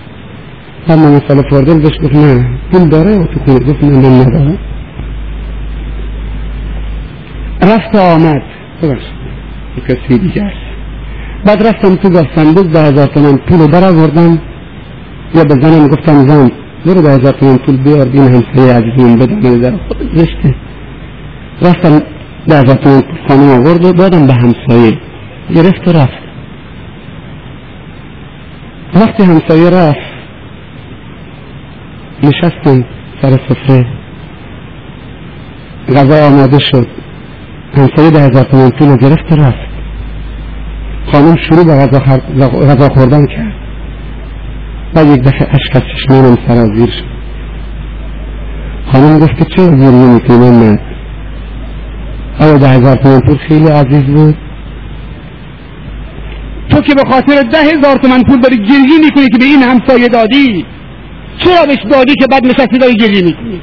بعد 0.87 0.99
من 0.99 1.19
فردل 1.49 1.79
بهش 1.79 1.97
گفت 2.03 2.15
نه. 2.15 2.45
پول 2.71 2.89
داره؟ 2.89 3.17
و 3.17 3.25
تو 3.25 3.39
کنه 3.39 3.59
گفت 3.59 3.83
نه 3.83 4.09
من 4.09 4.21
ندارم. 4.21 4.57
رفت 7.61 7.95
آمد. 7.95 8.41
ببخش 8.83 9.03
کسی 9.87 10.17
دیگه 10.17 10.43
است 10.43 10.66
بعد 11.47 11.67
رفتم 11.67 11.95
تو 11.95 12.23
صندوق 12.35 12.67
ده 12.67 12.79
هزار 12.79 13.07
تومن 13.07 13.37
پول 13.37 13.67
در 13.67 13.83
آوردم 13.85 14.39
یا 15.35 15.43
به 15.43 15.55
زنم 15.61 15.87
گفتم 15.87 16.27
زن 16.27 16.51
برو 16.85 17.01
ده 17.01 17.09
هزار 17.09 17.33
تومن 17.33 17.57
پول 17.57 17.77
بیار 17.77 18.07
این 18.13 18.23
همسایه 18.23 18.73
عزیزم 18.73 19.15
بدم 19.15 19.61
در 19.61 19.71
خود 19.87 20.15
زشته. 20.15 20.55
رفتم 21.61 22.01
ده 22.47 22.55
هزار 22.55 22.75
تومن 22.75 23.01
پول 23.01 23.17
خانم 23.27 23.49
آورد 23.49 23.85
و 23.85 23.93
دادم 23.93 24.27
به 24.27 24.33
همسایه. 24.33 24.97
گرفت 25.55 25.87
و 25.87 25.91
رفت. 25.91 26.23
وقتی 28.95 29.23
همسایه 29.23 29.69
رفت 29.69 30.07
نشستم 32.23 32.85
سر 33.21 33.39
سفره. 33.49 33.85
غذا 35.95 36.27
آماده 36.27 36.59
شد. 36.59 36.87
همسایه 37.77 38.11
ده 38.11 38.19
هزار 38.19 38.43
تومن 38.43 38.69
پول 38.69 38.87
رو 38.87 38.97
گرفت 38.97 39.31
و 39.31 39.35
رفت. 39.35 39.66
خانم 41.11 41.35
شروع 41.35 41.63
به 41.63 41.71
غذا, 41.71 41.99
غذا 42.49 42.89
خوردن 42.89 43.25
کرد. 43.25 43.53
و 44.95 45.03
یک 45.03 45.21
دفعه 45.21 45.47
اشک 45.53 45.75
از 45.75 45.81
چشمانم 45.81 46.37
سرازیر 46.47 46.89
شد. 46.89 47.17
خانم 48.91 49.19
گفت 49.19 49.37
که 49.37 49.45
چه 49.45 49.67
گریه 49.67 50.13
می‌کنی 50.13 50.49
من 50.49 50.79
آیا 52.39 52.57
ده 52.57 52.67
هزار 52.67 52.95
تومن 52.95 53.19
پول 53.19 53.37
خیلی 53.37 53.67
عزیز 53.67 54.03
بود؟ 54.03 54.37
تو 56.69 56.81
که 56.81 56.95
به 56.95 57.03
خاطر 57.09 57.41
ده 57.41 57.57
هزار 57.57 57.97
تومن 57.97 58.23
پول 58.23 58.39
داری 58.39 58.57
گریه 58.57 58.99
می‌کنی 59.05 59.29
که 59.31 59.37
به 59.37 59.45
این 59.45 59.63
همسایه 59.63 60.07
دادی 60.07 60.65
چرا 61.37 61.65
بهش 61.65 61.83
دادی 61.91 62.13
که 62.19 62.25
بعد 62.31 62.45
نشستی 62.45 62.77
داری 62.77 62.95
گریه 62.95 63.21
می‌کنی؟ 63.23 63.61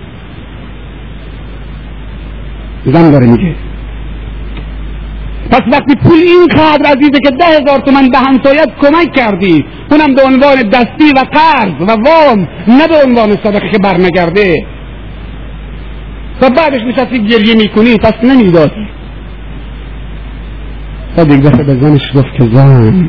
زن 2.86 3.11
داره 3.11 3.26
میگه. 3.26 3.55
پس 5.55 5.62
وقتی 5.72 5.94
پول 5.94 6.18
اینقدر 6.18 6.90
عزیزه 6.90 7.20
که 7.24 7.30
ده 7.30 7.44
هزار 7.44 7.78
تومن 7.78 8.09
به 8.09 8.18
همسایت 8.18 8.68
کمک 8.80 9.12
کردی 9.12 9.64
اونم 9.90 10.14
به 10.14 10.22
عنوان 10.22 10.68
دستی 10.72 11.12
و 11.16 11.24
قرض 11.32 11.80
و 11.80 11.92
وام 11.92 12.48
نه 12.68 12.88
به 12.88 12.94
عنوان 13.07 13.30
صدقه 13.30 13.70
که 13.72 13.78
برنگرده. 13.78 14.66
و 16.42 16.50
بعدش 16.50 16.80
نشستی 16.80 17.24
گریه 17.24 17.55
می‌کنی 17.55 17.96
پس 17.96 18.12
نمی‌دادی 18.24 18.88
بعد 21.16 21.32
یک 21.32 21.40
دفعه 21.40 21.64
به 21.64 21.74
زنش 21.74 22.12
گفت 22.14 22.34
که 22.38 22.44
زن 22.52 23.09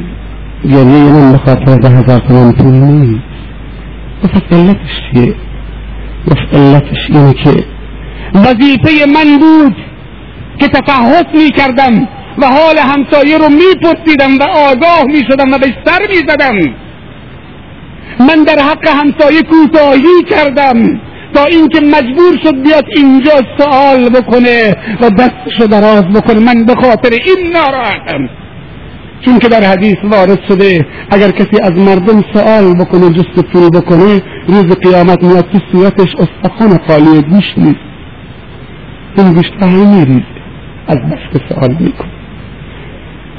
گریه 0.64 1.12
من 1.14 1.32
به 1.32 1.38
خاطر 1.38 1.76
ده 1.76 1.90
هزار 1.90 2.20
تومن 2.20 2.52
پول 2.52 2.74
نیست. 2.74 3.24
گفت 4.24 4.54
علتش 4.54 5.02
چیه؟ 5.14 5.34
گفت 6.28 6.54
علتش 6.54 7.10
اینه 7.10 7.34
که 7.34 7.50
وظیفه 8.36 9.06
من 9.06 9.40
بود 9.40 9.76
که 10.60 10.68
تفحص 10.68 11.26
می 11.34 11.52
کردم 11.52 12.08
و 12.38 12.46
حال 12.48 12.78
همسایه 12.78 13.38
رو 13.38 13.50
میپرسیدم 13.50 14.38
و 14.40 14.44
آگاه 14.44 15.04
می‌شدم 15.08 15.54
و 15.54 15.58
به 15.58 15.74
سر 15.86 16.00
می‌زدم. 16.10 16.56
من 18.20 18.44
در 18.44 18.60
حق 18.64 18.88
همسایه 18.88 19.42
کوتاهی 19.42 20.24
کردم 20.30 21.00
تا 21.34 21.46
اینکه 21.46 21.82
مجبور 21.82 22.38
شد 22.44 22.62
بیاد 22.62 22.86
اینجا 22.96 23.32
سوال 23.58 24.10
بکنه 24.10 24.76
و 25.02 25.10
دستشو 25.10 25.66
دراز 25.66 26.04
بکنه. 26.04 26.40
من 26.40 26.66
به 26.66 26.76
خاطر 26.76 27.10
این 27.10 27.52
ناراحتم. 27.54 28.30
چون 29.22 29.40
که 29.40 29.48
در 29.48 29.64
حدیث 29.64 29.98
وارد 30.04 30.40
شده 30.48 30.86
اگر 31.12 31.32
کسی 31.32 31.60
از 31.62 31.72
مردم 31.72 32.24
سوال 32.34 32.74
بکنه 32.80 33.10
جست 33.10 33.46
پول 33.54 33.70
بکنه 33.70 34.22
روز 34.48 34.66
قیامت 34.66 35.24
میاد 35.24 35.50
تو 35.52 35.60
صورتش 35.72 36.16
استخوان 36.16 36.80
خالی 36.88 37.22
گوش 37.22 37.54
نیست. 37.58 37.80
این 39.18 39.34
گوشت 39.34 39.54
میریزه 39.64 40.24
از 40.88 40.98
بس 40.98 41.42
سوال 41.50 41.76
می‌کنه. 41.80 42.15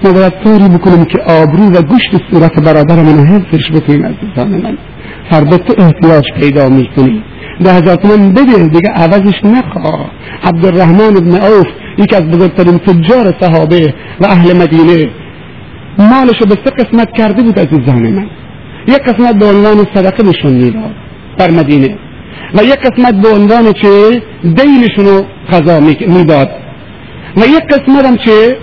ما 0.05 0.13
باید 0.13 0.33
طوری 0.45 0.69
بکنیم 0.69 1.05
که 1.05 1.19
آبرو 1.19 1.65
و 1.65 1.83
گوشت 1.83 2.11
صورت 2.31 2.61
برادر 2.61 2.97
من 2.97 3.27
حفظش 3.27 3.71
بکنیم 3.71 4.05
از 4.05 4.15
زن 4.37 4.49
من. 4.49 4.79
فردا 5.31 5.59
تو 5.59 5.75
احتیاج 5.79 6.25
پیدا 6.41 6.69
می‌کنی 6.69 7.23
ده 7.65 7.73
هزار 7.73 7.97
تومن 7.97 8.33
بده 8.33 8.69
دیگه 8.69 8.91
عوضش 8.91 9.45
نخواه 9.45 10.11
عبدالرحمن 10.45 11.17
ابن 11.17 11.37
عوف 11.37 11.67
یکی 11.99 12.17
از 12.17 12.23
بزرگترین 12.23 12.79
تجار 12.79 13.35
صحابه 13.41 13.95
و 14.21 14.25
اهل 14.27 14.57
مدینه 14.57 15.09
مالشو 15.99 16.47
به 16.47 16.55
سه 16.65 16.71
قسمت 16.71 17.13
کرده 17.13 17.43
بود 17.43 17.59
از 17.59 17.67
زن 17.87 18.03
من. 18.03 18.27
یک 18.89 18.99
قسمت 18.99 19.37
به 19.37 19.47
عنوان 19.47 19.87
صدقه 19.95 20.29
نشون 20.29 20.53
می‌داد 20.53 20.95
در 21.39 21.51
مدینه 21.51 21.99
و 22.55 22.65
یک 22.65 22.79
قسمت 22.79 23.15
به 23.15 23.29
عنوان 23.29 23.73
چه؟ 23.73 24.23
دینشونو 24.43 25.23
قضا 25.53 25.81
می‌داد. 26.09 26.51
و 27.37 27.41
یک 27.41 27.63
قسمت 27.63 28.07
هم 28.07 28.17
چه؟ 28.17 28.57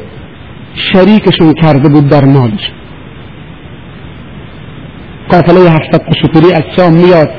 شریکشون 0.76 1.54
کرده 1.54 1.90
بود 1.90 2.08
در 2.08 2.26
مالش 2.26 2.72
قافله 5.30 5.70
هفتاد 5.70 6.02
شطوری 6.22 6.54
از 6.54 6.64
شام 6.76 6.94
میاد. 6.94 7.30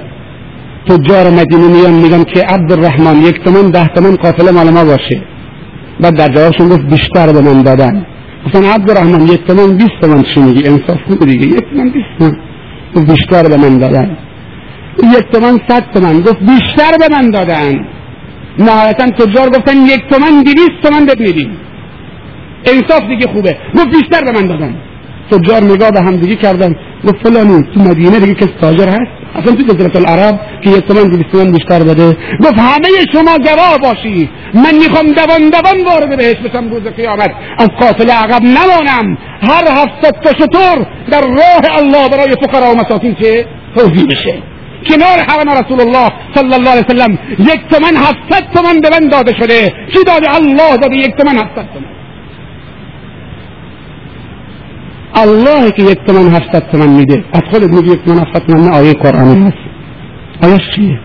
تجار 0.89 1.31
مدینه 1.31 1.69
میان 1.69 1.93
میگن 1.93 2.25
که 2.25 2.41
عبدالرحمن 2.41 3.23
یک 3.23 3.45
تومن 3.45 3.71
ده 3.71 3.89
تومن 3.89 4.17
قافله 4.17 4.51
مال 4.51 4.71
ما 4.71 4.85
باشه. 4.85 5.23
بعد 6.01 6.17
در 6.17 6.29
جوابشون 6.29 6.69
گفت 6.69 6.87
بیشتر 6.87 7.33
به 7.33 7.41
من 7.41 7.63
دادن. 7.63 8.07
گفتن 8.47 8.65
عبدالرحمن 8.65 9.27
یک 9.27 9.45
تومن 9.47 9.77
بیست 9.77 10.01
تومن 10.01 10.23
چی 10.23 10.41
میگی؟ 10.41 10.69
انصاف 10.69 10.99
خوب 11.07 11.25
دیگه؟ 11.25 11.47
یک 11.47 11.65
تومن 11.71 11.91
بیست 11.91 12.07
تومن 12.19 12.37
گفت 12.95 13.11
بیشتر 13.11 13.49
به 13.49 13.57
من 13.57 13.79
دادن. 13.79 14.17
یک 14.99 15.25
تومن 15.33 15.59
صد 15.69 15.85
تومن 15.95 16.21
گفت 16.21 16.39
بیشتر 16.39 16.93
به 16.99 17.09
من 17.15 17.31
دادن. 17.31 17.87
نهایتا 18.59 19.11
تجار 19.11 19.49
گفتن 19.49 19.77
یک 19.77 20.01
تومن 20.11 20.43
دویست 20.43 20.83
تومن 20.83 21.07
بد 21.07 21.21
انصاف 22.67 23.03
دیگه 23.09 23.27
خوبه. 23.27 23.57
گفت 23.75 23.89
بیشتر 23.89 24.25
به 24.25 24.33
من 24.33 24.47
دادن. 24.47 24.75
تجار 25.31 25.63
نگاه 25.63 25.91
به 25.91 26.01
هم 26.01 26.17
دیگه 26.17 26.37
کردن. 26.37 26.77
گفت 27.05 27.17
فلانی 27.23 27.65
تو 27.75 27.81
مدینه 27.81 28.21
دیگه 28.21 28.35
کسی 28.35 28.55
تاجر 28.61 28.89
هست؟ 28.89 29.11
اصلا 29.35 29.55
تو 29.55 29.63
جزیره 29.63 29.97
العرب 29.97 30.41
که 30.63 30.71
یک 30.71 30.85
تومن 30.87 31.11
دویست 31.11 31.31
تومن 31.33 31.53
بیشتر 31.53 31.83
بده. 31.83 32.17
گفت 32.41 32.59
همه 32.59 32.89
شما 33.13 33.39
گواه 33.39 33.79
باشی. 33.83 34.31
من 34.55 34.75
می‌خوام 34.75 35.07
دوان 35.13 35.51
دوان 35.51 35.85
وارد 35.85 36.17
بهش 36.17 36.37
بشم 36.37 36.69
روز 36.71 36.83
قیامت. 36.83 37.31
از 37.59 37.69
قافل 37.69 38.11
عقب 38.11 38.43
نمانم. 38.43 39.19
هر 39.43 39.65
هفتصد 39.69 40.21
تا 40.23 40.31
شطور 40.39 40.87
در 41.11 41.21
راه 41.21 41.79
الله 41.79 42.09
برای 42.09 42.37
فقرا 42.43 42.73
و 42.73 42.75
مساکین 42.75 43.15
چه 43.15 43.47
توضیح 43.77 44.07
بشه. 44.07 44.35
کنار 44.89 45.19
حرم 45.29 45.51
رسول 45.51 45.81
الله 45.81 46.13
صلی 46.35 46.55
الله 46.55 46.71
علیه 46.71 46.85
وسلم 46.89 47.19
یک 47.39 47.61
تومن 47.71 47.97
هفتصد 47.97 48.45
تومن 48.55 48.81
به 48.81 48.91
من 48.91 49.09
داده 49.09 49.33
شده. 49.41 49.73
چی 49.93 50.05
داده؟ 50.07 50.35
الله 50.35 50.77
داده 50.77 50.97
یک 50.97 51.17
تومن 51.17 51.37
هفتصد 51.37 51.69
تومن. 51.75 51.94
الله 55.17 55.71
که 55.71 55.83
یک 55.83 55.99
تومن 56.07 56.35
هفتصد 56.35 56.71
تومن 56.73 56.89
میده. 56.89 57.25
از 57.33 57.43
خودت 57.51 57.75
میگی 57.75 57.91
یک 57.91 58.05
تومن 58.05 58.19
هفتصد 58.19 58.47
تومن 58.47 58.69
آیه 58.69 58.93
قرآنی. 58.93 59.43
هست 59.43 59.55
آیه 60.43 60.59
چیه؟ 60.77 60.99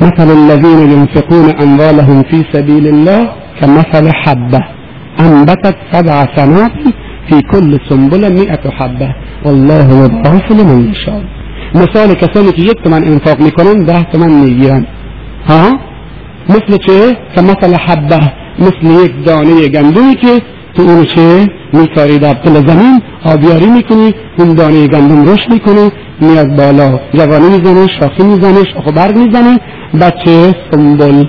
مثل 0.00 0.30
الذين 0.30 0.90
ينفقون 0.90 1.46
أموالهم 1.62 2.22
في 2.22 2.44
سبيل 2.52 2.86
الله 2.86 3.28
كمثل 3.60 4.10
حبة. 4.24 4.60
أنبتت 5.20 5.76
سبع 5.92 6.26
سنابل 6.36 6.92
في 7.28 7.42
كل 7.52 7.78
سنبلة 7.88 8.28
مئة 8.28 8.70
حبة. 8.78 9.14
والله 9.44 9.86
يضاعف 10.04 10.52
لمن 10.52 10.90
يشاء 10.90 11.22
مثال 11.74 12.14
کسانی 12.14 12.52
که 12.52 12.62
یک 12.62 12.82
تومن 12.84 13.04
انفاق 13.04 13.40
میکنن 13.40 13.84
ده 13.84 14.02
تومن 14.02 14.30
میگیرن. 14.30 14.86
ها؟ 15.48 15.78
مثل 16.48 16.76
چه؟ 16.76 17.16
که 17.34 17.40
مثل 17.42 17.74
حبة. 17.74 18.32
مثل 18.58 19.04
یک 19.04 19.24
دانه 19.24 19.68
گندمی 19.68 20.14
که 20.14 20.42
تو 20.74 20.82
اون 20.82 21.04
چه 21.04 21.50
میکاری 21.72 22.18
در 22.18 22.32
دل 22.32 22.66
زمین؟ 22.66 23.02
آبیاری 23.24 23.66
می‌کنی 23.66 24.14
اون 24.38 24.54
دانه 24.54 24.86
گندم 24.88 25.32
رشد 25.32 25.50
می‌کنه 25.50 25.92
میاد 26.20 26.56
بالا 26.56 27.00
جوانی 27.14 27.48
می‌زنه 27.58 27.86
شاخی 28.00 28.22
می‌زنه 28.22 28.64
شاخ 28.64 28.88
برگ 28.96 29.16
می‌زنه 29.16 29.60
بچه 30.00 30.54
سنبل. 30.70 31.24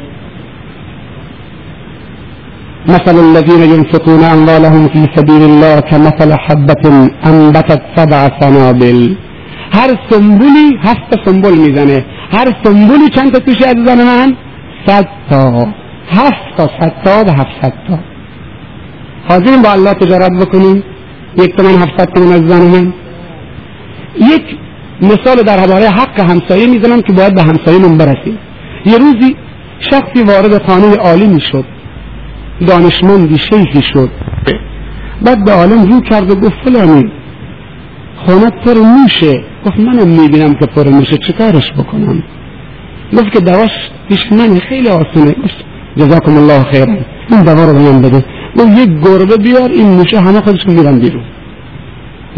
مثل 2.88 3.16
الذين 3.28 3.62
ينفقون 3.74 4.24
أموالهم 4.36 4.88
في 4.94 5.02
سبيل 5.16 5.42
الله 5.50 5.82
كمثل 5.82 6.32
حبة 6.46 7.10
أنبتت 7.26 7.82
سبع 7.96 8.30
سنابل. 8.40 9.16
هر 9.74 9.90
سنبولی 10.10 10.68
هفت 10.84 11.12
سنبول 11.26 11.58
می‌زنه. 11.58 12.06
هر 12.32 12.48
سنبولی 12.64 13.10
چند 13.10 13.32
تا 13.34 13.40
توشه 13.40 13.66
عزیزان 13.66 14.04
من؟ 14.04 14.36
صد 14.88 15.08
تا. 15.30 15.68
هفت 16.10 16.58
تا 16.58 16.70
صد 16.80 16.94
تا 17.04 17.24
و 17.28 17.30
هفتصد 17.30 17.74
تا. 17.88 18.00
حاضرین 19.30 19.62
با 19.62 19.72
الله 19.72 19.94
تجارت 19.94 20.32
بکنیم. 20.32 20.84
یک 21.38 21.56
تومن 21.56 21.70
هفتصد 21.70 22.14
تومن 22.14 22.34
عزیزان 22.34 22.62
من 22.62 22.94
یک 24.18 24.44
مثال 25.02 25.36
در 25.36 25.68
باره 25.68 25.90
حق 25.90 26.20
همسایه 26.20 26.68
می‌زنم 26.68 27.02
که 27.02 27.14
باید 27.14 27.36
به 27.36 27.44
همسایهمون 27.44 27.98
برسیم. 27.98 28.38
یه 28.86 28.98
روزی 28.98 29.36
شخصی 29.80 30.24
وارد 30.24 30.66
خانه 30.68 30.96
عالی 30.96 31.28
می‌شد. 31.28 31.66
دانشمندی 32.68 33.38
شیخی 33.38 33.82
شد. 33.94 34.10
بعد 35.26 35.46
به 35.46 35.52
عالم 35.52 35.92
رو 35.92 36.02
کرد 36.02 36.32
و 36.32 36.36
گفت 36.36 36.56
فلانی 36.66 37.12
خانه 38.26 38.50
پر 38.50 38.74
موشه. 38.74 39.44
گفت 39.66 39.80
منم 39.80 40.08
می‌بینم 40.08 40.54
که 40.54 40.66
پر 40.66 40.90
موشه 40.90 41.18
چیکارش 41.18 41.72
بکنم؟ 41.74 42.24
گفت 43.14 43.32
که 43.34 43.40
دواش 43.40 43.72
پیش 44.10 44.32
من 44.32 44.60
خیلی 44.70 44.90
آسونه. 44.90 45.32
گفت 45.32 45.66
جزاکم 45.98 46.38
الله 46.38 46.64
خیرا 46.64 46.98
این 47.30 47.44
دوا 47.44 47.66
رو 47.66 47.74
به 47.74 47.80
من 47.80 48.02
بده. 48.02 48.26
گفت 48.58 48.78
یک 48.78 48.90
گربه 48.90 49.38
بیار 49.38 49.70
این 49.70 49.88
موشه 49.88 50.20
همه 50.20 50.42
خودش 50.42 50.68
میرن 50.68 51.00
بیرون. 51.00 51.24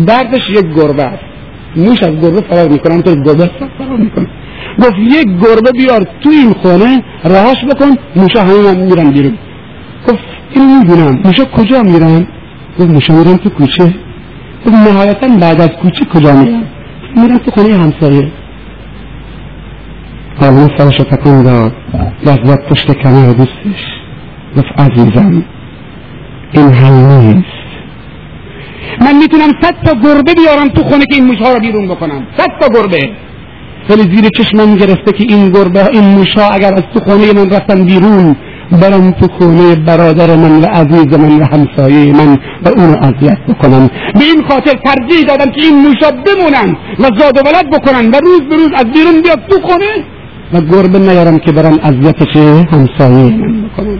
دردش 0.08 0.50
یک 0.50 0.66
گربه 0.76 1.04
است. 1.04 1.24
موش 1.76 2.04
از 2.04 2.16
گربه 2.22 2.42
فرار 2.42 2.70
می‌کنن 2.70 3.02
تو 3.02 3.16
گربه 3.16 3.52
فرار 3.78 3.98
می‌کنه. 3.98 4.28
گفت 4.80 4.98
یک 5.00 5.26
گربه 5.26 5.72
بیار 5.72 6.08
تو 6.22 6.30
این 6.30 6.54
خانه 6.64 7.04
رهاش 7.24 7.66
بکن 7.66 7.98
موشه 8.16 8.40
همه 8.40 8.86
میرن 8.86 9.12
بیرون. 9.12 9.38
گفت 10.08 10.20
این 10.52 10.80
می‌دونم. 10.80 11.22
موشه 11.26 11.46
کجا 11.46 11.82
میرن؟ 11.84 12.28
گفت 12.80 12.90
موشه 12.90 13.14
میرن 13.14 13.38
تو 13.38 13.50
کوچه. 13.50 13.94
گفت 14.66 14.76
نهایتا 14.76 15.28
بعد 15.28 15.62
از 15.62 15.70
کوچه 15.70 16.06
کجا 16.06 16.36
میرن؟ 16.36 16.64
میرن 17.16 17.38
تو 17.38 17.52
خونه 17.52 17.78
همسایه. 17.78 18.32
حالا 20.40 20.68
سرش 20.78 20.98
تکون 20.98 21.44
داد. 21.44 21.74
لذت 22.26 22.70
پشت 22.70 22.92
کمر 22.92 23.34
دوستش. 23.34 23.86
گفت 24.58 24.80
عزیزم 24.80 25.44
این 26.52 26.70
حل 26.70 26.94
نیست. 26.94 27.58
من 29.02 29.16
می‌تونم 29.18 29.52
صد 29.62 29.76
تا 29.86 29.94
گربه 29.94 30.34
بیارم 30.34 30.68
تو 30.68 30.84
خونه 30.84 31.06
که 31.06 31.16
این 31.16 31.26
موشها 31.26 31.54
رو 31.54 31.60
بیرون 31.60 31.88
بکنم. 31.88 32.28
صد 32.38 32.52
تا 32.62 32.68
گربه. 32.68 33.10
ولی 33.90 34.16
زیر 34.16 34.30
چشمم 34.38 34.76
گرفته 34.76 35.12
که 35.12 35.24
این 35.30 35.52
گربه 35.52 35.88
این 35.88 36.04
موشها 36.04 36.50
اگر 36.50 36.74
از 36.74 36.84
تو 36.94 37.00
خونه 37.00 37.34
من 37.34 37.50
رفتن 37.50 37.86
بیرون 37.86 38.36
برم 38.72 39.12
تو 39.12 39.28
خونه 39.28 39.76
برادر 39.76 40.36
من 40.36 40.62
و 40.62 40.66
عزیز 40.66 41.20
من 41.20 41.40
و 41.40 41.46
همسایه 41.46 42.14
من 42.14 42.40
و 42.66 42.70
اونو 42.70 42.98
اذیت 43.02 43.38
بکنم. 43.50 43.90
به 44.14 44.24
این 44.24 44.44
خاطر 44.50 44.74
ترجیح 44.86 45.26
دادم 45.28 45.52
که 45.52 45.62
این 45.62 45.76
موشا 45.76 46.12
بمونن 46.12 46.78
و 47.00 47.20
زاد 47.20 47.38
و 47.38 47.50
ولد 47.50 47.70
بکنن 47.70 48.10
و 48.10 48.16
روز 48.26 48.42
به 48.50 48.56
روز 48.56 48.70
از 48.76 48.86
بیرون 48.86 49.22
بیاد 49.22 49.40
تو 49.50 49.68
خونه 49.68 50.04
و 50.54 50.62
گربه 50.62 51.00
نیارم 51.00 51.40
که 51.40 51.52
برن 51.52 51.80
اذیت 51.84 52.38
همسایه 52.72 53.38
من 53.38 53.62
بکنن 53.62 54.00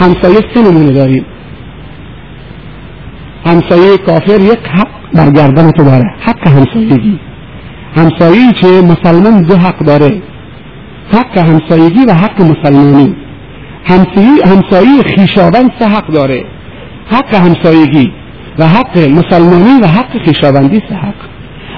همسایه 0.00 0.40
سه 0.54 0.62
نمونه 0.62 0.92
داریم. 0.92 1.24
همسایه 3.46 3.98
کافر 3.98 4.40
یک 4.40 4.58
حق 4.72 4.88
بر 5.14 5.30
گردن 5.30 5.70
تو 5.70 5.84
داره. 5.84 6.14
حق 6.20 6.48
همسایگی. 6.48 7.20
همسایه 7.96 8.52
چه 8.52 8.80
مسلمان 8.80 9.42
دو 9.42 9.56
حق 9.56 9.78
داره. 9.78 10.22
حق 11.12 11.38
همسایگی 11.38 12.04
و 12.04 12.12
حق 12.14 12.42
مسلمانی. 12.42 13.16
همسایه, 13.84 14.46
همسایه 14.46 15.02
خیشاوند 15.02 15.70
سه 15.78 15.88
حق 15.88 16.06
داره. 16.06 16.44
حق 17.10 17.34
همسایگی 17.34 18.12
و 18.58 18.66
حق 18.66 18.98
مسلمانی 18.98 19.80
و 19.82 19.86
حق 19.86 20.24
خیشاوندی 20.24 20.82
سه 20.88 20.94
حق. 20.94 21.14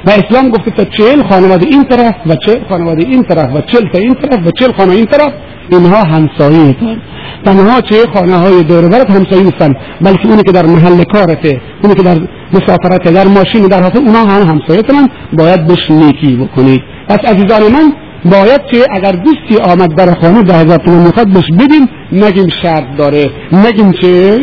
و 0.07 0.11
اسلام 0.11 0.51
گفته 0.51 0.71
تا 0.71 0.85
چهل 0.85 1.23
خانواده 1.23 1.67
این 1.67 1.85
طرف 1.85 2.15
و 2.27 2.37
چهل 2.37 2.69
خانواده 2.69 3.03
این 3.03 3.23
طرف 3.23 3.55
و 3.55 3.61
چهل 3.61 3.89
تا 3.89 3.99
این 3.99 4.15
طرف 4.15 4.47
و 4.47 4.51
چهل 4.51 4.73
خانه 4.73 4.93
این 4.93 5.07
طرف 5.07 5.33
اینها 5.71 6.03
همسایه 6.03 6.73
تن 6.73 6.97
تنها 7.45 7.81
چه 7.81 7.97
خانه 8.15 8.37
های 8.37 8.63
دور 8.63 8.89
برات 8.89 9.11
همسایه 9.11 9.43
نیستن 9.43 9.75
بلکه 10.01 10.29
اونی 10.29 10.43
که 10.43 10.53
در 10.53 10.67
محل 10.67 11.05
کارته 11.05 11.61
اونی 11.83 11.95
که 11.95 12.03
در 12.03 12.19
مسافرته 12.55 13.11
در 13.11 13.27
ماشین 13.27 13.67
در 13.67 13.83
حاصل 13.83 13.99
اونها 13.99 14.25
هم 14.25 14.43
همسایه 14.43 14.83
تنن 14.83 15.09
باید 15.33 15.67
بهش 15.67 15.91
نیکی 15.91 16.37
بکنید. 16.37 16.83
پس 17.09 17.19
عزیزان 17.19 17.63
من 17.63 17.93
باید 18.25 18.61
که 18.71 18.77
اگر 18.91 19.13
دوستی 19.13 19.65
آمد 19.73 19.95
در 19.95 20.15
خانه 20.15 20.43
ده 20.43 20.55
هزار 20.55 20.79
تومن 20.79 21.07
می‌خواد 21.07 21.29
بهش 21.29 21.51
بدیم. 21.59 21.89
نگیم 22.13 22.49
شرط 22.63 22.85
داره. 22.99 23.31
نگیم 23.53 23.93
که 23.93 24.39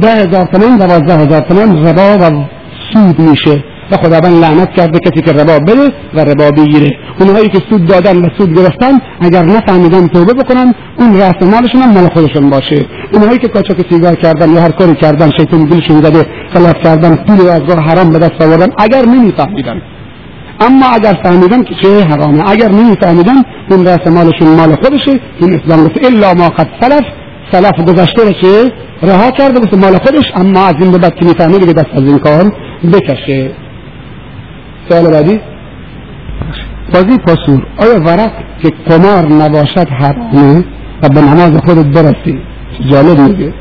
ده 0.00 0.14
هزار 0.14 0.46
تومن 0.46 0.76
دوازده 0.76 1.16
هزار 1.18 1.40
تومن 1.40 1.86
ربا 1.86 2.18
و 2.18 2.44
سود 2.92 3.18
میشه. 3.18 3.64
و 3.90 3.96
خداوند 3.96 4.44
لعنت 4.44 4.72
کرده 4.72 4.98
کسی 4.98 5.22
که 5.22 5.32
ربا 5.32 5.58
بده 5.58 5.92
و 6.14 6.20
ربا 6.20 6.50
بگیره. 6.50 6.90
اونهایی 7.20 7.48
که 7.48 7.58
سود 7.70 7.86
دادن 7.86 8.16
و 8.16 8.28
سود 8.38 8.54
گرفتن 8.54 9.00
اگر 9.20 9.42
نفهمیدن 9.42 10.06
توبه 10.06 10.34
بکنن 10.34 10.74
اون 10.98 11.20
رأس 11.20 11.42
مالشون 11.42 11.80
هم 11.82 11.90
مال 11.90 12.08
خودشون 12.08 12.50
باشه. 12.50 12.84
اونهایی 13.12 13.38
که 13.38 13.48
قاچاق 13.48 13.76
سیگار 13.90 14.14
کردن 14.14 14.50
یا 14.50 14.60
هر 14.60 14.70
کاری 14.70 14.94
کردن 14.94 15.30
شیطان 15.38 15.64
گولشون 15.64 16.02
زده 16.02 16.26
خلاف 16.54 16.74
کردن 16.84 17.16
پول 17.16 17.48
از 17.48 17.62
راه 17.68 17.84
حرام 17.84 18.10
به 18.10 18.18
دست 18.18 18.42
آوردن 18.42 18.72
اگر 18.78 19.04
نمیفهمیدن. 19.04 19.82
اما 20.60 20.86
اگر 20.86 21.14
فهمیدن 21.22 21.62
که 21.62 21.74
چه 21.82 22.04
حرامه 22.04 22.50
اگر 22.50 22.68
نمیفهمیدن 22.68 23.44
اون 23.70 23.86
رأس 23.86 24.06
مالشون 24.06 24.48
مال 24.48 24.74
خودشه. 24.82 25.20
این 25.40 25.60
اسلام 25.60 25.84
گفت 25.86 26.04
الا 26.04 26.34
ما 26.34 26.48
قد 26.48 26.68
سلف. 26.80 27.04
سلف 27.52 27.80
گذشته 27.88 28.24
رو 28.24 28.32
چه؟ 28.32 28.72
رها 29.02 29.30
کرده 29.30 29.60
گفت 29.60 29.74
مال 29.74 29.98
خودش. 29.98 30.32
اما 30.34 30.66
از 30.66 30.74
این 30.78 30.92
به 30.92 30.98
بعد 30.98 31.14
که 31.14 31.24
می‌فهمه 31.24 31.58
دیگه 31.58 31.72
دست 31.72 31.90
از 31.94 32.02
این 32.02 32.18
کار 32.18 32.52
بکشه. 32.92 33.50
سوال 34.88 35.10
بعدی؟ 35.10 35.40
بازی 36.94 37.18
پاسور. 37.18 37.66
آیا 37.78 38.00
ورق 38.00 38.32
که 38.62 38.70
قمار 38.88 39.32
نباشد 39.32 39.88
حرامه 39.88 40.64
و 41.02 41.08
به 41.08 41.20
نماز 41.20 41.58
خودت 41.64 41.86
برسی؟ 41.86 42.40
جالب 42.90 43.20
میگه. 43.20 43.52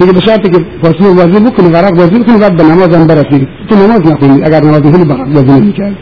دیگه 0.00 0.12
به 0.12 0.20
شرطی 0.20 0.50
که 0.50 0.58
پاسور 0.82 1.14
بازی 1.14 1.44
بکنی 1.44 1.68
ورق 1.68 1.96
بازی 1.96 2.18
بکنی 2.18 2.38
بعد 2.38 2.56
به 2.56 2.62
نماز 2.62 2.94
هم 2.94 3.06
برسی. 3.06 3.48
تو 3.68 3.76
نماز 3.76 4.06
نخونی. 4.06 4.42
اگر 4.44 4.60
نماز 4.64 4.82
خونی 4.82 5.04
بازی 5.34 5.52
نمی‌کرد 5.60 5.96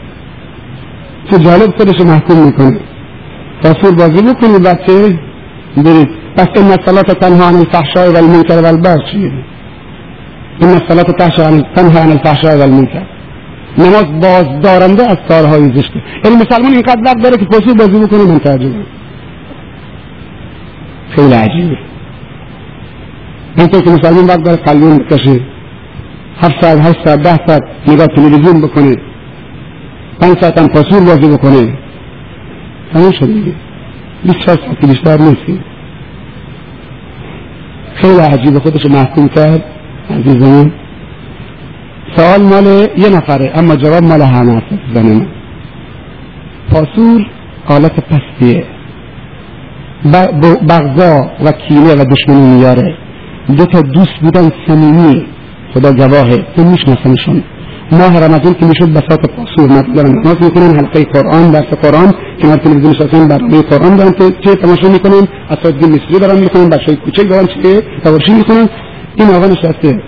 چه 1.31 1.39
جالب 1.39 1.77
خودش 1.77 2.01
محکوم 2.01 2.45
می‌کنه 2.45 2.79
پاسور 3.63 3.95
بازی 3.95 4.21
بکنی 4.21 4.59
بعد 4.59 4.79
چه 4.87 5.19
برید. 5.77 6.09
پس 6.37 6.47
این 6.55 6.71
الصلاة 6.71 7.13
تنها 7.21 7.47
عن 7.47 7.55
الفحشاء 7.55 8.11
والمنکر 8.11 8.61
والبغي 8.61 9.11
چیه؟ 9.11 9.31
این 10.59 10.69
الصلاة 10.69 11.03
تنها 11.75 11.99
عن 11.99 12.11
الفحشاء 12.11 12.57
والمنکر 12.57 13.03
نماز 13.77 14.05
باز 14.21 14.61
دارنده 14.61 15.09
از 15.09 15.17
کارهای 15.29 15.61
زشته. 15.75 16.01
یعنی 16.25 16.37
مسلمان 16.37 16.71
اینقدر 16.71 17.01
وقت 17.05 17.21
داره 17.23 17.37
که 17.37 17.45
پاسور 17.45 17.73
بازی 17.73 18.05
بکنه 18.05 18.23
من 18.23 18.39
ترجمه 18.39 18.85
خیلی 21.09 21.33
عجیبه. 21.33 21.77
اینطور 23.57 23.81
که 23.81 23.89
مسلمان 23.89 24.27
باید 24.27 24.43
برای 24.43 24.57
قلبون 24.57 24.97
بکشه 24.97 25.39
هفت 26.37 26.61
ساعت 26.61 26.79
هشت 26.79 27.05
ساعت 27.05 27.21
ده 27.21 27.39
ساعت 27.47 27.63
نگاه 27.87 28.07
تلویزیون 28.07 28.61
بکنه 28.61 28.95
پنج 30.21 30.39
ساعت 30.41 30.59
هم 30.59 30.67
پاسور 30.67 31.05
بازی 31.05 31.37
بکنه 31.37 31.73
تموم 32.93 33.11
شد 33.11 33.25
دیگه. 33.25 33.53
بیست 34.23 34.39
چهار 34.39 34.57
ساعت 34.57 34.85
بیشتر 34.85 35.17
نیستی 35.17 35.59
خیلی 37.95 38.19
عجیبه. 38.19 38.59
خودش 38.59 38.85
محکوم 38.85 39.27
کرد. 39.27 39.63
عزیزمون. 40.09 40.71
سوال 42.15 42.41
مال 42.41 42.65
یه 42.97 43.09
نفره 43.09 43.51
اما 43.55 43.75
جواب 43.75 44.03
مال 44.03 44.21
همه 44.21 44.51
هست 44.51 44.65
زن 44.93 45.27
پاسور 46.71 47.25
آلت 47.67 47.95
پستیه. 47.99 48.63
بغضا 50.69 51.29
و 51.45 51.51
کینه 51.51 51.93
و 51.93 52.05
دشمنی 52.05 52.55
میاره. 52.55 52.95
دو 53.57 53.65
تا 53.65 53.81
دوست 53.81 54.15
بودن 54.21 54.51
صمیمی. 54.67 55.25
خدا 55.73 55.93
گواهه 55.93 56.37
تو 56.55 56.63
میشناسنشون 56.63 57.43
ماه 57.91 58.19
رمضان 58.25 58.53
که 58.53 58.65
می‌شد 58.65 58.89
بساط 58.89 59.29
پاسور 59.29 59.71
مطلب 59.71 60.05
نماز 60.07 60.35
می‌کنن 60.41 60.75
حلقه 60.75 61.03
قرآن 61.03 61.51
درس 61.51 61.73
قرآن 61.81 62.13
کنار 62.41 62.57
تلویزیون 62.57 62.91
نشستن 62.91 63.27
برنامه 63.27 63.61
قرآن 63.61 63.95
دارن 63.95 64.13
چه 64.43 64.55
تماشا 64.55 64.89
می‌کنن 64.89 65.27
اساتید 65.49 65.83
مصری 65.85 66.19
دارن 66.19 66.39
می‌کنن 66.39 66.69
بچهای 66.69 66.95
کوچک 66.95 67.29
دارن 67.29 67.45
چه 67.45 67.81
تورشی 68.03 68.33
می‌کنن. 68.33 68.69
این 69.15 69.29
آقا 69.29 69.47
نشسته. 69.47 70.01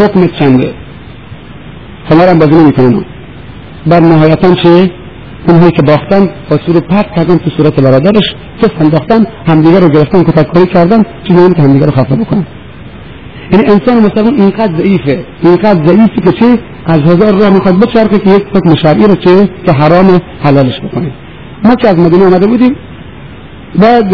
حکم 0.00 0.26
چنده؟ 0.26 0.85
هم 2.10 2.38
بازی 2.38 2.54
نمی‌کنن 2.54 3.04
بر 3.86 4.00
نهایتا 4.00 4.54
چه؟ 4.54 4.90
اونهایی 5.48 5.72
که 5.72 5.82
باختن 5.82 6.28
پاسور 6.48 6.74
رو 6.74 6.80
پرت 6.80 7.06
کردن 7.16 7.36
تو 7.36 7.50
صورت 7.56 7.80
برادرش 7.80 8.34
تو 8.60 8.68
انداختن 8.80 9.26
همدیگه 9.46 9.80
رو 9.80 9.88
گرفتن 9.88 10.22
کتککاری 10.22 10.66
کردن 10.66 11.02
چون 11.28 11.52
که 11.52 11.62
همدیگه 11.62 11.86
رو 11.86 11.92
خفه 11.92 12.16
بکنن. 12.16 12.46
یعنی 13.52 13.64
انسان 13.66 13.98
مسلمان 13.98 14.34
اینقدر 14.34 14.76
ضعیفه 14.76 15.24
اینقدر 15.42 15.86
ضعیفه 15.86 16.20
که 16.24 16.32
چه؟ 16.32 16.58
از 16.86 17.00
هزار 17.00 17.40
راه 17.40 17.50
می‌خواد 17.50 17.80
بچرخه 17.80 18.18
که 18.18 18.30
یک 18.30 18.44
حکم 18.54 18.74
شرعی 18.74 19.06
رو 19.06 19.14
چه؟ 19.14 19.48
که 19.66 19.72
حرام 19.72 20.20
حلالش 20.42 20.80
بکنه. 20.80 21.10
ما 21.64 21.74
که 21.74 21.88
از 21.88 21.98
مدینه 21.98 22.26
آمده 22.26 22.46
بودیم 22.46 22.76
بعد 23.80 24.12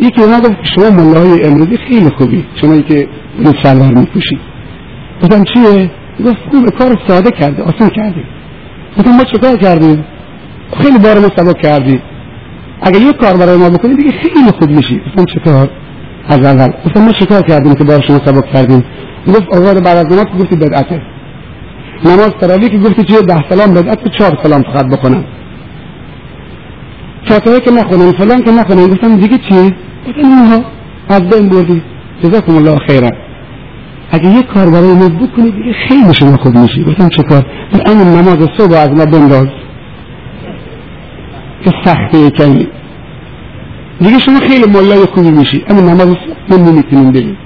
یکی 0.00 0.22
اومد 0.22 0.46
گفت 0.46 0.56
شما 0.74 0.90
ملاهای 0.90 1.44
امروزی 1.44 1.76
خیلی 1.88 2.10
خوبی 2.18 2.44
شما 2.60 2.78
که 2.80 3.08
بود 3.44 3.56
شلوار 3.62 3.94
میپوشید 3.94 4.38
گفتم 5.22 5.44
چیه؟ 5.44 5.90
گفت 6.20 6.36
خوبه 6.50 6.70
کار 6.70 6.98
ساده 7.08 7.30
کرده 7.30 7.62
آسان 7.62 7.88
کرده. 7.88 8.24
گفتم 8.98 9.10
ما 9.10 9.24
چه 9.24 9.56
کردیم؟ 9.56 10.04
خیلی 10.78 10.98
بار 10.98 11.18
ما 11.18 11.28
سبک 11.36 11.62
کردی 11.62 12.00
اگه 12.82 13.00
یک 13.00 13.16
کار 13.16 13.36
برای 13.36 13.56
ما 13.56 13.70
بکنی 13.70 13.94
دیگه 13.94 14.10
خیلی 14.10 14.50
خوب 14.58 14.70
میشی. 14.70 15.00
گفتم 15.06 15.24
چه 15.24 15.40
کار 15.40 15.70
از 16.28 16.44
اول. 16.44 16.72
گفتم 16.86 17.00
ما 17.00 17.12
چه 17.12 17.26
کردیم 17.26 17.74
که 17.74 17.84
بار 17.84 18.00
شما 18.06 18.20
سبک 18.24 18.52
کردیم؟ 18.52 18.84
گفت 19.28 19.54
اول 19.54 19.80
بعد 19.80 19.96
از 19.96 20.06
نماز 20.06 20.26
گفتی 20.40 20.56
بدعته. 20.56 21.02
نماز 22.04 22.30
تراویح 22.40 22.68
که 22.68 22.78
گفتی 22.78 23.04
چیه؟ 23.04 23.20
ده 23.20 23.48
سلام 23.48 23.74
بدعت 23.74 24.08
چهار 24.18 24.38
سلام 24.42 24.62
فقط 24.62 24.86
بکنم 24.86 25.24
فاتحه 27.24 27.60
که 27.60 27.70
نخونن 27.70 28.12
فلان 28.12 28.42
که 28.42 28.50
نخونن 28.50 28.86
گفتم 28.86 29.16
دیگه 29.16 29.38
چی؟ 29.38 29.74
گفتم 30.08 30.24
اینها. 30.24 30.64
از 31.08 31.22
بین 31.28 31.48
بردی. 31.48 31.82
جزاکم 32.22 32.56
الله 32.56 32.76
خیرا. 32.86 33.10
اگه 34.14 34.28
یک 34.38 34.46
کار 34.46 34.70
برای 34.70 34.92
ما 34.92 35.08
بکنی 35.08 35.50
دیگه 35.50 35.72
خیلی 35.88 36.14
شما 36.14 36.36
خوب 36.36 36.58
میشی. 36.58 36.84
گفتم 36.84 37.08
چه 37.08 37.22
کار؟ 37.22 37.46
همین 37.86 38.08
نماز 38.08 38.48
صبح 38.58 38.74
از 38.78 38.88
ما 38.88 39.06
بنداز. 39.06 39.46
که 41.64 41.72
سخته 41.84 42.30
کمی. 42.30 42.68
دیگه 44.00 44.18
شما 44.18 44.40
خیلی 44.40 44.64
ملای 44.66 45.04
خوبی 45.04 45.30
میشی. 45.30 45.64
اما 45.68 45.80
نماز 45.80 46.16
من 46.48 46.58
نمی‌تونیم 46.58 47.12
بریم. 47.12 47.36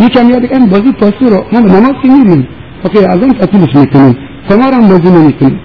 یکم 0.00 0.30
یاد 0.30 0.44
این 0.44 0.68
بازی 0.68 0.92
پاسو 0.92 1.30
رو 1.30 1.44
ما 1.52 1.60
نماز 1.60 1.92
که 2.02 2.08
میریم 2.08 2.48
اوکی 2.84 3.04
از 3.04 3.22
اون 3.22 3.32
تعطیلش 3.32 3.76
می‌کنیم 3.76 4.16
قمار 4.48 4.72
هم 4.72 4.88
بازی 4.88 5.10
نمی‌کنیم 5.10 5.60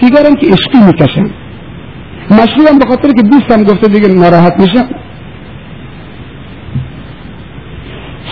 سیگار 0.00 0.22
که 0.34 0.46
عشقی 0.46 0.78
می‌کشم 0.86 1.30
مشروع 2.30 2.68
هم 2.70 2.78
به 2.78 2.86
خاطر 2.86 3.12
که 3.12 3.22
دوستم 3.22 3.62
گفته 3.64 3.88
دیگه 3.88 4.08
ناراحت 4.08 4.60
میشم. 4.60 4.88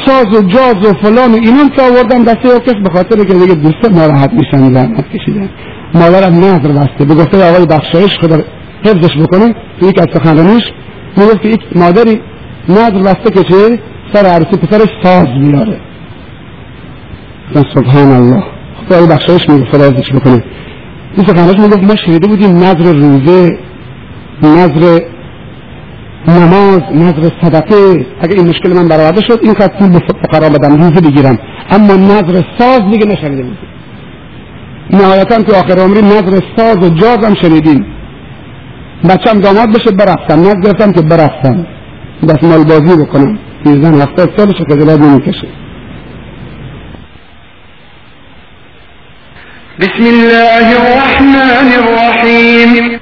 ساز 0.06 0.26
و 0.26 0.42
جاز 0.42 0.74
و 0.74 0.92
فلان 0.92 1.32
و 1.32 1.34
اینم 1.34 1.68
که 1.68 1.82
آوردم 1.82 2.24
دسته 2.24 2.56
و 2.56 2.58
کس 2.58 2.74
به 2.74 2.90
خاطر 2.90 3.24
که 3.24 3.34
دیگه 3.34 3.54
دوست 3.54 3.84
ناراحت 3.92 4.32
میشن 4.32 4.72
زحمت 4.72 5.08
کشیدن. 5.08 5.50
مادرم 5.94 6.34
نظر 6.34 6.72
بسته. 6.72 7.04
به 7.04 7.14
گفته 7.14 7.50
آقای 7.50 7.66
بخشایش 7.66 8.18
خدا 8.18 8.38
حفظش 8.84 9.16
بکنه. 9.16 9.54
تو 9.80 9.88
یک 9.88 9.98
از 9.98 10.06
سخنرانیش 10.14 10.62
می‌گفت 11.16 11.42
که 11.42 11.48
یک 11.48 11.60
مادری 11.76 12.20
نظر 12.68 13.02
بسته 13.02 13.42
چه؟ 13.42 13.78
سر 14.12 14.26
عروسی 14.26 14.56
پسرش 14.56 14.88
ساز 15.02 15.28
میاره 15.38 15.80
سبحان 17.74 18.12
الله 18.12 18.42
خدای 18.88 19.06
بخشایش 19.06 19.48
میگه 19.48 19.70
خدا 19.70 19.84
حفظش 19.84 20.12
بکنه. 20.12 20.44
این 21.16 21.26
سخنرانیش 21.26 21.58
می‌گفت 21.58 21.82
ما 21.82 21.96
شنیده 21.96 22.26
بودیم 22.26 22.56
نظر 22.56 22.92
روزه 22.92 23.58
نظر 24.42 25.00
نماز 26.28 26.80
نظر 26.94 27.30
صدقه 27.42 28.06
اگه 28.20 28.34
این 28.34 28.48
مشکل 28.48 28.72
من 28.72 28.88
برآورده 28.88 29.20
شد 29.20 29.40
این 29.42 29.54
که 29.54 29.68
پول 29.68 29.88
به 29.88 30.00
فقرا 30.22 30.48
بدم 30.48 30.82
روزه 30.82 31.00
بگیرم. 31.00 31.38
اما 31.70 31.94
نظر 31.94 32.42
ساز 32.58 32.80
دیگه 32.90 33.06
نشنیده 33.06 33.44
نهایتا 34.90 35.42
تو 35.42 35.54
آخر 35.54 35.78
عمری 35.78 36.02
نظر 36.02 36.40
ساز 36.56 36.76
و 36.76 36.88
جاز 36.88 37.24
هم 37.24 37.34
شنیدیم. 37.34 37.86
بچم 39.08 39.40
داماد 39.40 39.68
بشه 39.72 39.90
برفتم 39.90 40.40
نظر 40.40 40.60
گرفتم 40.60 40.92
که 40.92 41.02
برفتم 41.02 41.66
دست 42.28 42.44
مال 42.44 42.64
بازی 42.64 43.04
بکنم. 43.04 43.38
سیزن 43.64 43.94
هفتاد 43.94 44.30
سالش 44.36 44.54
خجالت 44.54 45.00
نمی‌کشه. 45.00 45.48
بسم 49.80 50.04
الله 50.06 50.66
الرحمن 50.80 51.72
الرحيم 51.78 53.01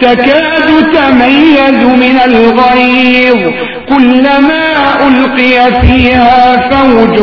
تكاد 0.00 0.68
تميز 0.94 1.84
من 1.84 2.16
الغيظ. 2.24 3.52
كلما 3.88 4.64
ألقي 5.08 5.80
فيها 5.80 6.70
فوج 6.70 7.18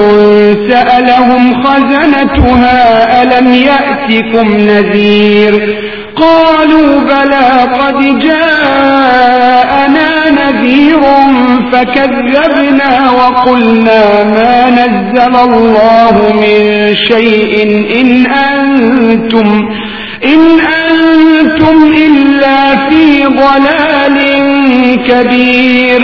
سألهم 0.70 1.64
خزنتها 1.64 2.80
ألم 3.24 3.54
يأتكم 3.54 4.48
نذير؟ 4.58 5.86
قالوا 6.16 7.00
بلى 7.00 7.48
قد 7.80 8.20
جاءنا 8.20 10.10
نذير 10.30 11.02
فكذبنا 11.72 13.12
وقلنا 13.12 14.24
ما 14.24 14.70
نزل 14.70 15.36
الله 15.36 16.34
من 16.34 16.96
شيء 16.96 17.54
إن 18.02 18.26
أنت 18.26 18.96
أنتم 19.16 19.70
أنتم 21.46 21.94
إلا 22.08 22.76
في 22.90 23.26
ضلال 23.26 24.18
كبير. 25.08 26.02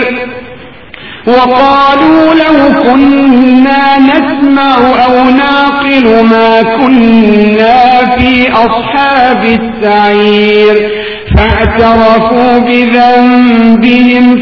وقالوا 1.26 2.34
لو 2.34 2.82
كنا 2.82 3.98
نسمع 3.98 4.76
أو 5.04 5.24
نعقل 5.24 6.24
ما 6.30 6.62
كنا 6.62 7.80
في 8.18 8.52
أصحاب 8.52 9.44
السعير 9.44 10.90
فاعترفوا 11.36 12.58
بذنبهم. 12.58 14.38